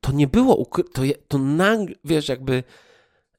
to 0.00 0.12
nie 0.12 0.26
było, 0.26 0.56
ukry... 0.56 0.84
to, 0.84 1.02
to 1.28 1.38
nagle, 1.38 1.94
wiesz, 2.04 2.28
jakby 2.28 2.62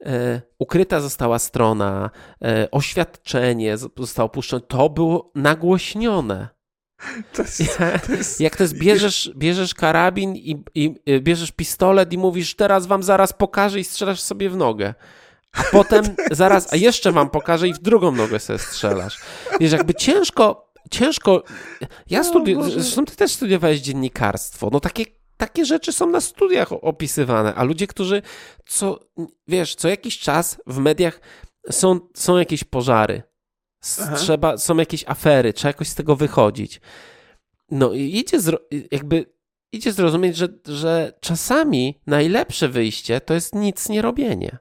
e, 0.06 0.42
ukryta 0.60 1.00
została 1.00 1.40
strona, 1.40 2.10
e, 2.44 2.72
oświadczenie 2.72 3.78
zostało 3.98 4.30
puszczone, 4.30 4.62
to 4.62 4.90
było 4.90 5.32
nagłośnione. 5.36 6.59
To 7.34 7.42
jest, 7.42 7.62
to 8.08 8.12
jest... 8.12 8.42
Jak 8.42 8.56
to 8.56 8.64
jest, 8.64 8.78
bierzesz, 8.78 9.32
bierzesz 9.36 9.74
karabin 9.74 10.36
i, 10.36 10.64
i, 10.76 10.96
y, 11.10 11.22
bierzesz 11.22 11.52
pistolet 11.52 12.14
i 12.14 12.18
mówisz, 12.18 12.56
teraz 12.56 12.88
wam 12.88 13.04
zaraz 13.04 13.34
pokażę 13.34 13.80
i 13.80 13.84
strzelasz 13.84 14.22
sobie 14.22 14.50
w 14.50 14.58
nogę. 14.58 14.94
A 15.54 15.64
potem 15.72 16.04
zaraz, 16.32 16.74
a 16.74 16.76
jeszcze 16.76 17.12
wam 17.12 17.30
pokażę 17.30 17.68
i 17.68 17.74
w 17.74 17.80
drugą 17.80 18.12
nogę 18.12 18.40
sobie 18.40 18.60
strzelasz. 18.60 19.20
Wiesz, 19.60 19.72
jakby 19.72 19.94
ciężko, 19.94 20.72
ciężko. 20.92 21.44
Ja 22.10 22.24
studiuję, 22.24 22.72
zresztą 22.72 23.06
ty 23.06 23.16
też 23.16 23.32
studiowałeś 23.32 23.80
dziennikarstwo. 23.80 24.70
No 24.74 24.80
takie, 24.80 25.06
takie 25.38 25.66
rzeczy 25.66 25.94
są 25.94 26.10
na 26.10 26.22
studiach 26.22 26.72
opisywane, 26.72 27.56
a 27.56 27.64
ludzie, 27.64 27.88
którzy 27.88 28.22
co, 28.66 29.00
wiesz, 29.48 29.76
co 29.76 29.90
jakiś 29.90 30.20
czas 30.20 30.62
w 30.68 30.78
mediach 30.78 31.22
są, 31.72 32.00
są 32.16 32.38
jakieś 32.38 32.64
pożary 32.64 33.29
trzeba, 34.16 34.58
są 34.58 34.78
jakieś 34.78 35.04
afery, 35.08 35.54
trzeba 35.54 35.70
jakoś 35.70 35.88
z 35.88 35.96
tego 35.96 36.16
wychodzić. 36.16 36.82
No 37.72 37.94
i 37.94 38.18
idzie, 38.18 38.42
zro, 38.42 38.60
jakby 38.92 39.26
idzie 39.72 39.94
zrozumieć, 39.94 40.38
że, 40.38 40.48
że 40.66 41.14
czasami 41.20 42.02
najlepsze 42.08 42.68
wyjście 42.68 43.22
to 43.22 43.34
jest 43.34 43.56
nic 43.56 43.90
nie 43.90 44.02
robienie. 44.02 44.58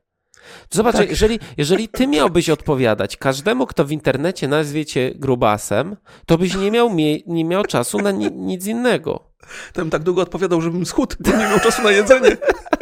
Zobacz, 0.71 0.97
tak. 0.97 1.11
jeżeli, 1.11 1.39
jeżeli 1.57 1.89
ty 1.89 2.07
miałbyś 2.07 2.51
odpowiadać 2.51 3.17
każdemu, 3.17 3.67
kto 3.67 3.85
w 3.85 3.93
internecie 3.93 4.49
nazwie 4.49 4.87
cię 4.87 5.13
grubasem, 5.15 5.97
to 6.27 6.39
byś 6.39 6.55
nie 6.55 6.71
miał, 6.71 6.91
mie, 6.91 7.19
nie 7.27 7.45
miał 7.45 7.63
czasu 7.65 7.99
na 7.99 8.11
ni, 8.11 8.33
nic 8.33 8.67
innego. 8.67 9.33
Bym 9.75 9.91
tak 9.91 10.03
długo 10.03 10.23
odpowiadał, 10.23 10.61
żebym 10.61 10.87
schudł, 10.87 11.17
bo 11.21 11.31
nie 11.31 11.37
miał 11.37 11.61
czasu 11.61 11.83
na 11.83 11.91
jedzenie. 11.91 12.37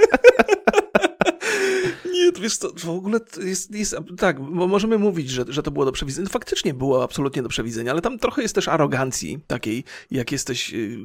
Nie, 2.17 2.33
wiesz 2.43 2.57
co, 2.57 2.71
w 2.77 2.89
ogóle 2.89 3.21
jest, 3.45 3.75
jest 3.75 3.97
tak, 4.19 4.41
bo 4.41 4.67
możemy 4.67 4.99
mówić, 4.99 5.31
że, 5.31 5.45
że 5.49 5.63
to 5.63 5.71
było 5.71 5.85
do 5.85 5.93
przewidzenia. 5.93 6.29
Faktycznie 6.29 6.75
było 6.75 7.03
absolutnie 7.03 7.43
do 7.43 7.49
przewidzenia, 7.49 7.93
ale 7.93 8.01
tam 8.01 8.19
trochę 8.19 8.43
jest 8.43 8.55
też 8.55 8.69
arogancji 8.69 9.39
takiej, 9.47 9.85
jak 10.11 10.33
jesteś 10.33 10.75
y, 10.75 10.99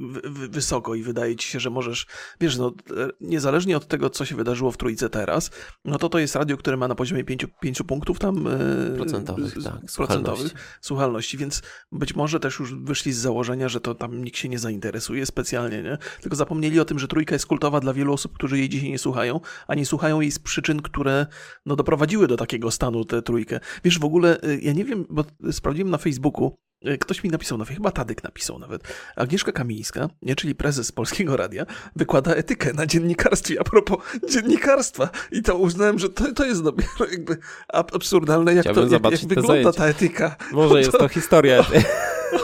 wysoko 0.49 0.95
i 0.95 1.03
wydaje 1.03 1.35
ci 1.35 1.47
się, 1.47 1.59
że 1.59 1.69
możesz, 1.69 2.05
wiesz, 2.41 2.57
no, 2.57 2.73
niezależnie 3.21 3.77
od 3.77 3.87
tego, 3.87 4.09
co 4.09 4.25
się 4.25 4.35
wydarzyło 4.35 4.71
w 4.71 4.77
Trójce 4.77 5.09
teraz, 5.09 5.51
no 5.85 5.97
to 5.97 6.09
to 6.09 6.19
jest 6.19 6.35
radio, 6.35 6.57
które 6.57 6.77
ma 6.77 6.87
na 6.87 6.95
poziomie 6.95 7.23
5, 7.23 7.45
5 7.61 7.81
punktów 7.87 8.19
tam 8.19 8.47
y, 8.47 8.95
procentowych, 8.97 9.53
tak, 9.63 9.63
procentowych 9.95 10.51
słuchalności. 10.51 10.57
słuchalności, 10.81 11.37
więc 11.37 11.61
być 11.91 12.15
może 12.15 12.39
też 12.39 12.59
już 12.59 12.75
wyszli 12.75 13.13
z 13.13 13.17
założenia, 13.17 13.69
że 13.69 13.81
to 13.81 13.95
tam 13.95 14.23
nikt 14.23 14.37
się 14.37 14.49
nie 14.49 14.59
zainteresuje 14.59 15.25
specjalnie, 15.25 15.83
nie? 15.83 15.97
Tylko 16.21 16.35
zapomnieli 16.35 16.79
o 16.79 16.85
tym, 16.85 16.99
że 16.99 17.07
Trójka 17.07 17.35
jest 17.35 17.45
kultowa 17.45 17.79
dla 17.79 17.93
wielu 17.93 18.13
osób, 18.13 18.33
którzy 18.33 18.57
jej 18.57 18.69
dzisiaj 18.69 18.89
nie 18.89 18.99
słuchają, 18.99 19.39
a 19.67 19.75
nie 19.75 19.85
słuchają 19.85 20.21
jej 20.21 20.31
z 20.31 20.39
przyczyn, 20.39 20.81
które 20.81 21.00
które 21.01 21.27
no, 21.65 21.75
doprowadziły 21.75 22.27
do 22.27 22.37
takiego 22.37 22.71
stanu 22.71 23.05
tę 23.05 23.21
trójkę. 23.21 23.59
Wiesz, 23.83 23.99
w 23.99 24.05
ogóle, 24.05 24.43
y, 24.43 24.59
ja 24.61 24.73
nie 24.73 24.85
wiem, 24.85 25.05
bo 25.09 25.25
sprawdziłem 25.51 25.89
na 25.89 25.97
Facebooku, 25.97 26.57
y, 26.87 26.97
Ktoś 26.97 27.23
mi 27.23 27.29
napisał, 27.29 27.57
no 27.57 27.65
chyba 27.65 27.91
Tadyk 27.91 28.23
napisał 28.23 28.59
nawet. 28.59 28.83
Agnieszka 29.15 29.51
Kamińska, 29.51 30.09
nie, 30.21 30.35
czyli 30.35 30.55
prezes 30.55 30.91
Polskiego 30.91 31.37
Radia, 31.37 31.65
wykłada 31.95 32.33
etykę 32.33 32.73
na 32.73 32.85
dziennikarstwie 32.85 33.61
a 33.61 33.63
propos 33.63 33.99
dziennikarstwa. 34.29 35.09
I 35.31 35.41
to 35.41 35.57
uznałem, 35.57 35.99
że 35.99 36.09
to, 36.09 36.33
to 36.33 36.45
jest 36.45 36.63
dopiero 36.63 37.05
jakby 37.11 37.37
absurdalne, 37.67 38.53
jak, 38.53 38.65
to, 38.65 38.87
jak, 38.87 39.11
jak 39.11 39.25
wygląda 39.27 39.73
ta 39.73 39.85
etyka. 39.85 40.35
Może 40.51 40.69
to, 40.69 40.77
jest 40.77 40.91
to 40.91 41.07
historia. 41.07 41.65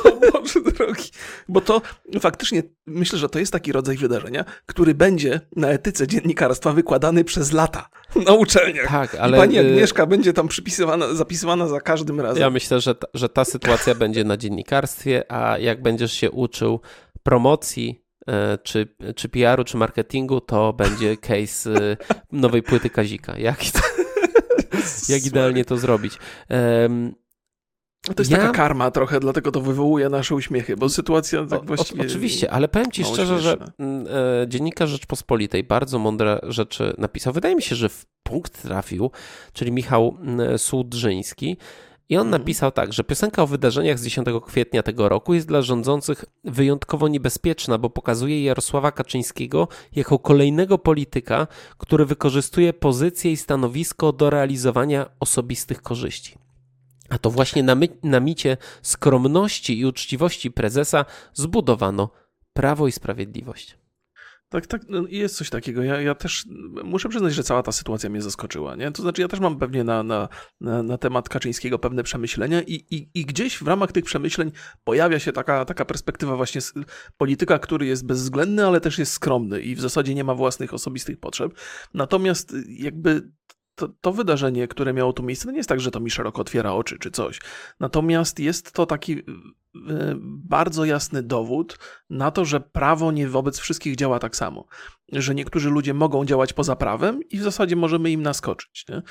O 0.03 0.16
Boże 0.47 0.71
drogi. 0.71 1.09
Bo 1.49 1.61
to 1.61 1.81
faktycznie 2.19 2.63
myślę, 2.85 3.19
że 3.19 3.29
to 3.29 3.39
jest 3.39 3.51
taki 3.51 3.71
rodzaj 3.71 3.97
wydarzenia, 3.97 4.45
który 4.65 4.95
będzie 4.95 5.41
na 5.55 5.69
etyce 5.69 6.07
dziennikarstwa 6.07 6.73
wykładany 6.73 7.23
przez 7.23 7.51
lata 7.51 7.89
na 8.27 8.33
uczelniach. 8.33 8.87
Tak, 8.87 9.15
ale... 9.15 9.37
I 9.37 9.41
pani 9.41 9.57
y, 9.57 9.59
Agnieszka 9.59 10.05
będzie 10.05 10.33
tam 10.33 10.47
przypisywana, 10.47 11.13
zapisywana 11.13 11.67
za 11.67 11.81
każdym 11.81 12.21
razem. 12.21 12.41
Ja 12.41 12.49
myślę, 12.49 12.81
że 12.81 12.95
ta, 12.95 13.07
że 13.13 13.29
ta 13.29 13.45
sytuacja 13.45 13.95
będzie 14.05 14.23
na 14.23 14.37
dziennikarstwie, 14.37 15.31
a 15.31 15.57
jak 15.57 15.81
będziesz 15.81 16.13
się 16.13 16.31
uczył 16.31 16.79
promocji 17.23 18.03
e, 18.27 18.57
czy, 18.63 18.95
czy 19.15 19.29
PR-u, 19.29 19.63
czy 19.63 19.77
marketingu, 19.77 20.41
to 20.41 20.73
będzie 20.73 21.17
case 21.17 21.69
e, 21.71 21.97
nowej 22.31 22.63
płyty 22.63 22.89
Kazika. 22.89 23.37
Jak, 23.37 23.59
jak 25.09 25.25
idealnie 25.25 25.65
to 25.65 25.77
zrobić? 25.77 26.13
To 28.15 28.21
jest 28.21 28.31
ja... 28.31 28.37
taka 28.37 28.51
karma 28.51 28.91
trochę, 28.91 29.19
dlatego 29.19 29.51
to 29.51 29.61
wywołuje 29.61 30.09
nasze 30.09 30.35
uśmiechy, 30.35 30.77
bo 30.77 30.89
sytuacja 30.89 31.45
tak 31.45 31.65
właściwie... 31.65 32.01
O, 32.01 32.05
oczywiście, 32.05 32.51
ale 32.51 32.67
powiem 32.67 32.91
ci 32.91 33.03
szczerze, 33.03 33.41
śmieszne. 33.41 33.65
że 33.79 34.43
e, 34.43 34.47
dziennikarz 34.47 34.89
Rzeczpospolitej 34.89 35.63
bardzo 35.63 35.99
mądre 35.99 36.39
rzeczy 36.43 36.93
napisał. 36.97 37.33
Wydaje 37.33 37.55
mi 37.55 37.61
się, 37.61 37.75
że 37.75 37.89
w 37.89 38.05
punkt 38.23 38.61
trafił, 38.61 39.11
czyli 39.53 39.71
Michał 39.71 40.17
mm, 40.21 40.57
Słudrzyński. 40.57 41.57
I 42.09 42.17
on 42.17 42.27
mhm. 42.27 42.41
napisał 42.41 42.71
tak, 42.71 42.93
że 42.93 43.03
piosenka 43.03 43.43
o 43.43 43.47
wydarzeniach 43.47 43.99
z 43.99 44.03
10 44.03 44.27
kwietnia 44.45 44.83
tego 44.83 45.09
roku 45.09 45.33
jest 45.33 45.47
dla 45.47 45.61
rządzących 45.61 46.25
wyjątkowo 46.43 47.07
niebezpieczna, 47.07 47.77
bo 47.77 47.89
pokazuje 47.89 48.43
Jarosława 48.43 48.91
Kaczyńskiego 48.91 49.67
jako 49.95 50.19
kolejnego 50.19 50.77
polityka, 50.77 51.47
który 51.77 52.05
wykorzystuje 52.05 52.73
pozycję 52.73 53.31
i 53.31 53.37
stanowisko 53.37 54.13
do 54.13 54.29
realizowania 54.29 55.09
osobistych 55.19 55.81
korzyści. 55.81 56.46
A 57.09 57.17
to 57.17 57.31
właśnie 57.31 57.63
na, 57.63 57.75
my, 57.75 57.87
na 58.03 58.19
micie 58.19 58.57
skromności 58.81 59.79
i 59.79 59.85
uczciwości 59.85 60.51
prezesa 60.51 61.05
zbudowano 61.33 62.09
Prawo 62.53 62.87
i 62.87 62.91
Sprawiedliwość. 62.91 63.77
Tak, 64.49 64.67
tak, 64.67 64.81
no 64.89 65.03
jest 65.09 65.35
coś 65.35 65.49
takiego. 65.49 65.83
Ja, 65.83 66.01
ja 66.01 66.15
też 66.15 66.45
muszę 66.83 67.09
przyznać, 67.09 67.33
że 67.33 67.43
cała 67.43 67.63
ta 67.63 67.71
sytuacja 67.71 68.09
mnie 68.09 68.21
zaskoczyła. 68.21 68.75
Nie? 68.75 68.91
To 68.91 69.01
znaczy, 69.01 69.21
ja 69.21 69.27
też 69.27 69.39
mam 69.39 69.59
pewnie 69.59 69.83
na, 69.83 70.03
na, 70.03 70.29
na, 70.61 70.83
na 70.83 70.97
temat 70.97 71.29
Kaczyńskiego 71.29 71.79
pewne 71.79 72.03
przemyślenia 72.03 72.61
i, 72.61 72.73
i, 72.73 73.09
i 73.13 73.25
gdzieś 73.25 73.57
w 73.57 73.67
ramach 73.67 73.91
tych 73.91 74.05
przemyśleń 74.05 74.51
pojawia 74.83 75.19
się 75.19 75.33
taka, 75.33 75.65
taka 75.65 75.85
perspektywa 75.85 76.35
właśnie 76.35 76.61
polityka, 77.17 77.59
który 77.59 77.85
jest 77.85 78.05
bezwzględny, 78.05 78.65
ale 78.65 78.81
też 78.81 78.99
jest 78.99 79.11
skromny 79.11 79.61
i 79.61 79.75
w 79.75 79.81
zasadzie 79.81 80.15
nie 80.15 80.23
ma 80.23 80.35
własnych 80.35 80.73
osobistych 80.73 81.19
potrzeb. 81.19 81.51
Natomiast 81.93 82.53
jakby 82.67 83.31
to, 83.77 83.87
to, 84.01 84.13
wydarzenie, 84.13 84.67
które 84.67 84.93
miało 84.93 85.13
tu 85.13 85.23
miejsce, 85.23 85.51
nie 85.51 85.57
jest 85.57 85.69
tak, 85.69 85.79
że 85.79 85.91
to 85.91 85.99
mi 85.99 86.09
szeroko 86.09 86.41
otwiera 86.41 86.73
oczy 86.73 86.99
czy 86.99 87.11
coś. 87.11 87.39
Natomiast 87.79 88.39
jest 88.39 88.71
to 88.71 88.85
taki 88.85 89.23
bardzo 90.23 90.85
jasny 90.85 91.23
dowód 91.23 91.79
na 92.09 92.31
to, 92.31 92.45
że 92.45 92.59
prawo 92.59 93.11
nie 93.11 93.27
wobec 93.27 93.59
wszystkich 93.59 93.95
działa 93.95 94.19
tak 94.19 94.35
samo. 94.35 94.65
Że 95.11 95.35
niektórzy 95.35 95.69
ludzie 95.69 95.93
mogą 95.93 96.25
działać 96.25 96.53
poza 96.53 96.75
prawem 96.75 97.19
i 97.29 97.37
w 97.37 97.43
zasadzie 97.43 97.75
możemy 97.75 98.11
im 98.11 98.21
naskoczyć. 98.21 98.85
Nie? 98.89 99.01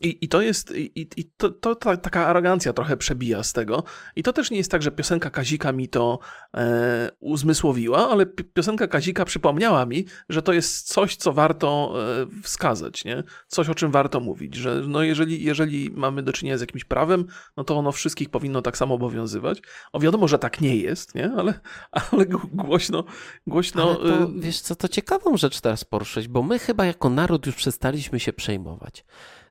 I, 0.00 0.24
I 0.24 0.28
to 0.28 0.40
jest, 0.40 0.76
i, 0.76 1.08
i 1.16 1.30
to, 1.36 1.50
to 1.50 1.74
ta, 1.74 1.96
taka 1.96 2.26
arogancja 2.26 2.72
trochę 2.72 2.96
przebija 2.96 3.42
z 3.42 3.52
tego. 3.52 3.84
I 4.16 4.22
to 4.22 4.32
też 4.32 4.50
nie 4.50 4.56
jest 4.56 4.70
tak, 4.70 4.82
że 4.82 4.90
piosenka 4.90 5.30
Kazika 5.30 5.72
mi 5.72 5.88
to 5.88 6.18
e, 6.54 7.10
uzmysłowiła, 7.20 8.10
ale 8.10 8.26
piosenka 8.26 8.86
Kazika 8.86 9.24
przypomniała 9.24 9.86
mi, 9.86 10.06
że 10.28 10.42
to 10.42 10.52
jest 10.52 10.88
coś, 10.88 11.16
co 11.16 11.32
warto 11.32 11.94
e, 12.22 12.26
wskazać, 12.42 13.04
nie? 13.04 13.22
Coś, 13.48 13.68
o 13.68 13.74
czym 13.74 13.90
warto 13.90 14.20
mówić, 14.20 14.54
że 14.54 14.82
no 14.88 15.02
jeżeli, 15.02 15.44
jeżeli 15.44 15.90
mamy 15.90 16.22
do 16.22 16.32
czynienia 16.32 16.58
z 16.58 16.60
jakimś 16.60 16.84
prawem, 16.84 17.26
no 17.56 17.64
to 17.64 17.76
ono 17.76 17.92
wszystkich 17.92 18.30
powinno 18.30 18.62
tak 18.62 18.76
samo 18.76 18.94
obowiązywać. 18.94 19.62
O 19.92 19.98
wiadomo, 20.06 20.28
że 20.28 20.38
tak 20.38 20.60
nie 20.60 20.76
jest, 20.76 21.14
nie? 21.14 21.32
Ale, 21.36 21.60
ale 21.90 22.26
głośno, 22.52 23.04
głośno... 23.46 23.82
Ale 23.82 23.96
to, 23.96 24.22
y, 24.24 24.40
wiesz 24.40 24.60
co, 24.60 24.76
to 24.76 24.88
ciekawą 24.88 25.36
rzecz 25.36 25.60
teraz 25.60 25.84
poruszyć, 25.84 26.28
bo 26.28 26.42
my 26.42 26.58
chyba 26.58 26.86
jako 26.86 27.10
naród 27.10 27.46
już 27.46 27.54
przestaliśmy 27.54 28.20
się 28.20 28.32
przejmować. 28.32 29.04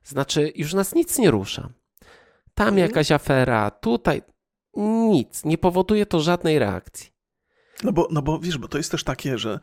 Znaczy, 0.04 0.52
już 0.56 0.74
nas 0.74 0.94
nic 0.94 1.18
nie 1.18 1.30
rusza. 1.30 1.68
Tam 2.54 2.68
mhm. 2.68 2.88
jakaś 2.88 3.12
afera, 3.12 3.70
tutaj 3.70 4.22
nic. 5.10 5.44
Nie 5.44 5.58
powoduje 5.58 6.06
to 6.06 6.20
żadnej 6.20 6.58
reakcji. 6.58 7.10
No 7.82 7.92
bo, 7.92 8.08
no 8.10 8.22
bo 8.22 8.38
wiesz, 8.38 8.58
bo 8.58 8.68
to 8.68 8.78
jest 8.78 8.90
też 8.90 9.04
takie, 9.04 9.38
że 9.38 9.60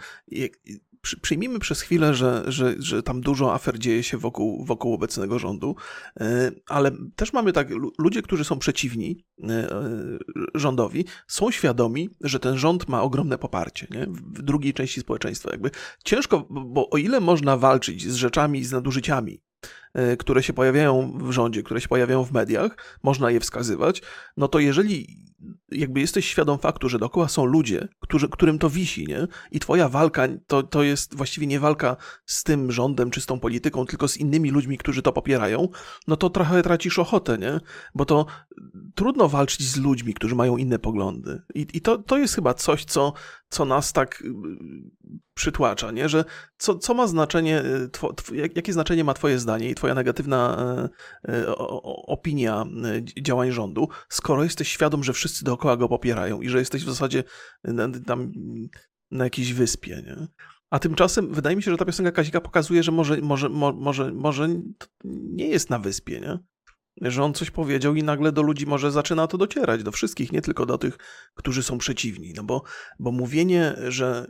przyjmijmy 1.21 1.59
przez 1.59 1.81
chwilę, 1.81 2.13
że, 2.13 2.43
że, 2.47 2.75
że 2.79 3.03
tam 3.03 3.21
dużo 3.21 3.53
afer 3.53 3.79
dzieje 3.79 4.03
się 4.03 4.17
wokół, 4.17 4.65
wokół 4.65 4.93
obecnego 4.93 5.39
rządu, 5.39 5.75
e, 6.19 6.51
ale 6.67 6.91
też 7.15 7.33
mamy 7.33 7.53
tak, 7.53 7.69
ludzie, 7.99 8.21
którzy 8.21 8.43
są 8.43 8.59
przeciwni 8.59 9.25
e, 9.43 9.47
e, 9.49 9.89
rządowi, 10.55 11.05
są 11.27 11.51
świadomi, 11.51 12.09
że 12.21 12.39
ten 12.39 12.57
rząd 12.57 12.87
ma 12.89 13.01
ogromne 13.01 13.37
poparcie 13.37 13.87
nie? 13.91 14.05
w 14.07 14.41
drugiej 14.41 14.73
części 14.73 15.01
społeczeństwa. 15.01 15.51
Jakby 15.51 15.71
ciężko, 16.03 16.47
bo 16.49 16.89
o 16.89 16.97
ile 16.97 17.19
można 17.19 17.57
walczyć 17.57 18.11
z 18.11 18.15
rzeczami, 18.15 18.63
z 18.63 18.71
nadużyciami, 18.71 19.41
które 20.19 20.43
się 20.43 20.53
pojawiają 20.53 21.17
w 21.17 21.31
rządzie, 21.31 21.63
które 21.63 21.81
się 21.81 21.87
pojawiają 21.87 22.23
w 22.23 22.31
mediach, 22.31 22.77
można 23.03 23.31
je 23.31 23.39
wskazywać, 23.39 24.01
no 24.37 24.47
to 24.47 24.59
jeżeli 24.59 25.23
jakby 25.71 25.99
jesteś 25.99 26.25
świadom 26.25 26.59
faktu, 26.59 26.89
że 26.89 26.99
dookoła 26.99 27.27
są 27.27 27.45
ludzie, 27.45 27.87
którzy, 27.99 28.29
którym 28.29 28.59
to 28.59 28.69
wisi, 28.69 29.05
nie? 29.07 29.27
I 29.51 29.59
twoja 29.59 29.89
walka 29.89 30.27
to, 30.47 30.63
to 30.63 30.83
jest 30.83 31.15
właściwie 31.15 31.47
nie 31.47 31.59
walka 31.59 31.97
z 32.25 32.43
tym 32.43 32.71
rządem 32.71 33.11
czy 33.11 33.21
z 33.21 33.25
tą 33.25 33.39
polityką, 33.39 33.85
tylko 33.85 34.07
z 34.07 34.17
innymi 34.17 34.51
ludźmi, 34.51 34.77
którzy 34.77 35.01
to 35.01 35.13
popierają, 35.13 35.67
no 36.07 36.17
to 36.17 36.29
trochę 36.29 36.63
tracisz 36.63 36.99
ochotę, 36.99 37.37
nie? 37.37 37.59
Bo 37.95 38.05
to 38.05 38.25
trudno 38.95 39.29
walczyć 39.29 39.67
z 39.67 39.77
ludźmi, 39.77 40.13
którzy 40.13 40.35
mają 40.35 40.57
inne 40.57 40.79
poglądy. 40.79 41.41
I, 41.55 41.67
i 41.73 41.81
to, 41.81 41.97
to 41.97 42.17
jest 42.17 42.35
chyba 42.35 42.53
coś, 42.53 42.85
co, 42.85 43.13
co 43.49 43.65
nas 43.65 43.93
tak 43.93 44.21
y, 44.21 44.33
przytłacza, 45.33 45.91
nie? 45.91 46.09
Że 46.09 46.25
co, 46.57 46.77
co 46.77 46.93
ma 46.93 47.07
znaczenie, 47.07 47.63
y, 48.31 48.51
jakie 48.55 48.73
znaczenie 48.73 49.03
ma 49.03 49.13
twoje 49.13 49.39
zdanie 49.39 49.69
i 49.69 49.75
twoja 49.83 49.95
negatywna 49.95 50.89
y, 51.29 51.55
opinia 52.07 52.65
działań 53.21 53.51
rządu, 53.51 53.87
skoro 54.09 54.43
jesteś 54.43 54.67
świadom, 54.67 55.03
że 55.03 55.13
wszyscy 55.13 55.45
dookoła 55.45 55.77
go 55.77 55.89
popierają 55.89 56.41
i 56.41 56.49
że 56.49 56.59
jesteś 56.59 56.83
w 56.83 56.89
zasadzie 56.89 57.23
tam 58.05 58.31
na 59.11 59.23
jakiejś 59.23 59.53
wyspie, 59.53 60.03
nie? 60.05 60.27
A 60.69 60.79
tymczasem 60.79 61.33
wydaje 61.33 61.55
mi 61.55 61.63
się, 61.63 61.71
że 61.71 61.77
ta 61.77 61.85
piosenka 61.85 62.11
Kazika 62.11 62.41
pokazuje, 62.41 62.83
że 62.83 62.91
może, 62.91 63.17
może, 63.21 63.49
może, 63.49 64.11
może 64.13 64.47
nie 65.03 65.47
jest 65.47 65.69
na 65.69 65.79
wyspie, 65.79 66.19
nie? 66.19 66.39
Że 67.01 67.23
on 67.23 67.33
coś 67.33 67.51
powiedział 67.51 67.95
i 67.95 68.03
nagle 68.03 68.31
do 68.31 68.41
ludzi 68.41 68.65
może 68.65 68.91
zaczyna 68.91 69.27
to 69.27 69.37
docierać, 69.37 69.83
do 69.83 69.91
wszystkich, 69.91 70.31
nie 70.31 70.41
tylko 70.41 70.65
do 70.65 70.77
tych, 70.77 70.97
którzy 71.35 71.63
są 71.63 71.77
przeciwni. 71.77 72.33
No 72.35 72.43
bo, 72.43 72.63
bo 72.99 73.11
mówienie, 73.11 73.75
że 73.87 74.27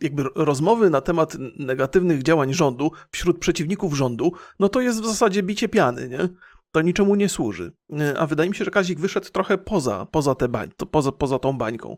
jakby 0.00 0.24
rozmowy 0.34 0.90
na 0.90 1.00
temat 1.00 1.36
negatywnych 1.58 2.22
działań 2.22 2.54
rządu 2.54 2.90
wśród 3.10 3.38
przeciwników 3.38 3.94
rządu, 3.94 4.32
no 4.58 4.68
to 4.68 4.80
jest 4.80 5.00
w 5.00 5.06
zasadzie 5.06 5.42
bicie 5.42 5.68
piany, 5.68 6.08
nie? 6.08 6.28
To 6.72 6.82
niczemu 6.82 7.14
nie 7.14 7.28
służy. 7.28 7.72
A 8.18 8.26
wydaje 8.26 8.50
mi 8.50 8.56
się, 8.56 8.64
że 8.64 8.70
Kazik 8.70 9.00
wyszedł 9.00 9.30
trochę 9.30 9.58
poza, 9.58 10.06
poza, 10.06 10.34
te 10.34 10.48
bań, 10.48 10.70
poza, 10.90 11.12
poza 11.12 11.38
tą 11.38 11.58
bańką, 11.58 11.96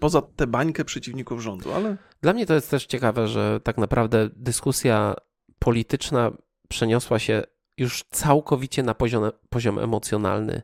poza 0.00 0.22
tę 0.22 0.46
bańkę 0.46 0.84
przeciwników 0.84 1.40
rządu, 1.40 1.72
ale... 1.72 1.96
Dla 2.20 2.32
mnie 2.32 2.46
to 2.46 2.54
jest 2.54 2.70
też 2.70 2.86
ciekawe, 2.86 3.28
że 3.28 3.60
tak 3.62 3.78
naprawdę 3.78 4.30
dyskusja 4.36 5.14
polityczna 5.58 6.30
przeniosła 6.68 7.18
się 7.18 7.42
już 7.76 8.04
całkowicie 8.10 8.82
na 8.82 8.94
poziom, 8.94 9.30
poziom 9.50 9.78
emocjonalny 9.78 10.62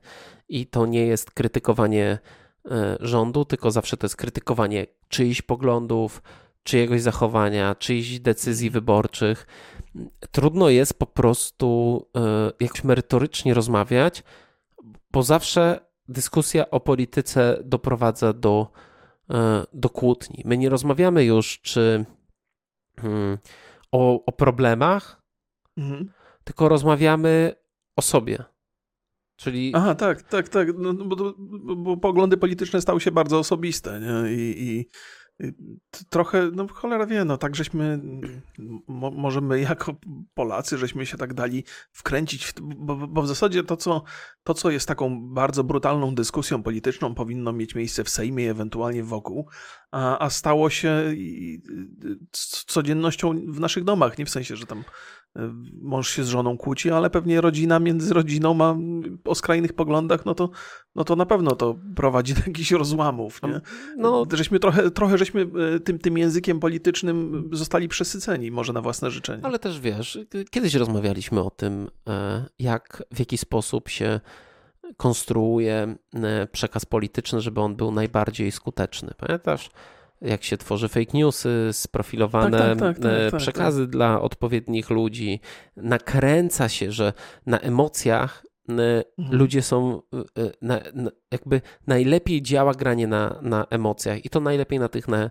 i 0.49 0.67
to 0.67 0.87
nie 0.87 1.07
jest 1.07 1.31
krytykowanie 1.31 2.19
e, 2.71 2.97
rządu, 3.01 3.45
tylko 3.45 3.71
zawsze 3.71 3.97
to 3.97 4.05
jest 4.05 4.17
krytykowanie 4.17 4.87
czyichś 5.09 5.43
poglądów, 5.43 6.23
czyjegoś 6.63 7.03
zachowania, 7.03 7.75
czyichś 7.75 8.19
decyzji 8.19 8.71
wyborczych. 8.71 9.47
Trudno 10.31 10.69
jest 10.69 10.99
po 10.99 11.07
prostu 11.07 12.07
e, 12.17 12.53
jakoś 12.61 12.85
merytorycznie 12.85 13.55
rozmawiać, 13.55 14.23
bo 15.11 15.23
zawsze 15.23 15.81
dyskusja 16.09 16.71
o 16.71 16.81
polityce 16.81 17.59
doprowadza 17.65 18.33
do, 18.33 18.71
e, 19.31 19.65
do 19.73 19.91
kłótni. 19.91 20.43
My 20.45 20.59
nie 20.59 20.69
rozmawiamy 20.69 21.25
już 21.25 21.61
czy 21.61 22.05
hmm, 23.01 23.39
o, 23.93 24.25
o 24.25 24.33
problemach, 24.33 25.23
mhm 25.77 26.18
tylko 26.49 26.69
rozmawiamy 26.69 27.55
o 27.97 28.03
sobie. 28.03 28.45
Czyli... 29.37 29.73
Aha, 29.75 29.95
tak, 29.95 30.23
tak, 30.23 30.49
tak, 30.49 30.69
no, 30.79 30.95
bo, 30.95 31.17
bo, 31.17 31.77
bo 31.77 31.97
poglądy 31.97 32.37
polityczne 32.37 32.81
stały 32.81 33.01
się 33.01 33.11
bardzo 33.11 33.39
osobiste 33.39 34.01
nie? 34.01 34.33
I, 34.33 34.63
i 34.63 34.91
trochę, 36.11 36.51
no 36.53 36.67
cholera 36.69 37.07
wie, 37.07 37.25
no 37.25 37.39
tak 37.39 37.57
żeśmy, 37.57 38.01
mo, 38.89 39.11
może 39.11 39.41
my 39.41 39.61
jako 39.61 39.97
Polacy, 40.35 40.79
żeśmy 40.79 41.07
się 41.07 41.17
tak 41.17 41.35
dali 41.35 41.65
wkręcić, 41.93 42.47
w, 42.47 42.53
bo, 42.61 42.97
bo, 42.97 43.23
w 43.23 43.29
zasadzie 43.29 43.65
to 43.65 43.77
co, 43.77 44.03
to, 44.43 44.55
co 44.55 44.71
jest 44.71 44.89
taką 44.89 45.29
bardzo 45.35 45.65
brutalną 45.65 46.15
dyskusją 46.15 46.63
polityczną, 46.63 47.15
powinno 47.15 47.53
mieć 47.53 47.75
miejsce 47.75 48.05
w 48.05 48.09
Sejmie, 48.09 48.51
ewentualnie 48.51 49.05
wokół, 49.05 49.49
a, 49.91 50.19
a 50.19 50.31
stało 50.31 50.71
się 50.71 51.15
codziennością 52.67 53.41
w 53.49 53.61
naszych 53.61 53.85
domach, 53.85 54.19
nie 54.19 54.27
w 54.27 54.31
sensie, 54.31 54.57
że 54.57 54.67
tam 54.67 54.85
mąż 55.83 56.11
się 56.11 56.25
z 56.25 56.29
żoną 56.29 56.57
kłóci, 56.57 56.91
ale 56.91 57.11
pewnie 57.11 57.41
rodzina 57.41 57.79
między 57.79 58.15
rodziną 58.15 58.55
ma 58.55 58.77
o 59.25 59.35
skrajnych 59.35 59.73
poglądach, 59.73 60.27
no 60.27 60.35
to, 60.35 60.51
no 60.95 61.05
to 61.05 61.17
na 61.17 61.27
pewno 61.27 61.57
to 61.57 61.79
prowadzi 61.97 62.35
do 62.35 62.41
jakichś 62.47 62.71
rozłamów. 62.71 63.41
Nie? 63.43 63.61
No, 63.97 64.25
żeśmy 64.33 64.59
trochę, 64.61 64.91
trochę 64.91 65.19
żeśmy 65.19 65.47
e, 65.77 65.81
tym, 65.81 65.99
tym 65.99 66.19
językiem 66.19 66.61
politycznym 66.61 67.49
zostali 67.53 67.89
przesyceni, 67.89 68.51
może 68.51 68.73
na 68.73 68.81
własne 68.81 69.11
życzenie. 69.11 69.45
Ale 69.45 69.59
też 69.59 69.81
wiesz, 69.81 70.19
kiedyś 70.51 70.75
rozmawialiśmy 70.75 71.43
o 71.43 71.51
tym, 71.51 71.89
e, 72.09 72.45
jak, 72.59 73.03
w 73.15 73.19
jaki 73.19 73.39
sposób 73.39 73.89
się 73.89 74.21
konstruuje 74.97 75.97
e, 76.15 76.47
przekaz 76.47 76.87
polityczny, 76.87 77.41
żeby 77.41 77.61
on 77.61 77.77
był 77.77 77.91
najbardziej 77.91 78.53
skuteczny. 78.53 79.15
Pamiętasz? 79.17 79.71
Jak 80.21 80.45
się 80.45 80.57
tworzy 80.57 80.89
fake 80.89 81.11
newsy, 81.19 81.69
sprofilowane 81.73 82.59
Tak, 82.59 82.69
tak, 82.69 82.79
tak, 82.79 82.99
tak, 82.99 83.13
e, 83.13 83.31
tak, 83.31 83.41
przekazy 83.41 83.87
dla 83.87 84.21
odpowiednich 84.21 84.91
ludzi. 84.91 85.41
Nakręca 85.77 86.69
się, 86.69 86.93
że 86.93 87.13
na 87.47 87.59
emocjach 87.61 88.45
Mhm. 89.19 89.39
ludzie 89.39 89.63
są, 89.63 90.03
e, 90.15 90.51
na, 90.63 90.81
na, 90.95 91.11
jakby 91.33 91.61
najlepiej 91.87 92.43
działa 92.43 92.75
granie 92.75 93.07
na, 93.07 93.39
na 93.43 93.67
emocjach 93.71 94.25
i 94.25 94.29
to 94.31 94.41
najlepiej 94.41 94.79
na 94.79 94.89
tych 94.89 95.09
ne, 95.09 95.31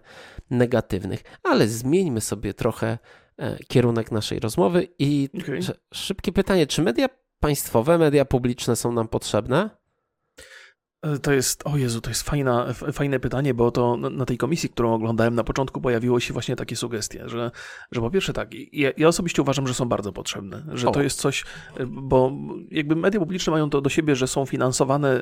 negatywnych. 0.50 1.24
Ale 1.44 1.68
zmieńmy 1.68 2.22
sobie 2.22 2.54
trochę 2.54 2.98
e, 3.38 3.58
kierunek 3.68 4.12
naszej 4.12 4.40
rozmowy 4.40 4.88
i 5.00 5.30
sz- 5.58 5.80
szybkie 5.94 6.32
pytanie, 6.32 6.68
czy 6.68 6.82
media 6.82 7.08
państwowe, 7.40 7.98
media 7.98 8.26
publiczne 8.26 8.76
są 8.76 8.92
nam 8.92 9.08
potrzebne? 9.08 9.70
E, 11.02 11.18
To 11.20 11.32
jest, 11.32 11.64
o 11.68 11.78
Jezu, 11.78 12.02
to 12.02 12.10
jest 12.10 12.24
fajna, 12.24 12.74
fajne 12.74 13.20
pytanie, 13.20 13.54
bo 13.54 13.72
to 13.72 13.98
na- 13.98 14.26
tej 14.26 14.38
komisji, 14.38 14.70
którą 14.70 14.94
oglądałem 14.94 15.36
na 15.36 15.44
początku, 15.44 15.82
pojawiło 15.82 16.20
się 16.20 16.34
właśnie 16.34 16.56
takie 16.56 16.76
sugestie, 16.76 17.24
że, 17.30 17.52
że 17.92 18.02
po 18.02 18.10
pierwsze 18.12 18.34
tak, 18.34 18.50
ja, 18.74 18.92
ja 18.98 19.08
osobiście 19.08 19.42
uważam, 19.42 19.68
że 19.68 19.74
są 19.74 19.86
bardzo 19.86 20.14
potrzebne, 20.14 20.64
że 20.74 20.88
O. 20.88 20.92
to 20.92 21.02
jest 21.02 21.20
coś, 21.20 21.44
e, 21.78 21.86
bo 21.86 22.32
jakby 22.72 22.96
media 22.96 23.20
publiczne 23.20 23.52
mają 23.52 23.70
to 23.70 23.82
do 23.82 23.90
siebie, 23.90 24.16
że 24.16 24.28
są 24.28 24.46
finansowane 24.46 25.10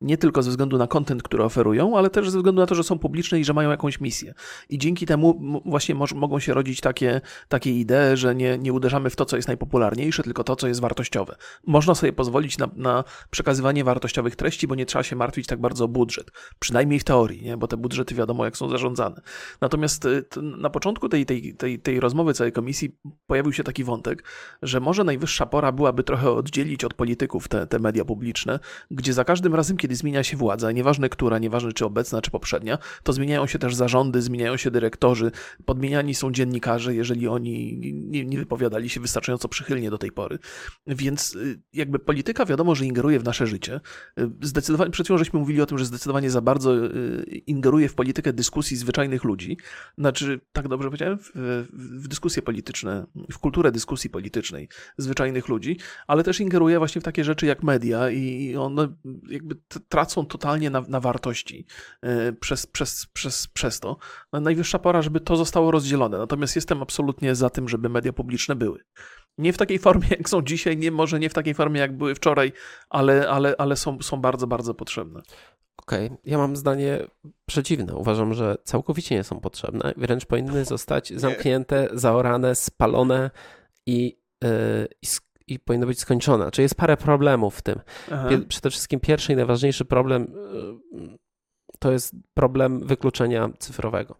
nie 0.00 0.18
tylko 0.18 0.42
ze 0.42 0.50
względu 0.50 0.78
na 0.78 0.86
content, 0.86 1.22
który 1.22 1.44
oferują, 1.44 1.98
ale 1.98 2.10
też 2.10 2.30
ze 2.30 2.38
względu 2.38 2.60
na 2.60 2.66
to, 2.66 2.74
że 2.74 2.84
są 2.84 2.98
publiczne 2.98 3.40
i 3.40 3.44
że 3.44 3.52
mają 3.52 3.70
jakąś 3.70 4.00
misję. 4.00 4.34
I 4.68 4.78
dzięki 4.78 5.06
temu 5.06 5.40
właśnie 5.64 5.94
moż, 5.94 6.12
mogą 6.14 6.38
się 6.38 6.54
rodzić 6.54 6.80
takie, 6.80 7.20
takie 7.48 7.70
idee, 7.72 7.94
że 8.16 8.34
nie, 8.34 8.58
nie 8.58 8.72
uderzamy 8.72 9.10
w 9.10 9.16
to, 9.16 9.24
co 9.24 9.36
jest 9.36 9.48
najpopularniejsze, 9.48 10.22
tylko 10.22 10.44
to, 10.44 10.56
co 10.56 10.68
jest 10.68 10.80
wartościowe. 10.80 11.36
Można 11.66 11.94
sobie 11.94 12.12
pozwolić 12.12 12.58
na, 12.58 12.68
na 12.76 13.04
przekazywanie 13.30 13.84
wartościowych 13.84 14.36
treści, 14.36 14.66
bo 14.68 14.74
nie 14.74 14.86
trzeba 14.86 14.99
się 15.02 15.16
martwić 15.16 15.46
tak 15.46 15.60
bardzo 15.60 15.84
o 15.84 15.88
budżet. 15.88 16.30
Przynajmniej 16.58 17.00
w 17.00 17.04
teorii, 17.04 17.42
nie? 17.42 17.56
bo 17.56 17.66
te 17.66 17.76
budżety 17.76 18.14
wiadomo, 18.14 18.44
jak 18.44 18.56
są 18.56 18.68
zarządzane. 18.68 19.20
Natomiast 19.60 20.04
y, 20.04 20.24
na 20.42 20.70
początku 20.70 21.08
tej, 21.08 21.26
tej, 21.26 21.54
tej, 21.54 21.78
tej 21.78 22.00
rozmowy 22.00 22.34
całej 22.34 22.52
komisji 22.52 22.96
pojawił 23.26 23.52
się 23.52 23.64
taki 23.64 23.84
wątek, 23.84 24.24
że 24.62 24.80
może 24.80 25.04
najwyższa 25.04 25.46
pora 25.46 25.72
byłaby 25.72 26.02
trochę 26.02 26.30
oddzielić 26.30 26.84
od 26.84 26.94
polityków 26.94 27.48
te, 27.48 27.66
te 27.66 27.78
media 27.78 28.04
publiczne, 28.04 28.58
gdzie 28.90 29.12
za 29.12 29.24
każdym 29.24 29.54
razem, 29.54 29.76
kiedy 29.76 29.96
zmienia 29.96 30.22
się 30.24 30.36
władza, 30.36 30.72
nieważne 30.72 31.08
która, 31.08 31.38
nieważne 31.38 31.72
czy 31.72 31.84
obecna, 31.84 32.22
czy 32.22 32.30
poprzednia, 32.30 32.78
to 33.02 33.12
zmieniają 33.12 33.46
się 33.46 33.58
też 33.58 33.74
zarządy, 33.74 34.22
zmieniają 34.22 34.56
się 34.56 34.70
dyrektorzy, 34.70 35.30
podmieniani 35.64 36.14
są 36.14 36.32
dziennikarze, 36.32 36.94
jeżeli 36.94 37.28
oni 37.28 37.80
nie, 37.94 38.24
nie 38.24 38.38
wypowiadali 38.38 38.88
się 38.88 39.00
wystarczająco 39.00 39.48
przychylnie 39.48 39.90
do 39.90 39.98
tej 39.98 40.12
pory. 40.12 40.38
Więc 40.86 41.34
y, 41.34 41.62
jakby 41.72 41.98
polityka 41.98 42.44
wiadomo, 42.44 42.74
że 42.74 42.86
ingeruje 42.86 43.18
w 43.18 43.24
nasze 43.24 43.46
życie. 43.46 43.80
Y, 44.18 44.30
Zdecydowanie, 44.40 44.89
przed 44.90 45.06
chwilą 45.06 45.18
żeśmy 45.18 45.38
mówili 45.38 45.60
o 45.60 45.66
tym, 45.66 45.78
że 45.78 45.84
zdecydowanie 45.84 46.30
za 46.30 46.40
bardzo 46.40 46.76
y, 46.86 47.42
ingeruje 47.46 47.88
w 47.88 47.94
politykę 47.94 48.32
dyskusji 48.32 48.76
zwyczajnych 48.76 49.24
ludzi. 49.24 49.56
Znaczy, 49.98 50.40
tak 50.52 50.68
dobrze 50.68 50.88
powiedziałem? 50.88 51.18
W, 51.18 51.30
w, 51.72 52.08
dyskusje 52.08 52.42
polityczne, 52.42 53.06
w 53.32 53.38
kulturę 53.38 53.72
dyskusji 53.72 54.10
politycznej 54.10 54.68
zwyczajnych 54.98 55.48
ludzi, 55.48 55.78
ale 56.06 56.24
też 56.24 56.40
ingeruje 56.40 56.78
właśnie 56.78 57.00
w 57.00 57.04
takie 57.04 57.24
rzeczy 57.24 57.46
jak 57.46 57.62
media 57.62 58.10
i 58.10 58.56
one 58.56 58.88
jakby 59.28 59.56
tracą 59.88 60.26
totalnie 60.26 60.70
na, 60.70 60.80
na 60.80 61.00
wartości 61.00 61.66
y, 62.04 62.32
przez, 62.32 62.66
przez, 62.66 63.06
przez, 63.12 63.46
przez 63.46 63.80
to. 63.80 63.96
Najwyższa 64.32 64.78
pora, 64.78 65.02
żeby 65.02 65.20
to 65.20 65.36
zostało 65.36 65.70
rozdzielone. 65.70 66.18
Natomiast 66.18 66.56
jestem 66.56 66.82
absolutnie 66.82 67.34
za 67.34 67.50
tym, 67.50 67.68
żeby 67.68 67.88
media 67.88 68.12
publiczne 68.12 68.56
były. 68.56 68.84
Nie 69.38 69.52
w 69.52 69.58
takiej 69.58 69.78
formie, 69.78 70.06
jak 70.10 70.28
są 70.28 70.42
dzisiaj, 70.42 70.76
nie, 70.76 70.90
może 70.90 71.20
nie 71.20 71.30
w 71.30 71.34
takiej 71.34 71.54
formie, 71.54 71.80
jak 71.80 71.96
były 71.96 72.14
wczoraj, 72.14 72.52
ale, 72.90 73.28
ale, 73.28 73.54
ale 73.58 73.76
są, 73.76 74.02
są 74.02 74.20
bardzo, 74.20 74.46
bardzo 74.46 74.74
potrzebne. 74.74 75.22
Okej, 75.76 76.10
ja 76.24 76.38
mam 76.38 76.56
zdanie 76.56 76.98
przeciwne. 77.46 77.94
Uważam, 77.94 78.34
że 78.34 78.56
całkowicie 78.64 79.14
nie 79.14 79.24
są 79.24 79.40
potrzebne. 79.40 79.94
Wręcz 79.96 80.26
powinny 80.26 80.64
zostać 80.64 81.12
zamknięte, 81.16 81.88
zaorane, 81.92 82.54
spalone 82.54 83.30
i, 83.86 84.18
yy, 84.42 84.88
i, 85.02 85.06
i 85.46 85.58
powinno 85.58 85.86
być 85.86 86.00
skończone. 86.00 86.50
Czy 86.50 86.62
jest 86.62 86.74
parę 86.74 86.96
problemów 86.96 87.56
w 87.56 87.62
tym? 87.62 87.80
Aha. 88.12 88.28
Przede 88.48 88.70
wszystkim 88.70 89.00
pierwszy 89.00 89.32
i 89.32 89.36
najważniejszy 89.36 89.84
problem 89.84 90.32
yy, 90.92 91.18
to 91.78 91.92
jest 91.92 92.14
problem 92.34 92.86
wykluczenia 92.86 93.50
cyfrowego. 93.58 94.16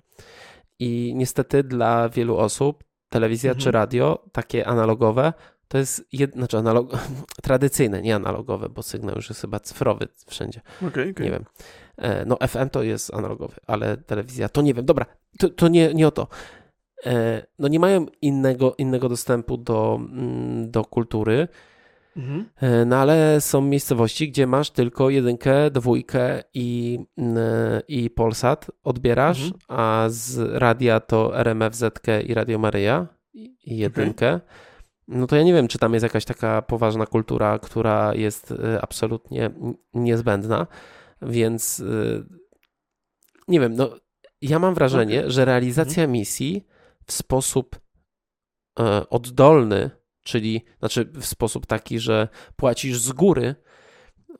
I 0.78 1.12
niestety 1.16 1.62
dla 1.62 2.08
wielu 2.08 2.36
osób 2.36 2.84
telewizja 3.10 3.50
Mhm. 3.50 3.62
czy 3.64 3.70
radio, 3.70 4.24
takie 4.32 4.66
analogowe, 4.66 5.32
to 5.68 5.78
jest 5.78 6.04
jed... 6.12 6.32
znaczy 6.32 6.58
analog... 6.58 6.90
tradycyjne, 7.42 8.02
nie 8.02 8.14
analogowe, 8.16 8.68
bo 8.68 8.82
sygnał 8.82 9.16
już 9.16 9.28
jest 9.28 9.40
chyba 9.40 9.60
cyfrowy 9.60 10.08
wszędzie. 10.26 10.60
Okej, 10.88 11.10
okej. 11.10 11.24
Nie 11.26 11.30
wiem. 11.32 11.44
E, 11.96 12.24
No 12.24 12.36
FM 12.48 12.68
to 12.70 12.82
jest 12.82 13.14
analogowy, 13.14 13.54
ale 13.66 13.96
telewizja 13.96 14.48
to 14.48 14.62
nie 14.62 14.74
wiem. 14.74 14.84
Dobra, 14.84 15.06
to, 15.38 15.48
to 15.48 15.68
nie, 15.68 15.94
nie 15.94 16.08
o 16.08 16.10
to. 16.10 16.26
E, 17.06 17.46
No 17.58 17.68
nie 17.68 17.80
mają 17.80 18.06
innego, 18.22 18.74
innego 18.78 19.08
dostępu 19.08 19.56
do, 19.56 20.00
mm, 20.00 20.70
do 20.70 20.84
kultury, 20.84 21.48
Mhm. 22.16 22.48
e, 22.56 22.84
no 22.84 22.96
ale 22.96 23.40
są 23.40 23.60
miejscowości, 23.60 24.28
gdzie 24.30 24.46
masz 24.46 24.70
tylko 24.70 25.10
jedynkę, 25.10 25.70
dwójkę 25.70 26.42
i, 26.54 26.98
i 27.88 28.10
Polsat 28.10 28.70
odbierasz, 28.84 29.42
Mhm. 29.42 29.60
a 29.68 30.06
z 30.08 30.38
radia 30.52 31.00
to 31.00 31.38
RMF, 31.38 31.74
Zetkę 31.74 32.22
i 32.22 32.34
Radio 32.34 32.58
Maryja 32.58 33.06
i 33.34 33.76
jedynkę. 33.76 34.40
No 35.08 35.26
to 35.26 35.36
ja 35.36 35.42
nie 35.42 35.52
wiem, 35.52 35.68
czy 35.68 35.78
tam 35.78 35.92
jest 35.94 36.02
jakaś 36.02 36.24
taka 36.24 36.62
poważna 36.62 37.06
kultura, 37.06 37.58
która 37.58 38.14
jest 38.14 38.52
e, 38.52 38.80
absolutnie 38.82 39.50
niezbędna, 39.94 40.66
więc 41.22 41.80
e, 41.80 41.84
nie 43.48 43.60
wiem, 43.60 43.74
no 43.76 43.90
ja 44.42 44.58
mam 44.58 44.74
wrażenie, 44.74 45.30
że 45.30 45.44
realizacja 45.44 46.06
misji 46.06 46.66
w 47.06 47.12
sposób 47.12 47.80
oddolny, 49.10 49.90
czyli 50.22 50.64
znaczy 50.78 51.04
w 51.04 51.26
sposób 51.26 51.66
taki, 51.66 51.98
że 51.98 52.28
płacisz 52.56 52.98
z 52.98 53.12
góry, 53.12 53.54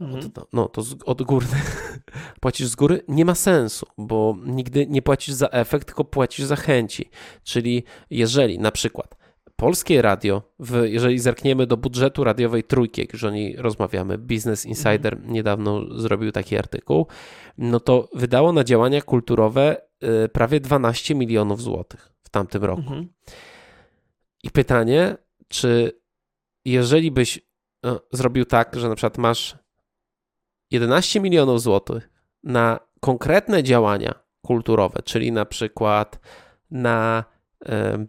Mhm. 0.00 0.26
od, 0.26 0.52
no 0.52 0.68
to 0.68 0.82
z, 0.82 0.96
odgórny, 1.04 1.58
płacisz 2.40 2.66
z 2.66 2.74
góry, 2.76 3.02
nie 3.08 3.24
ma 3.24 3.34
sensu, 3.34 3.86
bo 3.98 4.36
nigdy 4.46 4.86
nie 4.86 5.02
płacisz 5.02 5.34
za 5.34 5.48
efekt, 5.48 5.86
tylko 5.86 6.04
płacisz 6.04 6.44
za 6.44 6.56
chęci. 6.56 7.10
Czyli 7.44 7.84
jeżeli 8.10 8.58
na 8.58 8.70
przykład 8.70 9.16
polskie 9.56 10.02
radio, 10.02 10.42
w, 10.58 10.82
jeżeli 10.84 11.18
zerkniemy 11.18 11.66
do 11.66 11.76
budżetu 11.76 12.24
radiowej 12.24 12.64
trójki, 12.64 13.00
jak 13.00 13.12
już 13.12 13.24
o 13.24 13.30
niej 13.30 13.56
rozmawiamy, 13.56 14.18
Business 14.18 14.66
Insider 14.66 15.20
niedawno 15.26 15.98
zrobił 15.98 16.32
taki 16.32 16.56
artykuł, 16.56 17.06
no 17.58 17.80
to 17.80 18.08
wydało 18.14 18.52
na 18.52 18.64
działania 18.64 19.02
kulturowe 19.02 19.76
y, 20.24 20.28
prawie 20.28 20.60
12 20.60 21.14
milionów 21.14 21.62
złotych 21.62 22.12
w 22.22 22.28
tamtym 22.28 22.64
roku. 22.64 22.80
Mhm. 22.80 23.08
I 24.42 24.50
pytanie, 24.50 25.16
czy 25.50 26.00
jeżeli 26.64 27.10
byś 27.10 27.38
e, 27.86 27.98
zrobił 28.12 28.44
tak, 28.44 28.76
że 28.76 28.88
na 28.88 28.94
przykład 28.94 29.18
masz 29.18 29.58
11 30.70 31.20
milionów 31.20 31.62
złotych 31.62 32.10
na 32.42 32.80
konkretne 33.00 33.62
działania 33.62 34.14
kulturowe, 34.42 35.02
czyli 35.04 35.32
na 35.32 35.44
przykład 35.44 36.20
na 36.70 37.24
e, 37.66 38.06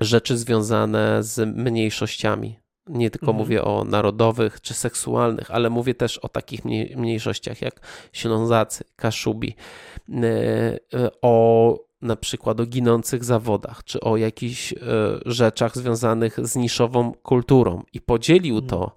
rzeczy 0.00 0.36
związane 0.36 1.22
z 1.22 1.56
mniejszościami. 1.56 2.58
Nie 2.86 3.10
tylko 3.10 3.26
Mhm. 3.26 3.38
mówię 3.38 3.64
o 3.64 3.84
narodowych 3.84 4.60
czy 4.60 4.74
seksualnych, 4.74 5.50
ale 5.50 5.70
mówię 5.70 5.94
też 5.94 6.18
o 6.18 6.28
takich 6.28 6.64
mniej, 6.64 6.96
mniejszościach 6.96 7.62
jak 7.62 7.80
Ślązacy, 8.12 8.84
Kaszubi, 8.96 9.56
e, 10.08 10.22
e, 10.94 11.10
o 11.22 11.78
na 12.04 12.16
przykład 12.16 12.60
o 12.60 12.66
ginących 12.66 13.24
zawodach, 13.24 13.84
czy 13.84 14.00
o 14.00 14.16
jakichś 14.16 14.72
e, 14.72 14.76
rzeczach 15.26 15.76
związanych 15.76 16.46
z 16.46 16.56
niszową 16.56 17.12
kulturą 17.12 17.82
i 17.92 18.00
podzielił 18.00 18.54
Mhm. 18.54 18.70
to 18.70 18.96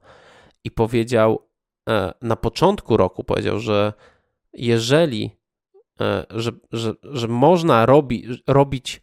i 0.64 0.72
powiedział 0.72 1.48
e, 1.90 2.14
na 2.22 2.36
początku 2.36 2.98
roku, 2.98 3.24
powiedział, 3.24 3.60
że 3.60 3.94
jeżeli, 4.54 5.32
e, 6.02 6.26
że, 6.30 6.52
że, 6.72 6.94
że 7.04 7.28
można 7.28 7.86
robi, 7.86 8.28
robić 8.48 9.02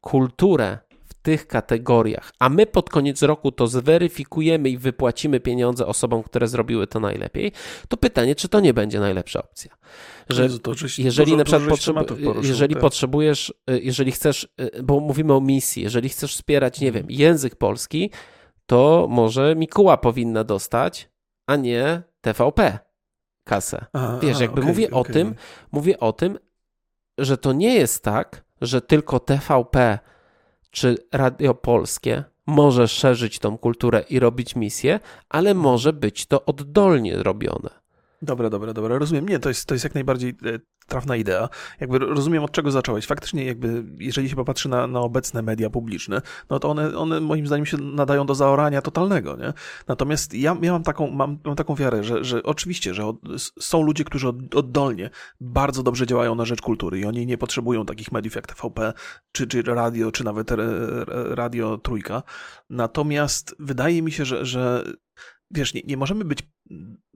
kulturę 0.00 0.78
tych 1.24 1.46
kategoriach, 1.46 2.32
a 2.38 2.48
my 2.48 2.66
pod 2.66 2.90
koniec 2.90 3.22
roku 3.22 3.52
to 3.52 3.66
zweryfikujemy 3.66 4.68
i 4.70 4.78
wypłacimy 4.78 5.40
pieniądze 5.40 5.86
osobom, 5.86 6.22
które 6.22 6.48
zrobiły 6.48 6.86
to 6.86 7.00
najlepiej, 7.00 7.52
to 7.88 7.96
pytanie, 7.96 8.34
czy 8.34 8.48
to 8.48 8.60
nie 8.60 8.74
będzie 8.74 9.00
najlepsza 9.00 9.42
opcja. 9.42 9.76
Że 10.28 10.48
jeżeli 10.98 11.32
dużo- 11.32 11.36
na 11.36 11.44
przykład 11.44 11.68
potrzebu- 11.78 12.24
poruszył, 12.24 12.50
jeżeli 12.50 12.74
tak. 12.74 12.80
potrzebujesz, 12.80 13.54
y, 13.70 13.80
jeżeli 13.80 14.12
chcesz, 14.12 14.48
y, 14.60 14.82
bo 14.82 15.00
mówimy 15.00 15.34
o 15.34 15.40
misji, 15.40 15.82
jeżeli 15.82 16.08
chcesz 16.08 16.34
wspierać, 16.34 16.80
nie 16.80 16.92
wiem, 16.92 17.06
język 17.08 17.56
polski, 17.56 18.10
to 18.66 19.06
może 19.10 19.54
Mikuła 19.56 19.96
powinna 19.96 20.44
dostać, 20.44 21.08
a 21.46 21.56
nie 21.56 22.02
TVP 22.20 22.78
kasę. 23.44 23.86
A, 23.92 24.18
Wiesz, 24.22 24.38
a, 24.38 24.42
jakby 24.42 24.60
okej, 24.60 24.68
mówię 24.72 24.90
o 24.90 24.98
okej. 25.00 25.12
tym, 25.12 25.34
mówię 25.72 26.00
o 26.00 26.12
tym, 26.12 26.38
że 27.18 27.38
to 27.38 27.52
nie 27.52 27.74
jest 27.74 28.02
tak, 28.04 28.44
że 28.60 28.80
tylko 28.80 29.20
TVP 29.20 29.98
czy 30.74 30.96
Radio 31.12 31.54
Polskie 31.54 32.24
może 32.46 32.88
szerzyć 32.88 33.38
tą 33.38 33.58
kulturę 33.58 34.04
i 34.10 34.18
robić 34.18 34.56
misję, 34.56 35.00
ale 35.28 35.54
może 35.54 35.92
być 35.92 36.26
to 36.26 36.44
oddolnie 36.44 37.22
robione. 37.22 37.83
Dobra, 38.24 38.50
dobra, 38.50 38.72
dobra, 38.72 38.98
rozumiem. 38.98 39.28
Nie, 39.28 39.38
to 39.38 39.48
jest, 39.48 39.66
to 39.66 39.74
jest 39.74 39.84
jak 39.84 39.94
najbardziej 39.94 40.30
e, 40.30 40.58
trafna 40.86 41.16
idea. 41.16 41.48
Jakby 41.80 41.98
rozumiem, 41.98 42.44
od 42.44 42.52
czego 42.52 42.70
zacząłeś. 42.70 43.06
Faktycznie, 43.06 43.44
jakby, 43.44 43.84
jeżeli 43.98 44.28
się 44.28 44.36
popatrzy 44.36 44.68
na, 44.68 44.86
na 44.86 45.00
obecne 45.00 45.42
media 45.42 45.70
publiczne, 45.70 46.22
no 46.50 46.58
to 46.58 46.70
one, 46.70 46.96
one 46.96 47.20
moim 47.20 47.46
zdaniem 47.46 47.66
się 47.66 47.76
nadają 47.76 48.26
do 48.26 48.34
zaorania 48.34 48.82
totalnego, 48.82 49.36
nie? 49.36 49.52
Natomiast 49.88 50.34
ja, 50.34 50.56
ja 50.62 50.72
mam, 50.72 50.82
taką, 50.82 51.10
mam, 51.10 51.38
mam 51.44 51.56
taką 51.56 51.74
wiarę, 51.74 52.04
że, 52.04 52.24
że 52.24 52.42
oczywiście, 52.42 52.94
że 52.94 53.06
od, 53.06 53.16
są 53.60 53.82
ludzie, 53.82 54.04
którzy 54.04 54.28
od, 54.28 54.54
oddolnie 54.54 55.10
bardzo 55.40 55.82
dobrze 55.82 56.06
działają 56.06 56.34
na 56.34 56.44
rzecz 56.44 56.62
kultury 56.62 56.98
i 56.98 57.04
oni 57.04 57.26
nie 57.26 57.38
potrzebują 57.38 57.86
takich 57.86 58.12
mediów 58.12 58.34
jak 58.34 58.46
TVP, 58.46 58.92
czy, 59.32 59.46
czy 59.46 59.62
radio, 59.62 60.12
czy 60.12 60.24
nawet 60.24 60.50
radio 61.30 61.78
Trójka. 61.78 62.22
Natomiast 62.70 63.56
wydaje 63.58 64.02
mi 64.02 64.12
się, 64.12 64.24
że, 64.24 64.46
że 64.46 64.84
wiesz, 65.50 65.74
nie, 65.74 65.82
nie 65.86 65.96
możemy 65.96 66.24
być 66.24 66.38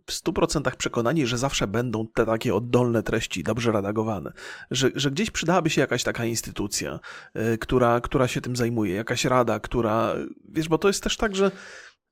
w 0.08 0.12
100% 0.12 0.76
przekonani, 0.76 1.26
że 1.26 1.38
zawsze 1.38 1.66
będą 1.66 2.06
te 2.06 2.26
takie 2.26 2.54
oddolne 2.54 3.02
treści 3.02 3.44
dobrze 3.44 3.72
redagowane. 3.72 4.32
Że, 4.70 4.90
że 4.94 5.10
gdzieś 5.10 5.30
przydałaby 5.30 5.70
się 5.70 5.80
jakaś 5.80 6.02
taka 6.02 6.24
instytucja, 6.24 7.00
y, 7.36 7.58
która, 7.58 8.00
która 8.00 8.28
się 8.28 8.40
tym 8.40 8.56
zajmuje, 8.56 8.94
jakaś 8.94 9.24
rada, 9.24 9.60
która. 9.60 10.14
Wiesz, 10.48 10.68
bo 10.68 10.78
to 10.78 10.88
jest 10.88 11.02
też 11.02 11.16
tak, 11.16 11.36
że. 11.36 11.50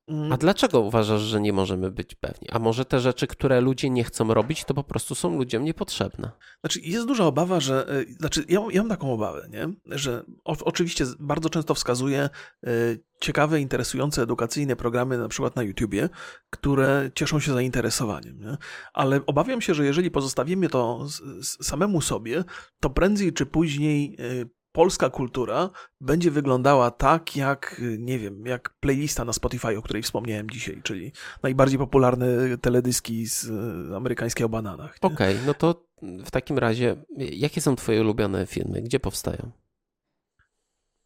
Mm, 0.08 0.32
A 0.32 0.36
dlaczego 0.36 0.80
uważasz, 0.80 1.20
że 1.20 1.40
nie 1.40 1.52
możemy 1.52 1.90
być 1.90 2.14
pewni? 2.14 2.48
A 2.50 2.58
może 2.58 2.84
te 2.84 3.00
rzeczy, 3.00 3.26
które 3.26 3.60
ludzie 3.60 3.90
nie 3.90 4.04
chcą 4.04 4.34
robić, 4.34 4.64
to 4.64 4.74
po 4.74 4.84
prostu 4.84 5.14
są 5.14 5.38
ludziom 5.38 5.64
niepotrzebne? 5.64 6.30
Znaczy, 6.60 6.80
jest 6.80 7.06
duża 7.06 7.24
obawa, 7.24 7.60
że. 7.60 7.94
Y, 7.94 8.14
znaczy, 8.14 8.44
ja, 8.48 8.60
ja 8.70 8.80
mam 8.82 8.88
taką 8.88 9.12
obawę, 9.12 9.48
nie? 9.50 9.68
że 9.86 10.24
o, 10.44 10.56
oczywiście 10.64 11.04
bardzo 11.18 11.50
często 11.50 11.74
wskazuje 11.74 12.30
y, 12.66 13.00
ciekawe, 13.20 13.60
interesujące, 13.60 14.22
edukacyjne 14.22 14.76
programy, 14.76 15.18
na 15.18 15.28
przykład 15.28 15.56
na 15.56 15.62
YouTubie, 15.62 16.08
które 16.50 17.10
cieszą 17.14 17.40
się 17.40 17.52
zainteresowaniem. 17.52 18.38
Nie? 18.38 18.56
Ale 18.92 19.20
obawiam 19.26 19.60
się, 19.60 19.74
że 19.74 19.84
jeżeli 19.84 20.10
pozostawimy 20.10 20.68
to 20.68 21.06
samemu 21.42 22.00
sobie, 22.00 22.44
to 22.80 22.90
prędzej 22.90 23.32
czy 23.32 23.46
później 23.46 24.16
y, 24.20 24.55
polska 24.76 25.10
kultura 25.10 25.70
będzie 26.00 26.30
wyglądała 26.30 26.90
tak, 26.90 27.36
jak, 27.36 27.80
nie 27.98 28.18
wiem, 28.18 28.46
jak 28.46 28.74
playlista 28.80 29.24
na 29.24 29.32
Spotify, 29.32 29.78
o 29.78 29.82
której 29.82 30.02
wspomniałem 30.02 30.50
dzisiaj, 30.50 30.80
czyli 30.82 31.12
najbardziej 31.42 31.78
popularne 31.78 32.58
teledyski 32.58 33.26
z 33.26 33.44
y, 33.44 33.96
amerykańskiej 33.96 34.46
o 34.46 34.48
bananach. 34.48 34.96
Okej, 35.00 35.34
okay, 35.34 35.46
no 35.46 35.54
to 35.54 35.86
w 36.02 36.30
takim 36.30 36.58
razie, 36.58 36.96
jakie 37.16 37.60
są 37.60 37.76
twoje 37.76 38.00
ulubione 38.00 38.46
filmy? 38.46 38.82
Gdzie 38.82 39.00
powstają? 39.00 39.50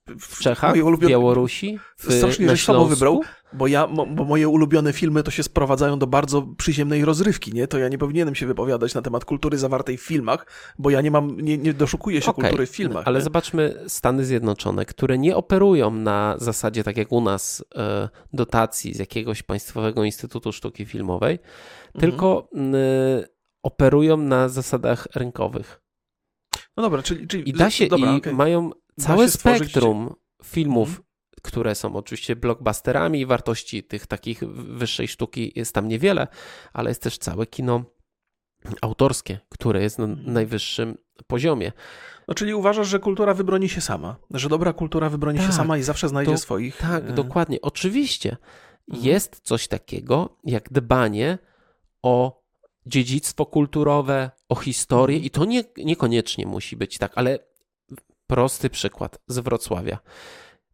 W 0.07 0.39
Czechach, 0.39 0.77
w 0.77 1.07
Białorusi, 1.07 1.79
w, 1.97 2.15
Strasznie, 2.15 2.49
żeś 2.49 2.65
słabo 2.65 2.87
wybrał, 2.87 3.21
bo, 3.53 3.67
ja, 3.67 3.87
bo 3.87 4.25
moje 4.25 4.49
ulubione 4.49 4.93
filmy 4.93 5.23
to 5.23 5.31
się 5.31 5.43
sprowadzają 5.43 5.99
do 5.99 6.07
bardzo 6.07 6.43
przyziemnej 6.43 7.05
rozrywki, 7.05 7.53
nie? 7.55 7.69
To 7.69 7.79
ja 7.79 7.89
nie 7.89 7.99
powinienem 7.99 8.35
się 8.35 8.47
wypowiadać 8.47 8.95
na 8.95 9.03
temat 9.03 9.25
kultury 9.25 9.59
zawartej 9.59 9.97
w 9.97 10.03
filmach, 10.03 10.47
bo 10.79 10.91
ja 10.91 11.01
nie 11.01 11.11
mam, 11.11 11.41
nie, 11.41 11.59
nie 11.59 11.75
doszukuję 11.75 12.23
się 12.23 12.31
okay, 12.31 12.45
kultury 12.45 12.67
w 12.67 12.71
filmach. 12.71 13.07
Ale 13.07 13.19
nie? 13.19 13.25
zobaczmy 13.25 13.85
Stany 13.87 14.25
Zjednoczone, 14.25 14.85
które 14.85 15.19
nie 15.19 15.37
operują 15.37 15.91
na 15.91 16.35
zasadzie, 16.39 16.85
tak 16.85 16.97
jak 16.97 17.13
u 17.13 17.21
nas, 17.21 17.65
e, 17.77 18.09
dotacji 18.33 18.95
z 18.95 18.99
jakiegoś 18.99 19.43
państwowego 19.43 20.05
instytutu 20.05 20.53
sztuki 20.53 20.87
filmowej, 20.87 21.39
mhm. 21.95 22.01
tylko 22.01 22.49
operują 23.63 24.17
na 24.17 24.49
zasadach 24.49 25.09
rynkowych. 25.15 25.81
No 26.77 26.83
dobra, 26.83 27.03
czyli. 27.03 27.27
czyli 27.27 27.49
I 27.49 27.53
da 27.53 27.71
się, 27.71 27.87
dobra, 27.87 28.13
i 28.13 28.17
okay. 28.17 28.33
mają 28.33 28.71
całe 28.99 29.31
spektrum 29.31 30.15
filmów, 30.45 30.89
mhm. 30.89 31.05
które 31.43 31.75
są 31.75 31.97
oczywiście 31.97 32.37
blockbusterami, 32.37 33.27
wartości 33.27 33.83
tych 33.83 34.07
takich 34.07 34.45
wyższej 34.53 35.09
sztuki 35.09 35.53
jest 35.57 35.75
tam 35.75 35.89
niewiele, 35.89 36.29
ale 36.73 36.91
jest 36.91 37.03
też 37.03 37.19
całe 37.19 37.47
kino 37.47 37.85
autorskie, 38.83 39.39
które 39.49 39.83
jest 39.83 39.99
na 39.99 40.05
mhm. 40.05 40.33
najwyższym 40.33 40.99
poziomie. 41.27 41.73
No, 42.29 42.35
czyli 42.35 42.55
uważasz, 42.55 42.89
że 42.89 42.99
kultura 42.99 43.35
wybroni 43.35 43.69
się 43.69 43.81
sama, 43.81 44.17
że 44.31 44.49
dobra 44.49 44.73
kultura 44.73 45.11
wybroni 45.11 45.39
tak, 45.39 45.47
się 45.47 45.53
sama 45.53 45.79
i 45.79 45.83
zawsze 45.83 46.09
znajdzie 46.09 46.39
swoich. 46.39 46.77
Tak, 46.77 47.05
e, 47.05 47.13
dokładnie. 47.13 47.61
Oczywiście 47.61 48.37
mhm. 48.89 49.09
jest 49.09 49.41
coś 49.43 49.69
takiego 49.69 50.37
jak 50.45 50.73
dbanie 50.73 51.39
o 52.03 52.43
dziedzictwo 52.87 53.47
kulturowe, 53.47 54.31
o 54.49 54.55
historię 54.55 55.19
i 55.19 55.31
to 55.31 55.45
nie, 55.45 55.65
niekoniecznie 55.77 56.47
musi 56.47 56.77
być 56.77 56.99
tak, 56.99 57.13
ale 57.15 57.39
prosty 58.31 58.71
przykład 58.71 59.19
z 59.27 59.39
Wrocławia. 59.39 59.99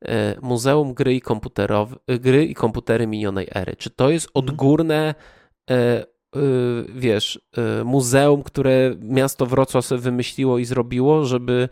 E, 0.05 0.37
Muzeum 0.43 0.95
Gry 0.95 1.15
i, 1.15 1.21
komputerowe, 1.21 1.97
gry 2.09 2.45
i 2.45 2.55
Komputery 2.55 3.07
Minionej 3.07 3.49
Ery. 3.55 3.77
Czy 3.77 3.91
to 3.91 4.11
jest 4.11 4.27
mhm. 4.27 4.45
odgórne 4.45 5.15
e, 5.71 6.07
Y, 6.37 6.85
wiesz, 6.95 7.41
muzeum, 7.85 8.43
które 8.43 8.95
miasto 9.01 9.47
Wrocław 9.47 9.87
sobie 9.87 10.01
wymyśliło 10.01 10.59
i 10.59 10.65
zrobiło, 10.65 11.25
żeby 11.25 11.69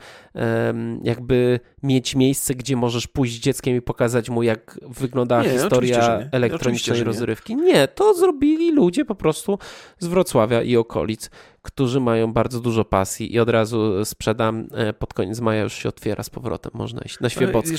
jakby 1.02 1.60
mieć 1.82 2.14
miejsce, 2.14 2.54
gdzie 2.54 2.76
możesz 2.76 3.06
pójść 3.06 3.34
z 3.34 3.40
dzieckiem 3.40 3.76
i 3.76 3.82
pokazać 3.82 4.30
mu, 4.30 4.42
jak 4.42 4.80
wyglądała 4.82 5.42
nie, 5.42 5.50
historia 5.50 6.18
nie. 6.18 6.28
elektronicznej 6.32 6.98
nie. 6.98 7.04
rozrywki. 7.04 7.56
Nie, 7.56 7.88
to 7.88 8.14
zrobili 8.14 8.72
ludzie 8.72 9.04
po 9.04 9.14
prostu 9.14 9.58
z 9.98 10.06
Wrocławia 10.06 10.62
i 10.62 10.76
okolic, 10.76 11.30
którzy 11.64 12.00
mają 12.00 12.32
bardzo 12.32 12.60
dużo 12.60 12.84
pasji 12.84 13.34
i 13.34 13.40
od 13.40 13.48
razu 13.48 14.04
sprzedam, 14.04 14.66
e, 14.72 14.92
pod 14.92 15.14
koniec 15.14 15.40
maja 15.40 15.62
już 15.62 15.72
się 15.72 15.88
otwiera 15.88 16.22
z 16.22 16.30
powrotem, 16.30 16.72
można 16.74 17.00
iść 17.00 17.20
na 17.20 17.28
Świebockim. 17.28 17.76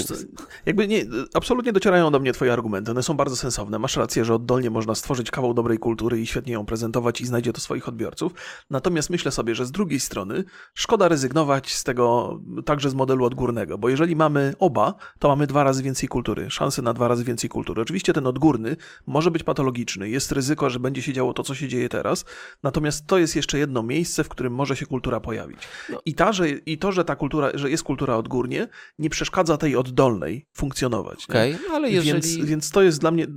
Jakby 0.65 0.87
nie, 0.87 1.05
absolutnie 1.33 1.73
docierają 1.73 2.11
do 2.11 2.19
mnie 2.19 2.33
twoje 2.33 2.53
argumenty, 2.53 2.91
one 2.91 3.03
są 3.03 3.13
bardzo 3.13 3.35
sensowne. 3.35 3.79
Masz 3.79 3.97
rację, 3.97 4.25
że 4.25 4.35
oddolnie 4.35 4.69
można 4.69 4.95
stworzyć 4.95 5.31
kawał 5.31 5.53
dobrej 5.53 5.79
kultury 5.79 6.21
i 6.21 6.27
świetnie 6.27 6.53
ją 6.53 6.65
prezentować 6.65 7.21
i 7.21 7.25
znajdzie 7.25 7.53
to 7.53 7.61
swoich 7.61 7.87
odbiorców. 7.87 8.31
Natomiast 8.69 9.09
myślę 9.09 9.31
sobie, 9.31 9.55
że 9.55 9.65
z 9.65 9.71
drugiej 9.71 9.99
strony 9.99 10.43
szkoda 10.73 11.07
rezygnować 11.07 11.73
z 11.73 11.83
tego 11.83 12.39
także 12.65 12.89
z 12.89 12.93
modelu 12.93 13.25
odgórnego, 13.25 13.77
bo 13.77 13.89
jeżeli 13.89 14.15
mamy 14.15 14.53
oba, 14.59 14.93
to 15.19 15.27
mamy 15.27 15.47
dwa 15.47 15.63
razy 15.63 15.83
więcej 15.83 16.09
kultury, 16.09 16.49
szanse 16.49 16.81
na 16.81 16.93
dwa 16.93 17.07
razy 17.07 17.23
więcej 17.23 17.49
kultury. 17.49 17.81
Oczywiście 17.81 18.13
ten 18.13 18.27
odgórny 18.27 18.75
może 19.07 19.31
być 19.31 19.43
patologiczny, 19.43 20.09
jest 20.09 20.31
ryzyko, 20.31 20.69
że 20.69 20.79
będzie 20.79 21.01
się 21.01 21.13
działo 21.13 21.33
to, 21.33 21.43
co 21.43 21.55
się 21.55 21.67
dzieje 21.67 21.89
teraz, 21.89 22.25
natomiast 22.63 23.07
to 23.07 23.17
jest 23.17 23.35
jeszcze 23.35 23.59
jedno 23.59 23.74
miejsce, 23.83 24.23
w 24.23 24.29
którym 24.29 24.53
może 24.53 24.75
się 24.75 24.85
kultura 24.85 25.19
pojawić. 25.19 25.59
No. 25.89 26.01
I, 26.05 26.13
ta, 26.13 26.33
że, 26.33 26.49
I 26.49 26.77
to, 26.77 26.91
że 26.91 27.05
ta 27.05 27.15
kultura, 27.15 27.51
że 27.53 27.69
jest 27.69 27.83
kultura 27.83 28.15
odgórnie, 28.15 28.67
nie 28.99 29.09
przeszkadza 29.09 29.57
tej 29.57 29.75
oddolnej 29.75 30.45
funkcjonować. 30.53 31.25
Okay, 31.29 31.57
ale 31.71 31.91
jeżeli... 31.91 32.11
Więc, 32.13 32.49
więc 32.49 32.69
to 32.69 32.81
jest 32.81 32.99
dla 32.99 33.11
mnie, 33.11 33.27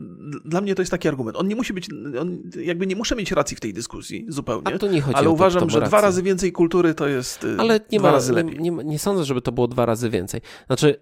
dla 0.45 0.61
mnie 0.61 0.75
to 0.75 0.83
jest 0.83 0.91
taki 0.91 1.09
argument. 1.09 1.37
On 1.37 1.49
nie 1.49 1.57
musi 1.57 1.73
być, 1.73 1.89
on 2.21 2.43
jakby 2.61 2.87
nie 2.87 2.97
muszę 2.97 3.17
mieć 3.17 3.33
racji 3.33 3.57
w 3.57 3.61
tej 3.61 3.75
dyskusji 3.75 4.27
zupełnie, 4.29 4.75
A 4.75 4.79
to 4.79 4.89
nie 4.89 5.01
chodzi 5.01 5.17
ale 5.17 5.27
o 5.27 5.31
to, 5.31 5.35
uważam, 5.35 5.71
że 5.71 5.81
dwa 5.81 6.01
razy 6.01 6.23
więcej 6.23 6.53
kultury 6.53 6.95
to 6.95 7.09
jest 7.09 7.45
y, 7.45 7.57
ale 7.59 7.81
nie 7.93 7.99
dwa 7.99 8.09
ma, 8.09 8.15
razy 8.15 8.33
lepiej. 8.33 8.59
Nie, 8.59 8.71
nie, 8.71 8.85
nie 8.85 8.99
sądzę, 8.99 9.25
żeby 9.25 9.43
to 9.43 9.53
było 9.53 9.69
dwa 9.69 9.87
razy 9.87 10.11
więcej. 10.11 10.41
Znaczy, 10.67 11.01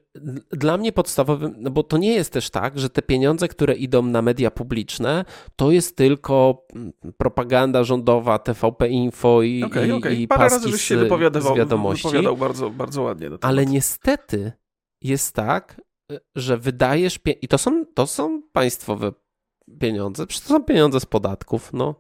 dla 0.51 0.77
mnie 0.77 0.93
podstawowym, 0.93 1.55
no 1.59 1.71
bo 1.71 1.83
to 1.83 1.99
nie 1.99 2.15
jest 2.15 2.33
też 2.33 2.51
tak, 2.51 2.79
że 2.79 2.91
te 2.91 3.03
pieniądze, 3.03 3.49
które 3.49 3.75
idą 3.75 4.03
na 4.03 4.23
media 4.23 4.51
publiczne, 4.51 5.25
to 5.57 5.71
jest 5.71 5.97
tylko 5.97 6.67
mm, 6.75 6.93
propaganda 7.17 7.85
rządowa, 7.85 8.39
TVP 8.39 8.89
Info 8.89 9.26
i, 9.43 9.65
okay, 9.65 9.95
okay. 9.95 10.15
i 10.15 10.29
Parę 10.29 10.51
paski 10.51 10.67
razy 10.67 10.79
się 10.79 10.97
wypowiadywał, 10.97 11.55
z 11.55 11.59
wiadomości. 11.59 12.09
Wypowiadał 12.09 12.37
bardzo, 12.37 12.71
bardzo 12.71 13.03
ładnie. 13.03 13.31
Ale 13.41 13.67
niestety 13.67 14.53
jest 15.03 15.35
tak, 15.35 15.81
że 16.37 16.59
wydajesz, 16.59 17.19
i 17.43 17.49
to 17.49 17.59
są, 17.59 17.87
to 17.95 18.07
są 18.07 18.43
państwowe 18.53 19.13
pieniądze, 19.81 20.27
przecież 20.27 20.49
to 20.49 20.55
są 20.55 20.65
pieniądze 20.65 21.01
z 21.01 21.07
podatków, 21.07 21.73
no. 21.73 21.95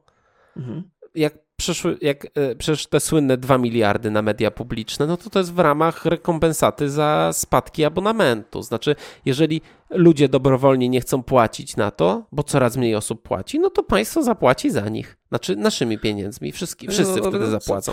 Mhm. 0.56 0.90
Jak 1.14 1.38
przeszły, 1.56 1.98
jak 2.00 2.26
e, 2.34 2.56
przecież 2.56 2.86
te 2.86 3.00
słynne 3.00 3.36
2 3.36 3.58
miliardy 3.58 4.10
na 4.10 4.22
media 4.22 4.50
publiczne, 4.50 5.06
no 5.06 5.16
to 5.16 5.30
to 5.30 5.38
jest 5.38 5.52
w 5.52 5.58
ramach 5.58 6.04
rekompensaty 6.04 6.90
za 6.90 7.30
spadki 7.32 7.84
abonamentu. 7.84 8.62
Znaczy, 8.62 8.96
jeżeli 9.24 9.60
ludzie 9.90 10.28
dobrowolnie 10.28 10.88
nie 10.88 11.00
chcą 11.00 11.22
płacić 11.22 11.76
na 11.76 11.90
to, 11.90 12.26
bo 12.32 12.42
coraz 12.42 12.76
mniej 12.76 12.94
osób 12.94 13.22
płaci, 13.22 13.58
no 13.58 13.70
to 13.70 13.82
państwo 13.82 14.22
zapłaci 14.22 14.70
za 14.70 14.88
nich. 14.88 15.16
Znaczy 15.28 15.56
naszymi 15.56 15.98
pieniędzmi. 15.98 16.52
Wszyscy, 16.52 16.88
wszyscy 16.88 17.20
no, 17.20 17.30
wtedy 17.30 17.46
zapłacą. 17.46 17.92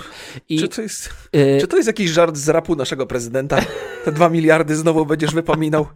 I, 0.50 0.60
czy, 0.60 0.68
to 0.68 0.82
jest, 0.82 1.10
y 1.36 1.58
czy 1.62 1.68
to 1.68 1.78
jest 1.78 1.88
jakiś 1.88 2.12
żart 2.12 2.38
z 2.38 2.50
rapu 2.50 2.76
naszego 2.76 3.08
prezydenta? 3.08 3.60
Te 4.06 4.12
dwa 4.12 4.30
miliardy 4.30 4.76
znowu 4.76 5.06
będziesz 5.06 5.34
wypominał? 5.34 5.88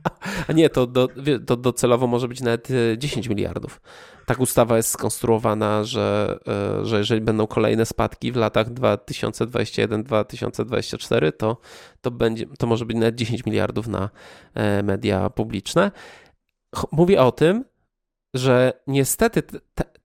A 0.47 0.53
nie, 0.53 0.69
to, 0.69 0.87
do, 0.87 1.09
to 1.45 1.57
docelowo 1.57 2.07
może 2.07 2.27
być 2.27 2.41
nawet 2.41 2.67
10 2.97 3.25
y, 3.25 3.29
miliardów. 3.29 3.81
Tak 4.25 4.39
ustawa 4.39 4.77
jest 4.77 4.89
skonstruowana, 4.89 5.83
że, 5.83 6.39
y, 6.81 6.85
że 6.85 6.97
jeżeli 6.97 7.21
będą 7.21 7.47
kolejne 7.47 7.85
spadki 7.85 8.31
w 8.31 8.35
latach 8.35 8.73
2021-2024, 8.73 11.31
to, 11.37 11.57
to, 12.07 12.11
będzie, 12.11 12.45
to 12.59 12.67
może 12.67 12.85
być 12.85 12.97
nawet 12.97 13.15
10 13.15 13.45
miliardów 13.45 13.87
na 13.87 14.09
e, 14.53 14.83
media 14.83 15.29
publiczne. 15.29 15.91
Mówię 16.91 17.21
o 17.21 17.31
tym, 17.31 17.65
że 18.33 18.73
niestety 18.87 19.43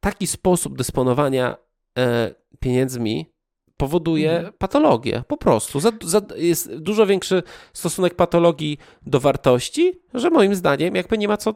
taki 0.01 0.27
sposób 0.27 0.77
dysponowania 0.79 1.57
e, 1.99 2.35
pieniędzmi 2.61 3.33
powoduje 3.77 4.33
mhm. 4.33 4.53
patologię, 4.59 5.23
po 5.29 5.37
prostu. 5.37 5.81
Za, 5.81 5.93
za, 6.05 6.21
jest 6.37 6.77
dużo 6.77 7.07
większy 7.07 7.43
stosunek 7.73 8.15
patologii 8.15 8.79
do 9.07 9.21
wartości, 9.21 10.01
że 10.15 10.31
moim 10.31 10.55
zdaniem 10.55 10.95
jakby 10.95 11.19
nie 11.19 11.29
ma 11.29 11.37
co, 11.37 11.55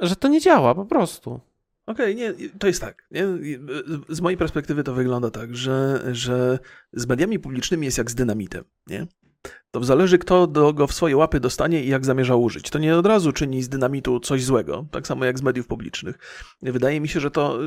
że 0.00 0.16
to 0.16 0.28
nie 0.28 0.40
działa 0.40 0.74
po 0.74 0.84
prostu. 0.84 1.40
Okej, 1.86 2.14
okay, 2.14 2.14
nie, 2.14 2.48
to 2.58 2.66
jest 2.66 2.80
tak. 2.80 3.06
Nie? 3.10 3.24
Z 4.08 4.20
mojej 4.20 4.36
perspektywy 4.36 4.84
to 4.84 4.94
wygląda 4.94 5.30
tak, 5.30 5.56
że, 5.56 6.02
że 6.12 6.58
z 6.92 7.06
mediami 7.06 7.38
publicznymi 7.38 7.84
jest 7.84 7.98
jak 7.98 8.10
z 8.10 8.14
dynamitem. 8.14 8.64
Nie? 8.86 9.06
To 9.72 9.84
zależy, 9.84 10.18
kto 10.18 10.46
go 10.74 10.86
w 10.86 10.92
swoje 10.92 11.16
łapy 11.16 11.40
dostanie 11.40 11.84
i 11.84 11.88
jak 11.88 12.04
zamierza 12.04 12.36
użyć. 12.36 12.70
To 12.70 12.78
nie 12.78 12.96
od 12.96 13.06
razu 13.06 13.32
czyni 13.32 13.62
z 13.62 13.68
dynamitu 13.68 14.20
coś 14.20 14.44
złego, 14.44 14.86
tak 14.90 15.06
samo 15.06 15.24
jak 15.24 15.38
z 15.38 15.42
mediów 15.42 15.66
publicznych. 15.66 16.18
Wydaje 16.62 17.00
mi 17.00 17.08
się, 17.08 17.20
że 17.20 17.30
to. 17.30 17.58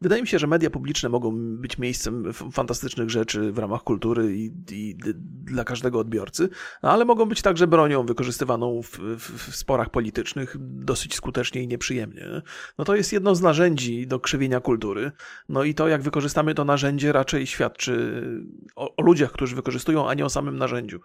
Wydaje 0.00 0.22
mi 0.22 0.28
się, 0.28 0.38
że 0.38 0.46
media 0.46 0.70
publiczne 0.70 1.08
mogą 1.08 1.56
być 1.56 1.78
miejscem 1.78 2.32
fantastycznych 2.32 3.10
rzeczy 3.10 3.52
w 3.52 3.58
ramach 3.58 3.82
kultury 3.82 4.36
i, 4.36 4.50
i 4.70 4.96
dla 5.44 5.64
każdego 5.64 5.98
odbiorcy, 5.98 6.48
ale 6.82 7.04
mogą 7.04 7.26
być 7.26 7.42
także 7.42 7.66
bronią 7.66 8.06
wykorzystywaną 8.06 8.82
w, 8.82 8.98
w, 8.98 9.50
w, 9.50 9.56
sporach 9.56 9.90
politycznych 9.90 10.56
dosyć 10.60 11.14
skutecznie 11.14 11.62
i 11.62 11.68
nieprzyjemnie. 11.68 12.42
No 12.78 12.84
to 12.84 12.96
jest 12.96 13.12
jedno 13.12 13.34
z 13.34 13.40
narzędzi 13.40 14.06
do 14.06 14.20
krzywienia 14.20 14.60
kultury. 14.60 15.12
No 15.48 15.64
i 15.64 15.74
to, 15.74 15.88
jak 15.88 16.02
wykorzystamy 16.02 16.54
to 16.54 16.64
narzędzie, 16.64 17.12
raczej 17.12 17.46
świadczy 17.46 18.22
o, 18.76 18.96
o 18.96 19.02
ludziach, 19.02 19.32
którzy 19.32 19.56
wykorzystują, 19.56 20.08
a 20.08 20.14
nie 20.14 20.24
o 20.24 20.30
samym 20.30 20.56
narzędziu. 20.56 21.00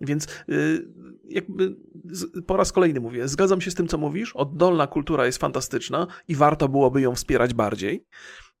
Więc 0.00 0.28
y, 0.48 0.88
jakby 1.28 1.76
po 2.46 2.56
raz 2.56 2.72
kolejny 2.72 3.00
mówię, 3.00 3.28
zgadzam 3.28 3.60
się 3.60 3.70
z 3.70 3.74
tym, 3.74 3.88
co 3.88 3.98
mówisz. 3.98 4.36
Oddolna 4.36 4.86
kultura 4.86 5.26
jest 5.26 5.38
fantastyczna 5.38 6.06
i 6.28 6.34
warto 6.34 6.68
byłoby 6.68 7.00
ją 7.00 7.14
wspierać 7.14 7.54
bardziej. 7.54 8.06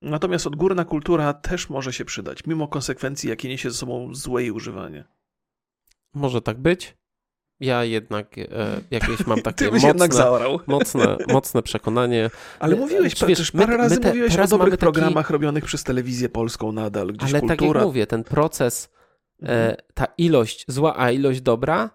Natomiast 0.02 0.46
odgórna 0.46 0.84
kultura 0.84 1.32
też 1.32 1.70
może 1.70 1.92
się 1.92 2.04
przydać, 2.04 2.46
mimo 2.46 2.68
konsekwencji, 2.68 3.30
jakie 3.30 3.48
niesie 3.48 3.70
ze 3.70 3.76
sobą 3.76 4.14
złe 4.14 4.42
jej 4.42 4.50
używanie. 4.50 5.04
Może 6.14 6.42
tak 6.42 6.58
być. 6.58 6.96
Ja 7.60 7.84
jednak 7.84 8.38
e, 8.38 8.46
jakieś 8.90 9.26
mam 9.26 9.42
takie 9.52 9.70
mocne, 9.70 10.08
mocne, 10.66 11.16
mocne 11.28 11.62
przekonanie. 11.62 12.30
Ale 12.58 12.76
mówiłeś 12.76 13.14
przecież 13.14 13.38
wiesz, 13.38 13.50
parę 13.50 13.66
my, 13.66 13.76
razy 13.76 13.94
my 13.94 14.00
te, 14.00 14.08
mówiłeś 14.08 14.38
o 14.38 14.46
dobrych 14.46 14.76
programach 14.76 15.24
taki... 15.24 15.32
robionych 15.32 15.64
przez 15.64 15.84
telewizję 15.84 16.28
polską 16.28 16.72
nadal, 16.72 17.12
gdzieś 17.12 17.30
Ale 17.30 17.40
kultura... 17.40 17.56
tak 17.56 17.74
jak 17.74 17.84
mówię, 17.84 18.06
ten 18.06 18.24
proces 18.24 18.88
E, 18.88 19.03
mhm. 19.42 19.76
ta 19.94 20.06
ilość 20.18 20.64
zła, 20.68 20.94
a 20.96 21.10
ilość 21.10 21.40
dobra. 21.40 21.90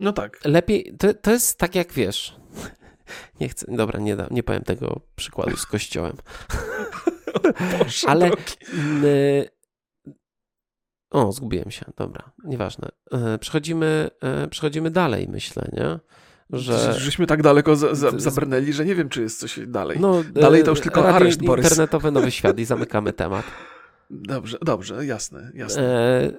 No 0.00 0.12
tak. 0.12 0.40
Lepiej, 0.44 0.96
to, 0.98 1.14
to 1.14 1.30
jest 1.30 1.58
tak 1.58 1.74
jak 1.74 1.92
wiesz. 1.92 2.36
Nie 3.40 3.48
chcę, 3.48 3.66
dobra, 3.68 4.00
nie, 4.00 4.16
da, 4.16 4.26
nie 4.30 4.42
powiem 4.42 4.62
tego 4.62 5.00
przykładu 5.16 5.56
z 5.56 5.66
kościołem. 5.66 6.16
Ale. 8.06 8.30
O, 11.10 11.32
zgubiłem 11.32 11.70
się, 11.70 11.84
dobra, 11.96 12.32
nieważne. 12.44 12.88
E, 13.12 13.38
przechodzimy, 13.38 14.10
e, 14.20 14.48
przechodzimy 14.48 14.90
dalej, 14.90 15.28
myślę, 15.30 15.68
nie? 15.72 15.98
Że... 16.50 16.94
Żeśmy 17.00 17.26
tak 17.26 17.42
daleko 17.42 17.76
za, 17.76 17.94
za, 17.94 18.10
zabrnęli, 18.16 18.72
że 18.72 18.84
nie 18.84 18.94
wiem, 18.94 19.08
czy 19.08 19.22
jest 19.22 19.40
coś 19.40 19.60
dalej. 19.66 20.00
No, 20.00 20.24
dalej 20.32 20.64
to 20.64 20.70
już 20.70 20.80
tylko 20.80 21.08
areszt, 21.08 21.42
Borys. 21.42 21.64
Internetowy 21.64 22.10
Nowy 22.10 22.30
Świat 22.30 22.58
i 22.58 22.64
zamykamy 22.64 23.12
temat. 23.12 23.44
Dobrze, 24.10 24.58
dobrze, 24.62 25.06
jasne, 25.06 25.52
jasne. 25.54 25.82
E, 25.82 26.32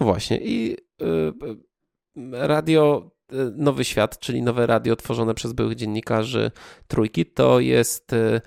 no 0.00 0.06
właśnie 0.06 0.38
i 0.42 0.76
e, 1.00 2.36
radio 2.46 3.10
e, 3.32 3.34
Nowy 3.56 3.84
Świat, 3.84 4.18
czyli 4.18 4.42
nowe 4.42 4.66
radio 4.66 4.96
tworzone 4.96 5.34
przez 5.34 5.52
byłych 5.52 5.74
dziennikarzy 5.74 6.50
Trójki, 6.86 7.26
to 7.26 7.60
jest 7.60 8.12
e, 8.12 8.40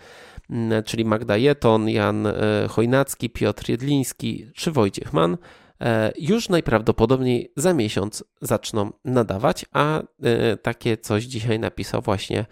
czyli 0.86 1.06
Magda 1.06 1.38
Jeton, 1.38 1.90
Jan 1.90 2.28
e, 2.28 2.34
Chojnacki, 2.70 3.30
Piotr 3.30 3.70
Jedliński 3.70 4.52
czy 4.56 4.72
Wojciech 4.72 5.14
Mann 5.14 5.38
już 6.18 6.50
najprawdopodobniej 6.50 7.52
za 7.56 7.74
miesiąc 7.74 8.24
zaczną 8.42 8.92
nadawać, 9.06 9.66
a 9.72 10.02
takie 10.62 10.98
coś 10.98 11.24
dzisiaj 11.24 11.60
napisał 11.60 12.02
właśnie 12.02 12.46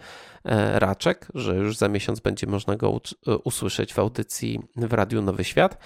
E, 0.44 0.78
Raczek, 0.78 1.28
że 1.34 1.56
już 1.56 1.76
za 1.76 1.88
miesiąc 1.88 2.20
będzie 2.20 2.46
można 2.46 2.76
go 2.76 3.00
e, 3.26 3.36
usłyszeć 3.36 3.94
w 3.94 3.98
audycji 3.98 4.60
w 4.76 4.92
Radiu 4.92 5.22
Nowy 5.22 5.44
Świat. 5.44 5.78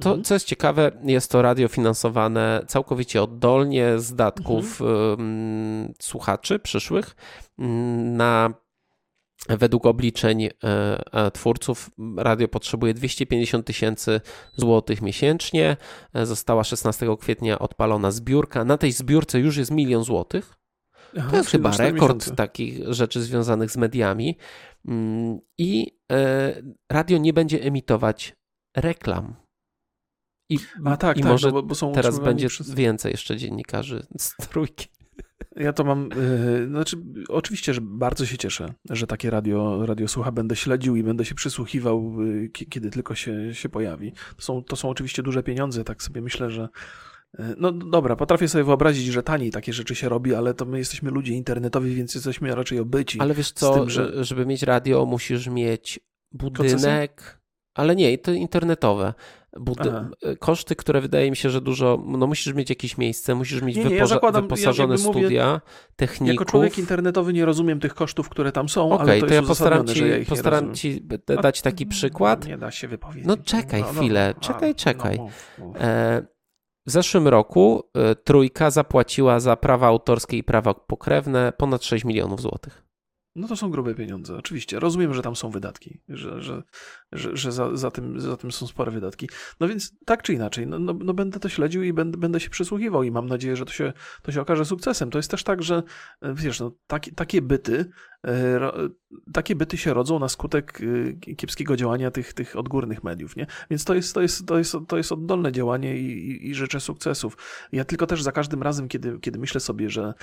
To, 0.00 0.08
mhm. 0.08 0.24
co 0.24 0.34
jest 0.34 0.46
ciekawe, 0.46 0.92
jest 1.04 1.30
to 1.30 1.42
radio 1.42 1.68
finansowane 1.68 2.62
całkowicie 2.66 3.22
oddolnie 3.22 3.98
z 3.98 4.14
datków 4.14 4.80
mhm. 4.80 5.92
słuchaczy 6.00 6.58
przyszłych 6.58 7.16
na 8.04 8.54
Według 9.48 9.86
obliczeń 9.86 10.44
e, 10.44 11.30
twórców 11.30 11.90
radio 12.16 12.48
potrzebuje 12.48 12.94
250 12.94 13.66
tysięcy 13.66 14.20
złotych 14.56 15.02
miesięcznie. 15.02 15.76
Została 16.14 16.64
16 16.64 17.06
kwietnia 17.20 17.58
odpalona 17.58 18.10
zbiórka. 18.10 18.64
Na 18.64 18.78
tej 18.78 18.92
zbiórce 18.92 19.40
już 19.40 19.56
jest 19.56 19.70
milion 19.70 20.04
złotych. 20.04 20.54
Aha, 21.18 21.30
to 21.30 21.36
jest 21.36 21.50
chyba 21.50 21.70
rekord 21.70 22.14
miesiące. 22.14 22.34
takich 22.34 22.92
rzeczy 22.94 23.22
związanych 23.22 23.70
z 23.70 23.76
mediami. 23.76 24.38
Mm, 24.88 25.38
I 25.58 25.98
e, 26.12 26.62
radio 26.92 27.18
nie 27.18 27.32
będzie 27.32 27.62
emitować 27.62 28.36
reklam. 28.76 29.36
I, 30.50 30.58
A 30.84 30.96
tak, 30.96 31.16
i 31.16 31.20
tak, 31.20 31.30
może 31.30 31.48
no 31.52 31.62
bo, 31.62 31.74
bo 31.74 31.92
teraz 31.92 32.18
będzie 32.18 32.48
przez... 32.48 32.74
więcej 32.74 33.10
jeszcze 33.10 33.36
dziennikarzy 33.36 34.06
z 34.18 34.36
trójki. 34.36 34.88
Ja 35.56 35.72
to 35.72 35.84
mam, 35.84 36.08
yy, 36.60 36.68
znaczy 36.68 36.96
oczywiście, 37.28 37.74
że 37.74 37.80
bardzo 37.80 38.26
się 38.26 38.38
cieszę, 38.38 38.74
że 38.90 39.06
takie 39.06 39.30
radio, 39.30 39.86
radio 39.86 40.08
słucha, 40.08 40.32
będę 40.32 40.56
śledził 40.56 40.96
i 40.96 41.02
będę 41.02 41.24
się 41.24 41.34
przysłuchiwał, 41.34 42.22
yy, 42.22 42.48
kiedy 42.48 42.90
tylko 42.90 43.14
się, 43.14 43.54
się 43.54 43.68
pojawi. 43.68 44.12
To 44.36 44.42
są, 44.42 44.64
to 44.64 44.76
są 44.76 44.88
oczywiście 44.88 45.22
duże 45.22 45.42
pieniądze, 45.42 45.84
tak 45.84 46.02
sobie 46.02 46.20
myślę, 46.20 46.50
że 46.50 46.68
E, 47.38 47.54
no 47.58 47.72
dobra, 47.72 48.16
potrafię 48.16 48.48
sobie 48.48 48.64
wyobrazić, 48.64 49.06
że 49.06 49.22
taniej 49.22 49.50
takie 49.50 49.72
rzeczy 49.72 49.94
się 49.94 50.08
robi, 50.08 50.34
ale 50.34 50.54
to 50.54 50.64
my 50.64 50.78
jesteśmy 50.78 51.10
ludzie 51.10 51.34
internetowi, 51.34 51.94
więc 51.94 52.14
jesteśmy 52.14 52.54
raczej 52.54 52.78
obyci. 52.78 53.20
Ale 53.20 53.34
wiesz 53.34 53.52
co, 53.52 53.74
tym, 53.74 53.90
że... 53.90 54.24
żeby 54.24 54.46
mieć 54.46 54.62
radio, 54.62 55.06
musisz 55.06 55.46
mieć 55.48 56.00
budynek, 56.32 57.40
ale 57.74 57.96
nie, 57.96 58.18
to 58.18 58.32
internetowe. 58.32 59.14
Budy... 59.60 59.92
Koszty, 60.38 60.76
które 60.76 61.00
wydaje 61.00 61.30
mi 61.30 61.36
się, 61.36 61.50
że 61.50 61.60
dużo, 61.60 62.04
no 62.06 62.26
musisz 62.26 62.54
mieć 62.54 62.70
jakieś 62.70 62.98
miejsce, 62.98 63.34
musisz 63.34 63.62
mieć 63.62 63.76
nie, 63.76 63.84
nie, 63.84 63.96
ja 63.96 64.06
zakładam, 64.06 64.42
wyposażone 64.42 64.94
ja 64.94 64.98
studia, 64.98 65.46
mówię, 65.46 65.60
techników. 65.96 66.28
Jako 66.28 66.44
człowiek 66.44 66.78
internetowy 66.78 67.32
nie 67.32 67.44
rozumiem 67.44 67.80
tych 67.80 67.94
kosztów, 67.94 68.28
które 68.28 68.52
tam 68.52 68.68
są, 68.68 68.92
okay, 68.92 69.06
ale 69.06 69.20
to, 69.20 69.26
to 69.26 69.34
ja 69.34 69.42
postaram 69.42 69.86
ci, 69.86 70.08
ja 70.08 70.24
postaram 70.28 70.74
ci 70.74 71.06
dać 71.42 71.62
taki 71.62 71.86
przykład. 71.86 72.46
Nie 72.46 72.58
da 72.58 72.70
się 72.70 72.88
wypowiedzieć. 72.88 73.26
No 73.26 73.36
czekaj 73.36 73.80
no, 73.80 73.86
chwilę, 73.86 74.34
no, 74.36 74.40
czekaj, 74.40 74.68
no, 74.68 74.74
czekaj. 74.74 75.16
No, 75.16 75.22
mów, 75.22 75.50
mów. 75.58 75.76
E, 75.80 76.26
w 76.86 76.90
zeszłym 76.90 77.28
roku 77.28 77.90
y, 78.12 78.16
Trójka 78.16 78.70
zapłaciła 78.70 79.40
za 79.40 79.56
prawa 79.56 79.86
autorskie 79.86 80.36
i 80.36 80.44
prawa 80.44 80.74
pokrewne 80.74 81.52
ponad 81.52 81.84
6 81.84 82.04
milionów 82.04 82.40
złotych. 82.40 82.84
No 83.36 83.48
to 83.48 83.56
są 83.56 83.70
grube 83.70 83.94
pieniądze, 83.94 84.36
oczywiście. 84.36 84.80
Rozumiem, 84.80 85.14
że 85.14 85.22
tam 85.22 85.36
są 85.36 85.50
wydatki, 85.50 86.00
że, 86.08 86.42
że, 86.42 86.62
że, 87.14 87.36
że 87.36 87.52
za, 87.52 87.76
za, 87.76 87.90
tym, 87.90 88.20
za 88.20 88.36
tym 88.36 88.52
są 88.52 88.66
spore 88.66 88.92
wydatki. 88.92 89.28
No 89.60 89.68
więc 89.68 89.92
tak 90.04 90.22
czy 90.22 90.32
inaczej, 90.32 90.66
no, 90.66 90.78
no, 90.78 90.94
no, 91.04 91.14
będę 91.14 91.40
to 91.40 91.48
śledził 91.48 91.82
i 91.82 91.92
będę, 91.92 92.18
będę 92.18 92.40
się 92.40 92.50
przysłuchiwał 92.50 93.02
i 93.02 93.10
mam 93.10 93.26
nadzieję, 93.26 93.56
że 93.56 93.64
to 93.64 93.72
się, 93.72 93.92
to 94.22 94.32
się 94.32 94.40
okaże 94.40 94.64
sukcesem. 94.64 95.10
To 95.10 95.18
jest 95.18 95.30
też 95.30 95.44
tak, 95.44 95.62
że 95.62 95.82
wiesz, 96.22 96.60
no, 96.60 96.72
takie, 96.86 97.12
takie 97.12 97.42
byty 97.42 97.90
E, 98.26 98.70
takie 99.32 99.56
byty 99.56 99.76
się 99.76 99.94
rodzą 99.94 100.18
na 100.18 100.28
skutek 100.28 100.80
e, 101.26 101.34
kiepskiego 101.36 101.76
działania 101.76 102.10
tych, 102.10 102.32
tych 102.32 102.56
odgórnych 102.56 103.04
mediów, 103.04 103.36
nie? 103.36 103.46
Więc 103.70 103.84
to 103.84 103.94
jest, 103.94 104.14
to 104.14 104.22
jest, 104.22 104.46
to 104.46 104.58
jest, 104.58 104.76
to 104.88 104.96
jest 104.96 105.12
oddolne 105.12 105.52
działanie 105.52 105.96
i, 105.96 106.30
i, 106.30 106.48
i 106.48 106.54
życzę 106.54 106.80
sukcesów. 106.80 107.36
Ja 107.72 107.84
tylko 107.84 108.06
też 108.06 108.22
za 108.22 108.32
każdym 108.32 108.62
razem, 108.62 108.88
kiedy, 108.88 109.18
kiedy 109.20 109.38
myślę 109.38 109.60
sobie, 109.60 109.90
że 109.90 110.14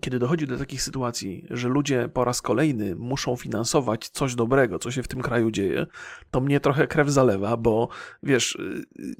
kiedy 0.00 0.18
dochodzi 0.18 0.46
do 0.46 0.58
takich 0.58 0.82
sytuacji, 0.82 1.46
że 1.50 1.68
ludzie 1.68 2.08
po 2.08 2.24
raz 2.24 2.42
kolejny 2.42 2.96
muszą 2.96 3.36
finansować 3.36 4.08
coś 4.08 4.34
dobrego, 4.34 4.78
co 4.78 4.90
się 4.90 5.02
w 5.02 5.08
tym 5.08 5.22
kraju 5.22 5.50
dzieje, 5.50 5.86
to 6.34 6.40
mnie 6.40 6.60
trochę 6.60 6.86
krew 6.86 7.08
zalewa, 7.08 7.56
bo 7.56 7.88
wiesz, 8.22 8.58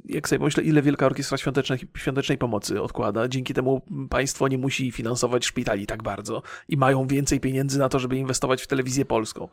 jak 0.05 0.29
sobie 0.29 0.45
myślę, 0.45 0.63
ile 0.63 0.83
Wielka 0.83 1.07
Orkiestra 1.07 1.39
Świątecznej, 1.39 1.79
Świątecznej 1.97 2.39
Pomocy 2.39 2.83
odkłada, 2.83 3.29
dzięki 3.29 3.55
temu 3.55 3.83
państwo 4.11 4.49
nie 4.49 4.59
musi 4.59 4.93
finansować 4.93 5.47
szpitali 5.47 5.87
tak 5.87 6.03
bardzo 6.03 6.43
i 6.69 6.77
mają 6.77 7.07
więcej 7.07 7.41
pieniędzy 7.41 7.79
na 7.79 7.89
to, 7.89 7.99
żeby 7.99 8.17
inwestować 8.17 8.63
w 8.63 8.67
telewizję 8.67 9.05
polską. 9.05 9.49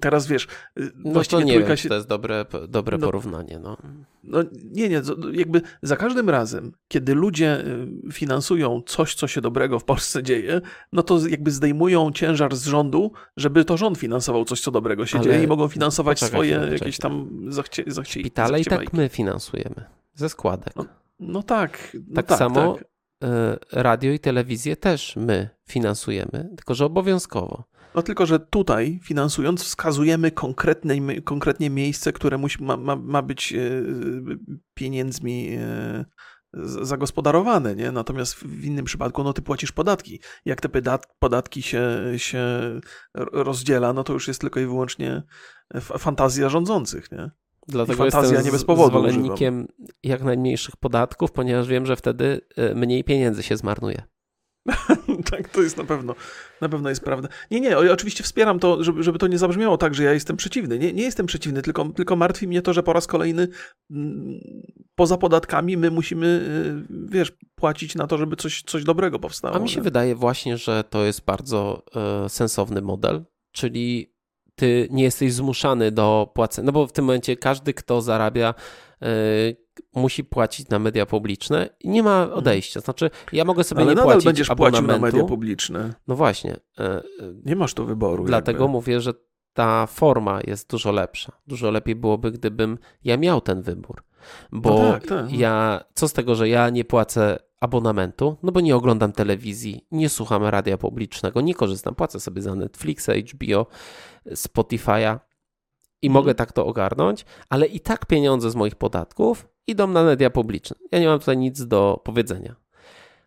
Teraz 0.00 0.26
wiesz, 0.26 0.46
no 0.94 1.22
to 1.22 1.40
nie 1.40 1.60
wiem, 1.60 1.76
się... 1.76 1.88
to 1.88 1.94
jest 1.94 2.08
dobre, 2.08 2.44
dobre 2.68 2.98
no, 2.98 3.06
porównanie. 3.06 3.58
No. 3.58 3.76
no 4.24 4.38
nie, 4.72 4.88
nie, 4.88 5.02
jakby 5.32 5.62
za 5.82 5.96
każdym 5.96 6.30
razem, 6.30 6.72
kiedy 6.88 7.14
ludzie 7.14 7.64
y, 8.08 8.12
finansują 8.12 8.82
coś, 8.86 9.14
co 9.14 9.28
się 9.28 9.40
dobrego 9.40 9.78
w 9.78 9.84
Polsce 9.84 10.22
dzieje, 10.22 10.60
no 10.92 11.02
to 11.02 11.28
jakby 11.28 11.50
zdejmują 11.50 12.12
ciężar 12.12 12.56
z 12.56 12.66
rządu, 12.66 13.12
żeby 13.36 13.64
to 13.64 13.76
rząd 13.76 13.98
finansował 13.98 14.44
coś, 14.44 14.60
co 14.60 14.70
dobrego 14.70 15.06
się 15.06 15.18
Ale... 15.18 15.26
dzieje 15.26 15.44
i 15.44 15.46
mogą 15.46 15.68
finansować 15.68 16.20
poczekaj, 16.20 16.30
swoje 16.30 16.68
jakieś 16.72 16.98
tam 17.02 17.46
zachcie, 17.48 17.84
zachcie, 17.86 18.20
Szpitale 18.20 18.60
i 18.60 18.64
tak 18.64 18.92
my 18.92 19.08
finansujemy 19.08 19.84
ze 20.14 20.28
składek. 20.28 20.76
No, 20.76 20.86
no 21.20 21.42
tak. 21.42 21.96
No 22.08 22.14
tak, 22.14 22.26
tak 22.26 22.38
samo 22.38 22.74
tak. 22.74 22.82
Y, 22.82 23.82
radio 23.82 24.12
i 24.12 24.18
telewizję 24.18 24.76
też 24.76 25.16
my 25.16 25.48
finansujemy, 25.68 26.48
tylko 26.56 26.74
że 26.74 26.84
obowiązkowo. 26.84 27.64
No 27.94 28.02
tylko, 28.02 28.26
że 28.26 28.40
tutaj 28.40 29.00
finansując 29.02 29.64
wskazujemy 29.64 30.30
konkretnie, 30.30 31.22
konkretnie 31.22 31.70
miejsce, 31.70 32.12
które 32.12 32.38
musi, 32.38 32.64
ma, 32.64 32.76
ma, 32.76 32.96
ma 32.96 33.22
być 33.22 33.52
e, 33.52 33.58
pieniędzmi 34.74 35.56
e, 35.60 36.04
zagospodarowane, 36.82 37.76
nie? 37.76 37.92
Natomiast 37.92 38.34
w 38.34 38.64
innym 38.64 38.84
przypadku, 38.84 39.24
no 39.24 39.32
ty 39.32 39.42
płacisz 39.42 39.72
podatki. 39.72 40.20
Jak 40.44 40.60
te 40.60 40.68
podatki 41.18 41.62
się, 41.62 42.02
się 42.16 42.44
rozdziela, 43.14 43.92
no 43.92 44.04
to 44.04 44.12
już 44.12 44.28
jest 44.28 44.40
tylko 44.40 44.60
i 44.60 44.66
wyłącznie 44.66 45.22
fantazja 45.80 46.48
rządzących, 46.48 47.12
nie? 47.12 47.30
Dlatego 47.68 48.06
I 48.06 48.10
fantazja 48.10 48.30
jestem 48.30 48.46
nie 48.46 48.52
bez 48.52 48.64
powodu 48.64 48.88
zwolennikiem 48.88 49.54
używam. 49.54 49.86
jak 50.02 50.22
najmniejszych 50.22 50.76
podatków, 50.76 51.32
ponieważ 51.32 51.68
wiem, 51.68 51.86
że 51.86 51.96
wtedy 51.96 52.40
e, 52.56 52.74
mniej 52.74 53.04
pieniędzy 53.04 53.42
się 53.42 53.56
zmarnuje. 53.56 54.02
tak, 55.30 55.48
to 55.48 55.62
jest 55.62 55.76
na 55.76 55.84
pewno, 55.84 56.14
na 56.60 56.68
pewno 56.68 56.88
jest 56.88 57.04
prawda. 57.04 57.28
Nie, 57.50 57.60
nie, 57.60 57.78
oczywiście 57.78 58.24
wspieram 58.24 58.58
to, 58.58 58.84
żeby, 58.84 59.02
żeby 59.02 59.18
to 59.18 59.26
nie 59.26 59.38
zabrzmiało 59.38 59.78
tak, 59.78 59.94
że 59.94 60.04
ja 60.04 60.12
jestem 60.12 60.36
przeciwny. 60.36 60.78
Nie, 60.78 60.92
nie 60.92 61.02
jestem 61.02 61.26
przeciwny, 61.26 61.62
tylko, 61.62 61.84
tylko 61.84 62.16
martwi 62.16 62.48
mnie 62.48 62.62
to, 62.62 62.72
że 62.72 62.82
po 62.82 62.92
raz 62.92 63.06
kolejny 63.06 63.48
mm, 63.90 64.40
poza 64.94 65.16
podatkami 65.16 65.76
my 65.76 65.90
musimy, 65.90 66.26
y, 66.90 67.08
wiesz, 67.10 67.32
płacić 67.54 67.94
na 67.94 68.06
to, 68.06 68.18
żeby 68.18 68.36
coś, 68.36 68.62
coś 68.62 68.84
dobrego 68.84 69.18
powstało. 69.18 69.56
A 69.56 69.58
mi 69.58 69.68
się 69.68 69.76
nie? 69.76 69.82
wydaje 69.82 70.14
właśnie, 70.14 70.56
że 70.56 70.84
to 70.90 71.04
jest 71.04 71.24
bardzo 71.24 71.82
e, 72.24 72.28
sensowny 72.28 72.82
model, 72.82 73.24
czyli 73.52 74.12
ty 74.54 74.88
nie 74.90 75.04
jesteś 75.04 75.32
zmuszany 75.32 75.90
do 75.90 76.30
płacenia, 76.34 76.66
no 76.66 76.72
bo 76.72 76.86
w 76.86 76.92
tym 76.92 77.04
momencie 77.04 77.36
każdy, 77.36 77.74
kto 77.74 78.02
zarabia 78.02 78.54
e, 79.02 79.06
musi 79.94 80.24
płacić 80.24 80.68
na 80.68 80.78
media 80.78 81.06
publiczne 81.06 81.68
i 81.80 81.88
nie 81.88 82.02
ma 82.02 82.22
mhm. 82.22 82.38
odejścia. 82.38 82.80
Znaczy, 82.80 83.10
ja 83.32 83.44
mogę 83.44 83.64
sobie 83.64 83.82
Ale 83.82 83.94
nie 83.94 84.02
płacić 84.02 84.24
będziesz 84.24 84.48
płacił 84.48 84.86
na 84.86 84.98
media 84.98 85.24
publiczne. 85.24 85.94
No 86.08 86.16
właśnie. 86.16 86.56
E, 86.78 87.02
nie 87.44 87.56
masz 87.56 87.74
tu 87.74 87.86
wyboru. 87.86 88.24
Dlatego 88.24 88.64
jakby. 88.64 88.72
mówię, 88.72 89.00
że 89.00 89.12
ta 89.52 89.86
forma 89.86 90.40
jest 90.46 90.70
dużo 90.70 90.92
lepsza. 90.92 91.32
Dużo 91.46 91.70
lepiej 91.70 91.94
byłoby, 91.94 92.32
gdybym 92.32 92.78
ja 93.04 93.16
miał 93.16 93.40
ten 93.40 93.62
wybór. 93.62 94.02
Bo 94.52 94.82
no 94.82 94.92
tak, 94.92 95.06
tak. 95.06 95.32
ja, 95.32 95.84
co 95.94 96.08
z 96.08 96.12
tego, 96.12 96.34
że 96.34 96.48
ja 96.48 96.70
nie 96.70 96.84
płacę 96.84 97.38
abonamentu, 97.62 98.36
no 98.42 98.52
bo 98.52 98.60
nie 98.60 98.76
oglądam 98.76 99.12
telewizji, 99.12 99.86
nie 99.90 100.08
słucham 100.08 100.44
radia 100.44 100.78
publicznego, 100.78 101.40
nie 101.40 101.54
korzystam, 101.54 101.94
płacę 101.94 102.20
sobie 102.20 102.42
za 102.42 102.54
Netflixa, 102.54 103.10
HBO, 103.32 103.66
Spotify'a 104.26 105.18
i 106.02 106.06
hmm. 106.06 106.12
mogę 106.12 106.34
tak 106.34 106.52
to 106.52 106.66
ogarnąć, 106.66 107.24
ale 107.48 107.66
i 107.66 107.80
tak 107.80 108.06
pieniądze 108.06 108.50
z 108.50 108.54
moich 108.54 108.74
podatków 108.74 109.48
idą 109.66 109.86
na 109.86 110.02
media 110.02 110.30
publiczne. 110.30 110.76
Ja 110.92 110.98
nie 110.98 111.06
mam 111.06 111.18
tutaj 111.18 111.36
nic 111.36 111.66
do 111.66 112.00
powiedzenia. 112.04 112.56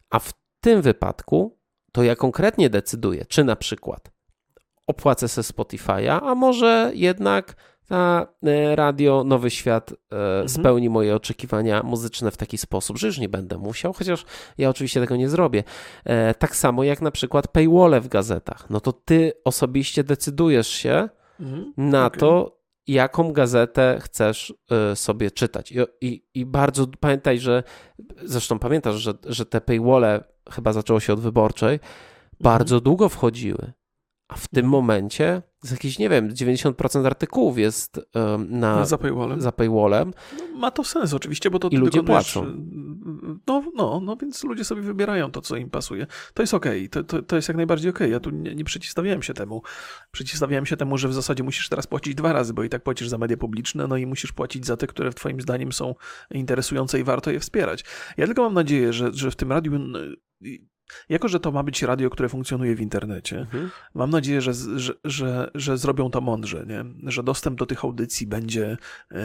A 0.09 0.19
w 0.19 0.33
tym 0.61 0.81
wypadku 0.81 1.57
to 1.91 2.03
ja 2.03 2.15
konkretnie 2.15 2.69
decyduję, 2.69 3.25
czy 3.25 3.43
na 3.43 3.55
przykład 3.55 4.11
opłacę 4.87 5.27
sobie 5.27 5.47
Spotify'a, 5.47 6.19
a 6.23 6.35
może 6.35 6.91
jednak 6.93 7.55
ta 7.87 8.27
e, 8.43 8.75
radio 8.75 9.23
Nowy 9.23 9.49
Świat 9.49 9.91
e, 9.91 9.95
mhm. 10.15 10.49
spełni 10.49 10.89
moje 10.89 11.15
oczekiwania 11.15 11.83
muzyczne 11.83 12.31
w 12.31 12.37
taki 12.37 12.57
sposób, 12.57 12.97
że 12.97 13.07
już 13.07 13.19
nie 13.19 13.29
będę 13.29 13.57
musiał, 13.57 13.93
chociaż 13.93 14.25
ja 14.57 14.69
oczywiście 14.69 14.99
tego 14.99 15.15
nie 15.15 15.29
zrobię. 15.29 15.63
E, 16.05 16.33
tak 16.33 16.55
samo 16.55 16.83
jak 16.83 17.01
na 17.01 17.11
przykład 17.11 17.47
paywalle 17.47 18.01
w 18.01 18.07
gazetach. 18.07 18.69
No 18.69 18.79
to 18.79 18.93
ty 18.93 19.33
osobiście 19.43 20.03
decydujesz 20.03 20.67
się 20.67 21.09
mhm. 21.39 21.73
na 21.77 22.05
okay. 22.05 22.19
to, 22.19 22.61
jaką 22.87 23.31
gazetę 23.31 23.99
chcesz 24.01 24.53
sobie 24.95 25.31
czytać. 25.31 25.71
I, 25.71 25.77
i, 26.01 26.23
I, 26.33 26.45
bardzo 26.45 26.87
pamiętaj, 26.99 27.39
że 27.39 27.63
zresztą 28.23 28.59
pamiętasz, 28.59 28.95
że, 28.95 29.13
że 29.25 29.45
te 29.45 29.61
paywalle 29.61 30.23
chyba 30.51 30.73
zaczęło 30.73 30.99
się 30.99 31.13
od 31.13 31.19
wyborczej, 31.19 31.73
mhm. 31.73 31.91
bardzo 32.39 32.81
długo 32.81 33.09
wchodziły. 33.09 33.73
A 34.27 34.35
w 34.35 34.47
tym 34.47 34.65
momencie 34.65 35.41
z 35.65 35.71
jakiś, 35.71 35.99
nie 35.99 36.09
wiem, 36.09 36.29
90% 36.29 37.05
artykułów 37.05 37.57
jest 37.57 37.99
na, 38.49 38.85
za 38.85 38.97
paywallem. 38.97 39.41
Za 39.41 39.51
paywallem. 39.51 40.13
No, 40.37 40.57
ma 40.57 40.71
to 40.71 40.83
sens 40.83 41.13
oczywiście, 41.13 41.49
bo 41.49 41.59
to 41.59 41.67
I 41.67 41.77
ludzie 41.77 42.03
płacą. 42.03 42.45
No, 43.47 43.63
no, 43.75 44.01
no, 44.03 44.15
więc 44.15 44.43
ludzie 44.43 44.63
sobie 44.63 44.81
wybierają 44.81 45.31
to, 45.31 45.41
co 45.41 45.55
im 45.55 45.69
pasuje. 45.69 46.07
To 46.33 46.43
jest 46.43 46.53
okej, 46.53 46.79
okay. 46.85 46.89
to, 46.89 47.03
to, 47.03 47.21
to, 47.21 47.35
jest 47.35 47.47
jak 47.47 47.57
najbardziej 47.57 47.89
okej. 47.89 48.07
Okay. 48.07 48.11
Ja 48.11 48.19
tu 48.19 48.29
nie, 48.29 48.55
nie 48.55 48.63
przeciwstawiałem 48.63 49.23
się 49.23 49.33
temu. 49.33 49.61
Przeciwstawiałem 50.11 50.65
się 50.65 50.77
temu, 50.77 50.97
że 50.97 51.07
w 51.07 51.13
zasadzie 51.13 51.43
musisz 51.43 51.69
teraz 51.69 51.87
płacić 51.87 52.15
dwa 52.15 52.33
razy, 52.33 52.53
bo 52.53 52.63
i 52.63 52.69
tak 52.69 52.83
płacisz 52.83 53.07
za 53.07 53.17
media 53.17 53.37
publiczne, 53.37 53.87
no 53.87 53.97
i 53.97 54.05
musisz 54.05 54.31
płacić 54.31 54.65
za 54.65 54.77
te, 54.77 54.87
które 54.87 55.13
twoim 55.13 55.41
zdaniem 55.41 55.71
są 55.71 55.95
interesujące 56.31 56.99
i 56.99 57.03
warto 57.03 57.31
je 57.31 57.39
wspierać. 57.39 57.85
Ja 58.17 58.25
tylko 58.25 58.43
mam 58.43 58.53
nadzieję, 58.53 58.93
że, 58.93 59.13
że 59.13 59.31
w 59.31 59.35
tym 59.35 59.51
radiu 59.51 59.71
jako, 61.09 61.27
że 61.27 61.39
to 61.39 61.51
ma 61.51 61.63
być 61.63 61.81
radio, 61.81 62.09
które 62.09 62.29
funkcjonuje 62.29 62.75
w 62.75 62.81
internecie, 62.81 63.39
mhm. 63.39 63.69
mam 63.93 64.09
nadzieję, 64.09 64.41
że, 64.41 64.53
że, 64.53 64.93
że, 65.03 65.51
że, 65.55 65.77
zrobią 65.77 66.09
to 66.09 66.21
mądrze, 66.21 66.65
nie? 66.67 67.11
że 67.11 67.23
dostęp 67.23 67.59
do 67.59 67.65
tych 67.65 67.83
audycji 67.83 68.27
będzie 68.27 68.77
e, 69.11 69.17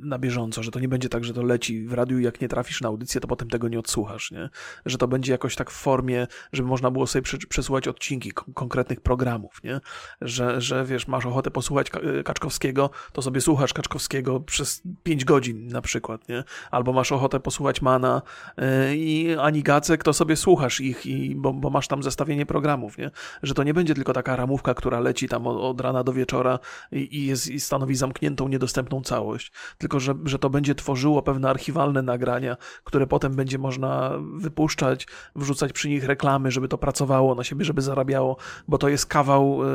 na 0.00 0.18
bieżąco, 0.18 0.62
że 0.62 0.70
to 0.70 0.80
nie 0.80 0.88
będzie 0.88 1.08
tak, 1.08 1.24
że 1.24 1.34
to 1.34 1.42
leci 1.42 1.86
w 1.86 1.92
radiu 1.92 2.18
jak 2.18 2.40
nie 2.40 2.48
trafisz 2.48 2.80
na 2.80 2.88
audycję, 2.88 3.20
to 3.20 3.28
potem 3.28 3.48
tego 3.48 3.68
nie 3.68 3.78
odsłuchasz, 3.78 4.30
nie? 4.30 4.50
że 4.86 4.98
to 4.98 5.08
będzie 5.08 5.32
jakoś 5.32 5.56
tak 5.56 5.70
w 5.70 5.74
formie, 5.74 6.26
żeby 6.52 6.68
można 6.68 6.90
było 6.90 7.06
sobie 7.06 7.22
przesłuchać 7.48 7.88
odcinki 7.88 8.32
konkretnych 8.54 9.00
programów, 9.00 9.60
nie? 9.64 9.80
Że, 10.20 10.60
że 10.60 10.84
wiesz, 10.84 11.08
masz 11.08 11.26
ochotę 11.26 11.50
posłuchać 11.50 11.90
Kaczkowskiego, 12.24 12.90
to 13.12 13.22
sobie 13.22 13.40
słuchasz 13.40 13.72
Kaczkowskiego 13.72 14.40
przez 14.40 14.82
5 15.02 15.24
godzin 15.24 15.66
na 15.66 15.82
przykład, 15.82 16.28
nie? 16.28 16.44
albo 16.70 16.92
masz 16.92 17.12
ochotę 17.12 17.40
posłuchać 17.40 17.82
Mana 17.82 18.22
yy, 18.58 18.96
i 18.96 19.36
Ani 19.40 19.62
Gacek, 19.62 20.04
to 20.04 20.12
sobie 20.12 20.36
słuchasz 20.36 20.63
słuchasz 20.64 20.80
ich, 20.80 21.06
i, 21.06 21.34
bo, 21.36 21.52
bo, 21.52 21.70
masz 21.70 21.88
tam 21.88 22.02
zestawienie 22.02 22.46
programów, 22.46 22.98
nie? 22.98 23.10
Że 23.42 23.54
to 23.54 23.62
nie 23.62 23.74
będzie 23.74 23.94
tylko 23.94 24.12
taka 24.12 24.36
ramówka, 24.36 24.74
która 24.74 25.00
leci 25.00 25.28
tam 25.28 25.46
od, 25.46 25.56
od 25.56 25.80
rana 25.80 26.04
do 26.04 26.12
wieczora 26.12 26.58
i, 26.92 27.18
i, 27.18 27.26
jest, 27.26 27.50
i 27.50 27.60
stanowi 27.60 27.94
zamkniętą, 27.94 28.48
niedostępną 28.48 29.02
całość, 29.02 29.52
tylko 29.78 30.00
że, 30.00 30.14
że 30.24 30.38
to 30.38 30.50
będzie 30.50 30.74
tworzyło 30.74 31.22
pewne 31.22 31.50
archiwalne 31.50 32.02
nagrania, 32.02 32.56
które 32.84 33.06
potem 33.06 33.36
będzie 33.36 33.58
można 33.58 34.12
wypuszczać, 34.34 35.06
wrzucać 35.36 35.72
przy 35.72 35.88
nich 35.88 36.04
reklamy, 36.04 36.50
żeby 36.50 36.68
to 36.68 36.78
pracowało 36.78 37.34
na 37.34 37.44
siebie, 37.44 37.64
żeby 37.64 37.82
zarabiało, 37.82 38.36
bo 38.68 38.78
to 38.78 38.88
jest 38.88 39.06
kawał, 39.06 39.60
e, 39.64 39.68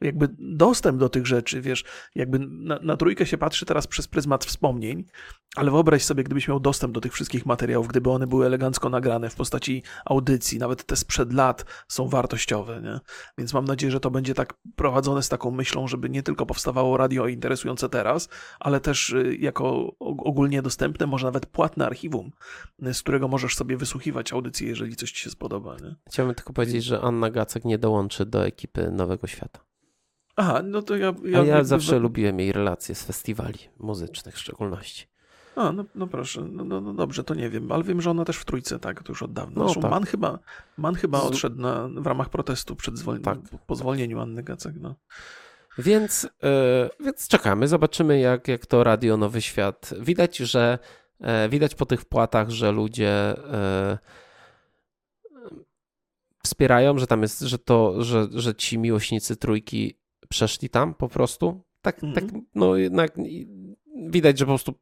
jakby 0.00 0.28
dostęp 0.38 0.98
do 0.98 1.08
tych 1.08 1.26
rzeczy, 1.26 1.60
wiesz, 1.60 1.84
jakby 2.14 2.38
na, 2.38 2.78
na 2.82 2.96
trójkę 2.96 3.26
się 3.26 3.38
patrzy 3.38 3.66
teraz 3.66 3.86
przez 3.86 4.08
pryzmat 4.08 4.44
wspomnień, 4.44 5.04
ale 5.56 5.70
wyobraź 5.70 6.04
sobie, 6.04 6.24
gdybyś 6.24 6.48
miał 6.48 6.60
dostęp 6.60 6.94
do 6.94 7.00
tych 7.00 7.12
wszystkich 7.12 7.46
materiałów, 7.46 7.88
gdyby 7.88 8.10
one 8.10 8.26
były 8.26 8.46
elegancko 8.46 8.88
nagrane 8.88 9.30
w 9.30 9.34
postaci 9.34 9.82
audycji, 10.18 10.58
nawet 10.58 10.84
te 10.84 10.96
sprzed 10.96 11.32
lat 11.32 11.64
są 11.88 12.08
wartościowe, 12.08 12.80
nie? 12.82 13.00
Więc 13.38 13.54
mam 13.54 13.64
nadzieję, 13.64 13.90
że 13.90 14.00
to 14.00 14.10
będzie 14.10 14.34
tak 14.34 14.54
prowadzone 14.76 15.22
z 15.22 15.28
taką 15.28 15.50
myślą, 15.50 15.88
żeby 15.88 16.10
nie 16.10 16.22
tylko 16.22 16.46
powstawało 16.46 16.96
radio 16.96 17.26
interesujące 17.26 17.88
teraz, 17.88 18.28
ale 18.60 18.80
też 18.80 19.10
y, 19.10 19.36
jako 19.40 19.94
ogólnie 20.00 20.62
dostępne, 20.62 21.06
może 21.06 21.26
nawet 21.26 21.46
płatne 21.46 21.86
archiwum, 21.86 22.30
y, 22.86 22.94
z 22.94 23.02
którego 23.02 23.28
możesz 23.28 23.54
sobie 23.54 23.76
wysłuchiwać 23.76 24.32
audycji, 24.32 24.68
jeżeli 24.68 24.96
coś 24.96 25.12
ci 25.12 25.22
się 25.22 25.30
spodoba, 25.30 25.76
nie? 25.76 25.94
Chciałbym 26.08 26.34
tylko 26.34 26.52
powiedzieć, 26.52 26.84
że 26.84 27.00
Anna 27.00 27.30
Gacek 27.30 27.64
nie 27.64 27.78
dołączy 27.78 28.26
do 28.26 28.46
ekipy 28.46 28.90
Nowego 28.90 29.26
Świata. 29.26 29.60
Aha, 30.36 30.62
no 30.64 30.82
to 30.82 30.96
ja... 30.96 31.14
ja 31.24 31.44
ja 31.44 31.64
zawsze 31.64 31.98
lubiłem 31.98 32.40
jej 32.40 32.52
relacje 32.52 32.94
z 32.94 33.02
festiwali 33.02 33.58
muzycznych 33.78 34.34
w 34.34 34.38
szczególności. 34.38 35.06
A, 35.58 35.72
no, 35.72 35.84
no 35.94 36.06
proszę, 36.06 36.44
no, 36.52 36.64
no, 36.64 36.80
no, 36.80 36.94
dobrze, 36.94 37.24
to 37.24 37.34
nie 37.34 37.50
wiem, 37.50 37.72
ale 37.72 37.84
wiem, 37.84 38.00
że 38.00 38.10
ona 38.10 38.24
też 38.24 38.36
w 38.36 38.44
trójce, 38.44 38.78
tak, 38.78 39.02
to 39.02 39.12
już 39.12 39.22
od 39.22 39.32
dawna. 39.32 39.64
No, 39.64 39.74
tak. 39.74 39.90
Man 39.90 40.04
chyba, 40.04 40.38
Man 40.76 40.94
chyba 40.94 41.20
odszedł 41.20 41.60
na, 41.60 41.88
w 41.88 42.06
ramach 42.06 42.28
protestu 42.28 42.76
przed 42.76 42.98
zwol... 42.98 43.20
tak. 43.20 43.38
po 43.66 43.74
zwolnieniu 43.74 44.20
Anny 44.20 44.42
Gacek, 44.42 44.74
no. 44.80 44.94
Więc, 45.78 46.22
yy, 46.42 47.04
więc 47.04 47.28
czekamy, 47.28 47.68
zobaczymy 47.68 48.20
jak, 48.20 48.48
jak 48.48 48.66
to 48.66 48.84
Radio 48.84 49.16
Nowy 49.16 49.42
Świat. 49.42 49.94
Widać, 50.00 50.36
że 50.36 50.78
yy, 51.20 51.48
widać 51.48 51.74
po 51.74 51.86
tych 51.86 52.04
płatach, 52.04 52.50
że 52.50 52.72
ludzie 52.72 53.34
yy, 53.36 53.98
wspierają, 56.42 56.98
że 56.98 57.06
tam 57.06 57.22
jest, 57.22 57.40
że 57.40 57.58
to, 57.58 58.02
że, 58.02 58.28
że 58.30 58.54
ci 58.54 58.78
miłośnicy 58.78 59.36
trójki 59.36 59.98
przeszli 60.28 60.68
tam 60.68 60.94
po 60.94 61.08
prostu. 61.08 61.62
Tak, 61.82 62.02
mm 62.02 62.12
-hmm. 62.12 62.14
tak, 62.14 62.24
mhm. 62.24 62.44
no 62.54 62.76
jednak 62.76 63.12
widać, 64.06 64.38
że 64.38 64.44
po 64.44 64.50
prostu 64.50 64.74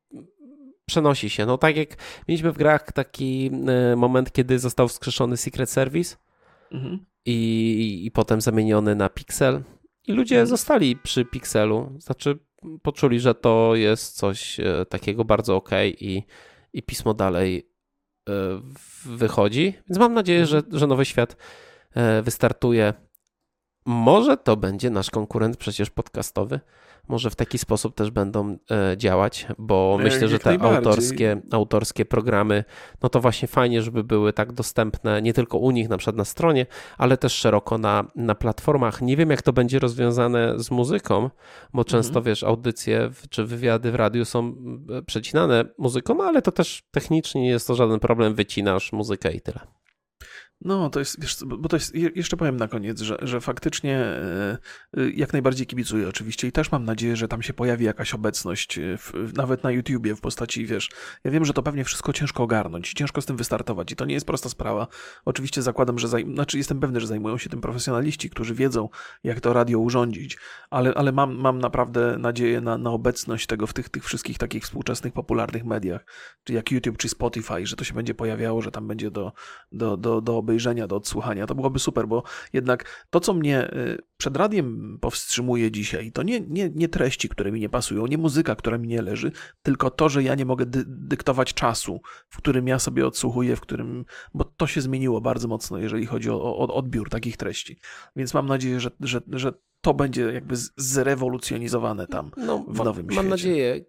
przenosi 0.86 1.30
się. 1.30 1.46
No 1.46 1.58
tak 1.58 1.76
jak 1.76 1.88
mieliśmy 2.28 2.52
w 2.52 2.58
grach 2.58 2.92
taki 2.92 3.50
e, 3.92 3.96
moment, 3.96 4.32
kiedy 4.32 4.58
został 4.58 4.88
wskrzeszony 4.88 5.36
Secret 5.36 5.70
Service 5.70 6.16
mhm. 6.72 7.06
i, 7.24 8.02
i 8.04 8.10
potem 8.10 8.40
zamieniony 8.40 8.94
na 8.94 9.08
Pixel 9.08 9.62
i 10.06 10.12
ludzie 10.12 10.34
mhm. 10.34 10.46
zostali 10.46 10.96
przy 10.96 11.24
Pixelu. 11.24 11.92
Znaczy 11.98 12.38
poczuli, 12.82 13.20
że 13.20 13.34
to 13.34 13.74
jest 13.74 14.16
coś 14.16 14.60
e, 14.60 14.86
takiego 14.88 15.24
bardzo 15.24 15.56
ok 15.56 15.70
i, 16.00 16.22
i 16.72 16.82
pismo 16.82 17.14
dalej 17.14 17.68
e, 18.28 18.32
wychodzi. 19.04 19.74
Więc 19.88 19.98
mam 19.98 20.14
nadzieję, 20.14 20.40
mhm. 20.40 20.62
że, 20.70 20.78
że 20.78 20.86
Nowy 20.86 21.04
Świat 21.04 21.36
wystartuje 22.22 22.94
może 23.86 24.36
to 24.36 24.56
będzie 24.56 24.90
nasz 24.90 25.10
konkurent 25.10 25.56
przecież 25.56 25.90
podcastowy. 25.90 26.60
Może 27.08 27.30
w 27.30 27.36
taki 27.36 27.58
sposób 27.58 27.94
też 27.94 28.10
będą 28.10 28.56
e, 28.70 28.96
działać, 28.96 29.46
bo 29.58 29.96
E, 30.00 30.04
myślę, 30.04 30.28
że 30.28 30.38
te 30.38 30.62
autorskie, 30.62 31.40
autorskie 31.52 32.04
programy, 32.04 32.64
no 33.02 33.08
to 33.08 33.20
właśnie 33.20 33.48
fajnie, 33.48 33.82
żeby 33.82 34.04
były 34.04 34.32
tak 34.32 34.52
dostępne 34.52 35.22
nie 35.22 35.32
tylko 35.32 35.58
u 35.58 35.70
nich, 35.70 35.88
na 35.88 35.96
przykład 35.96 36.16
na 36.16 36.24
stronie, 36.24 36.66
ale 36.98 37.16
też 37.16 37.32
szeroko 37.32 37.78
na, 37.78 38.04
na 38.14 38.34
platformach. 38.34 39.02
Nie 39.02 39.16
wiem, 39.16 39.30
jak 39.30 39.42
to 39.42 39.52
będzie 39.52 39.78
rozwiązane 39.78 40.58
z 40.58 40.70
muzyką, 40.70 41.30
bo 41.72 41.84
często 41.84 42.22
wiesz, 42.22 42.44
audycje 42.44 43.10
czy 43.30 43.44
wywiady 43.44 43.92
w 43.92 43.94
radiu 43.94 44.24
są 44.24 44.54
e, 44.98 45.02
przecinane 45.02 45.64
muzyką, 45.78 46.24
ale 46.24 46.42
to 46.42 46.52
też 46.52 46.82
technicznie 46.90 47.42
nie 47.42 47.50
jest 47.50 47.66
to 47.66 47.74
żaden 47.74 48.00
problem, 48.00 48.34
wycinasz 48.34 48.92
muzykę 48.92 49.32
i 49.32 49.40
tyle. 49.40 49.75
No, 50.60 50.90
to 50.90 50.98
jest, 50.98 51.20
wiesz, 51.20 51.36
bo 51.46 51.68
to 51.68 51.76
jest, 51.76 51.94
je- 51.94 52.10
jeszcze 52.14 52.36
powiem 52.36 52.56
na 52.56 52.68
koniec, 52.68 53.00
że, 53.00 53.16
że 53.22 53.40
faktycznie 53.40 53.96
e, 53.96 54.58
e, 54.96 55.10
jak 55.10 55.32
najbardziej 55.32 55.66
kibicuję 55.66 56.08
oczywiście 56.08 56.48
i 56.48 56.52
też 56.52 56.72
mam 56.72 56.84
nadzieję, 56.84 57.16
że 57.16 57.28
tam 57.28 57.42
się 57.42 57.54
pojawi 57.54 57.84
jakaś 57.84 58.14
obecność, 58.14 58.78
e, 58.78 58.98
w, 58.98 59.32
nawet 59.34 59.64
na 59.64 59.70
YouTubie 59.70 60.14
w 60.14 60.20
postaci, 60.20 60.66
wiesz, 60.66 60.90
ja 61.24 61.30
wiem, 61.30 61.44
że 61.44 61.52
to 61.52 61.62
pewnie 61.62 61.84
wszystko 61.84 62.12
ciężko 62.12 62.42
ogarnąć, 62.42 62.92
ciężko 62.92 63.20
z 63.20 63.26
tym 63.26 63.36
wystartować 63.36 63.92
i 63.92 63.96
to 63.96 64.04
nie 64.04 64.14
jest 64.14 64.26
prosta 64.26 64.48
sprawa. 64.48 64.86
Oczywiście 65.24 65.62
zakładam, 65.62 65.98
że, 65.98 66.08
zajm, 66.08 66.34
znaczy 66.34 66.58
jestem 66.58 66.80
pewny, 66.80 67.00
że 67.00 67.06
zajmują 67.06 67.38
się 67.38 67.50
tym 67.50 67.60
profesjonaliści, 67.60 68.30
którzy 68.30 68.54
wiedzą, 68.54 68.88
jak 69.24 69.40
to 69.40 69.52
radio 69.52 69.78
urządzić, 69.78 70.38
ale, 70.70 70.94
ale 70.94 71.12
mam, 71.12 71.36
mam 71.36 71.58
naprawdę 71.58 72.18
nadzieję 72.18 72.60
na, 72.60 72.78
na 72.78 72.90
obecność 72.90 73.46
tego 73.46 73.66
w 73.66 73.72
tych, 73.72 73.88
tych 73.88 74.04
wszystkich 74.04 74.38
takich 74.38 74.64
współczesnych, 74.64 75.12
popularnych 75.12 75.64
mediach, 75.64 76.06
czy 76.44 76.52
jak 76.52 76.70
YouTube, 76.70 76.98
czy 76.98 77.08
Spotify, 77.08 77.66
że 77.66 77.76
to 77.76 77.84
się 77.84 77.94
będzie 77.94 78.14
pojawiało, 78.14 78.62
że 78.62 78.70
tam 78.70 78.88
będzie 78.88 79.10
do, 79.10 79.32
do, 79.72 79.96
do, 79.96 80.20
do 80.20 80.45
obejrzenia, 80.46 80.86
do 80.86 80.96
odsłuchania. 80.96 81.46
To 81.46 81.54
byłoby 81.54 81.78
super, 81.78 82.06
bo 82.08 82.22
jednak 82.52 83.06
to, 83.10 83.20
co 83.20 83.34
mnie 83.34 83.70
y, 83.74 83.98
przed 84.16 84.36
radiem 84.36 84.98
powstrzymuje 85.00 85.70
dzisiaj, 85.70 86.12
to 86.12 86.22
nie, 86.22 86.40
nie, 86.40 86.70
nie 86.74 86.88
treści, 86.88 87.28
które 87.28 87.52
mi 87.52 87.60
nie 87.60 87.68
pasują, 87.68 88.06
nie 88.06 88.18
muzyka, 88.18 88.56
która 88.56 88.78
mi 88.78 88.88
nie 88.88 89.02
leży, 89.02 89.32
tylko 89.62 89.90
to, 89.90 90.08
że 90.08 90.22
ja 90.22 90.34
nie 90.34 90.44
mogę 90.44 90.66
dy, 90.66 90.84
dyktować 90.86 91.54
czasu, 91.54 92.00
w 92.28 92.36
którym 92.36 92.68
ja 92.68 92.78
sobie 92.78 93.06
odsłuchuję, 93.06 93.56
w 93.56 93.60
którym, 93.60 94.04
bo 94.34 94.44
to 94.44 94.66
się 94.66 94.80
zmieniło 94.80 95.20
bardzo 95.20 95.48
mocno, 95.48 95.78
jeżeli 95.78 96.06
chodzi 96.06 96.30
o, 96.30 96.42
o 96.42 96.74
odbiór 96.74 97.10
takich 97.10 97.36
treści. 97.36 97.78
Więc 98.16 98.34
mam 98.34 98.46
nadzieję, 98.46 98.80
że, 98.80 98.90
że, 99.00 99.20
że 99.32 99.52
to 99.80 99.94
będzie 99.94 100.22
jakby 100.32 100.54
zrewolucjonizowane 100.76 102.06
tam 102.06 102.30
No, 102.36 102.64
w 102.68 102.84
nowym 102.84 103.06
mam 103.06 103.12
świecie. 103.14 103.28
nadzieję. 103.28 103.84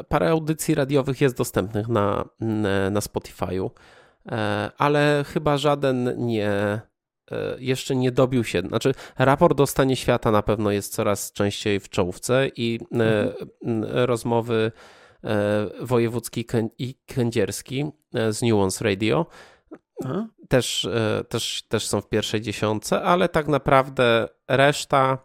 y, 0.00 0.04
Parę 0.08 0.30
audycji 0.30 0.74
radiowych 0.74 1.20
jest 1.20 1.36
dostępnych 1.36 1.88
na, 1.88 2.24
na 2.90 3.00
Spotify'u, 3.00 3.70
ale 4.78 5.24
chyba 5.28 5.56
żaden 5.58 6.26
nie 6.26 6.50
e, 6.50 6.80
jeszcze 7.58 7.96
nie 7.96 8.12
dobił 8.12 8.44
się. 8.44 8.60
Znaczy, 8.60 8.94
raport 9.18 9.60
o 9.60 9.66
stanie 9.66 9.96
świata 9.96 10.30
na 10.30 10.42
pewno 10.42 10.70
jest 10.70 10.92
coraz 10.94 11.32
częściej 11.32 11.80
w 11.80 11.88
czołówce 11.88 12.48
i 12.56 12.80
e, 12.94 13.32
n- 13.64 13.84
rozmowy 13.84 14.72
e, 15.24 15.66
wojewódzki 15.80 16.44
i 16.78 16.94
kędzierski 17.06 17.84
e, 18.14 18.32
z 18.32 18.42
Nuance 18.42 18.84
Radio 18.84 19.26
też, 20.48 20.84
e, 20.84 21.24
też, 21.28 21.62
też 21.68 21.86
są 21.86 22.00
w 22.00 22.08
pierwszej 22.08 22.40
dziesiątce, 22.40 23.02
ale 23.02 23.28
tak 23.28 23.48
naprawdę 23.48 24.28
reszta 24.48 25.18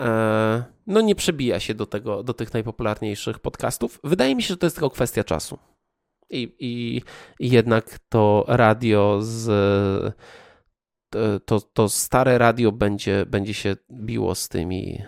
e, 0.00 0.64
no 0.86 1.00
nie 1.00 1.14
przebija 1.14 1.60
się 1.60 1.74
do, 1.74 1.86
tego, 1.86 2.22
do 2.22 2.34
tych 2.34 2.52
najpopularniejszych 2.54 3.38
podcastów. 3.38 4.00
Wydaje 4.04 4.34
mi 4.34 4.42
się, 4.42 4.48
że 4.48 4.56
to 4.56 4.66
jest 4.66 4.76
tylko 4.76 4.90
kwestia 4.90 5.24
czasu. 5.24 5.58
I, 6.34 6.56
i, 6.58 7.02
i 7.40 7.50
jednak 7.50 7.98
to 8.08 8.44
radio 8.48 9.18
z. 9.22 10.16
To, 11.44 11.60
to 11.60 11.88
stare 11.88 12.38
radio 12.38 12.72
będzie, 12.72 13.26
będzie 13.26 13.54
się 13.54 13.76
biło 13.92 14.34
z 14.34 14.48
tymi. 14.48 15.02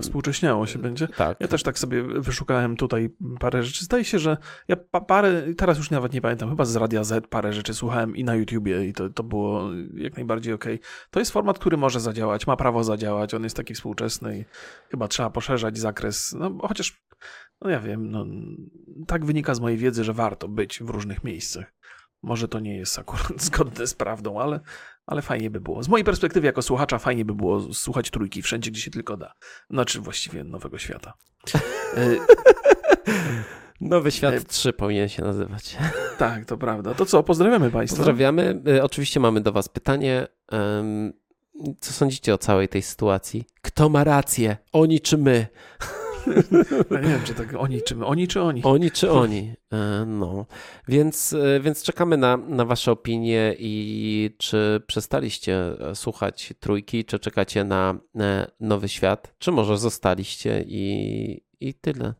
Współcześniało 0.00 0.66
się 0.66 0.78
będzie. 0.78 1.08
tak. 1.08 1.40
Ja 1.40 1.48
też 1.48 1.62
tak 1.62 1.78
sobie 1.78 2.02
wyszukałem 2.02 2.76
tutaj 2.76 3.10
parę 3.40 3.62
rzeczy. 3.62 3.84
Zdaje 3.84 4.04
się, 4.04 4.18
że 4.18 4.36
ja 4.68 4.76
pa 4.76 5.00
parę, 5.00 5.42
teraz 5.56 5.78
już 5.78 5.90
nawet 5.90 6.12
nie 6.12 6.20
pamiętam, 6.20 6.50
chyba 6.50 6.64
z 6.64 6.76
Radia 6.76 7.04
Z 7.04 7.26
parę 7.26 7.52
rzeczy 7.52 7.74
słuchałem 7.74 8.16
i 8.16 8.24
na 8.24 8.34
YouTubie 8.34 8.84
i 8.86 8.92
to, 8.92 9.10
to 9.10 9.22
było 9.22 9.70
jak 9.94 10.16
najbardziej 10.16 10.54
okej. 10.54 10.80
To 11.10 11.18
jest 11.18 11.32
format, 11.32 11.58
który 11.58 11.76
może 11.76 12.00
zadziałać, 12.00 12.46
ma 12.46 12.56
prawo 12.56 12.84
zadziałać, 12.84 13.34
on 13.34 13.44
jest 13.44 13.56
taki 13.56 13.74
współczesny 13.74 14.38
i 14.38 14.44
chyba 14.90 15.08
trzeba 15.08 15.30
poszerzać 15.30 15.78
zakres, 15.78 16.36
no 16.38 16.58
chociaż, 16.68 17.02
no 17.60 17.70
ja 17.70 17.80
wiem, 17.80 18.10
no, 18.10 18.26
tak 19.06 19.24
wynika 19.24 19.54
z 19.54 19.60
mojej 19.60 19.78
wiedzy, 19.78 20.04
że 20.04 20.12
warto 20.12 20.48
być 20.48 20.78
w 20.82 20.90
różnych 20.90 21.24
miejscach. 21.24 21.72
Może 22.22 22.48
to 22.48 22.60
nie 22.60 22.76
jest 22.76 22.98
akurat 22.98 23.42
zgodne 23.42 23.86
z 23.86 23.94
prawdą, 23.94 24.40
ale, 24.40 24.60
ale 25.06 25.22
fajnie 25.22 25.50
by 25.50 25.60
było. 25.60 25.82
Z 25.82 25.88
mojej 25.88 26.04
perspektywy 26.04 26.46
jako 26.46 26.62
słuchacza 26.62 26.98
fajnie 26.98 27.24
by 27.24 27.34
było 27.34 27.74
słuchać 27.74 28.10
trójki 28.10 28.42
wszędzie, 28.42 28.70
gdzie 28.70 28.80
się 28.80 28.90
tylko 28.90 29.16
da. 29.16 29.32
Znaczy 29.70 30.00
właściwie 30.00 30.44
Nowego 30.44 30.78
Świata. 30.78 31.14
Y, 31.98 32.18
Nowy 33.80 34.10
Świat 34.10 34.34
E, 34.34 34.40
3 34.40 34.72
powinien 34.72 35.08
się 35.08 35.22
nazywać. 35.22 35.76
Tak, 36.18 36.44
to 36.44 36.56
prawda. 36.56 36.94
To 36.94 37.06
co, 37.06 37.22
pozdrawiamy 37.22 37.70
Państwa. 37.70 37.96
Pozdrawiamy. 37.96 38.62
E, 38.76 38.82
Oczywiście 38.84 39.20
mamy 39.20 39.40
do 39.40 39.52
Was 39.52 39.68
pytanie. 39.68 40.26
Co 41.80 41.92
sądzicie 41.92 42.34
o 42.34 42.38
całej 42.38 42.68
tej 42.68 42.82
sytuacji? 42.82 43.44
Kto 43.62 43.88
ma 43.88 44.04
rację? 44.04 44.56
Oni 44.72 45.00
czy 45.00 45.18
my? 45.18 45.46
Ja 46.90 47.00
nie 47.00 47.08
wiem, 47.08 47.20
czy 47.24 47.34
tak 47.34 47.54
oni, 47.58 47.82
czy 47.82 47.96
my. 47.96 48.06
Oni, 48.06 48.28
czy 48.28 48.42
oni. 48.42 48.62
Oni 48.64 48.90
czy 48.90 49.10
oni? 49.10 49.52
E, 49.72 50.04
No, 50.06 50.46
więc, 50.88 51.32
e, 51.32 51.60
więc 51.60 51.82
czekamy 51.82 52.16
na, 52.16 52.36
na 52.36 52.64
Wasze 52.64 52.92
opinie 52.92 53.54
i 53.58 54.30
czy 54.38 54.80
przestaliście 54.86 55.56
e, 55.90 55.94
słuchać 55.94 56.54
trójki, 56.60 57.04
czy 57.04 57.18
czekacie 57.18 57.64
na 57.64 57.98
nowy 58.60 58.88
świat, 58.88 59.34
czy 59.38 59.52
może 59.52 59.78
zostaliście 59.78 60.64
i, 60.66 61.40
i 61.60 61.74
tyle. 61.74 62.14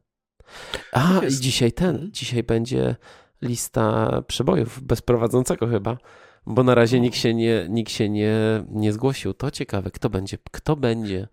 A, 0.93 1.19
i 1.21 1.25
Jest. 1.25 1.41
dzisiaj 1.41 1.73
ten, 1.73 1.89
Mhm. 1.91 2.13
dzisiaj 2.13 2.43
będzie 2.43 2.97
lista 3.43 4.11
przebojów 4.27 4.83
bez 4.83 5.03
prowadzącego 5.03 5.67
chyba, 5.67 5.99
bo 6.47 6.63
na 6.63 6.75
razie 6.75 7.01
nikt 7.01 7.17
się 7.17 7.35
nie, 7.35 7.67
nikt 7.71 7.93
się 7.93 8.09
nie, 8.09 8.37
nie 8.71 8.93
zgłosił. 8.93 9.35
To 9.35 9.51
ciekawe, 9.51 9.91
kto 9.91 10.11
będzie, 10.11 10.39
kto 10.51 10.77
będzie. 10.77 11.29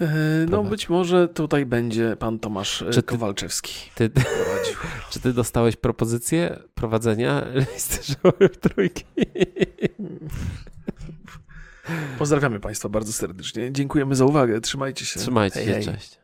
E, 0.00 0.06
No 0.50 0.64
być 0.64 0.88
może 0.88 1.28
tutaj 1.28 1.66
będzie 1.66 2.16
pan 2.16 2.38
Tomasz 2.38 2.82
e, 2.82 2.90
Czy 2.90 3.02
ty- 3.02 3.08
Kowalczewski 3.08 3.74
Ty, 3.94 4.10
prowadził. 4.10 4.74
Czy 5.10 5.20
ty 5.20 5.32
dostałeś 5.32 5.76
propozycję 5.76 6.58
prowadzenia 6.74 7.46
listy 7.74 8.14
trójki? 8.60 9.04
Pozdrawiamy 12.18 12.60
Państwa 12.60 12.88
bardzo 12.88 13.12
serdecznie. 13.12 13.72
Dziękujemy 13.72 14.14
za 14.14 14.24
uwagę. 14.24 14.60
Trzymajcie 14.60 15.04
się. 15.04 15.20
Trzymajcie 15.20 15.56
Hej, 15.58 15.66
się, 15.66 15.72
hej. 15.74 15.84
cześć. 15.84 16.18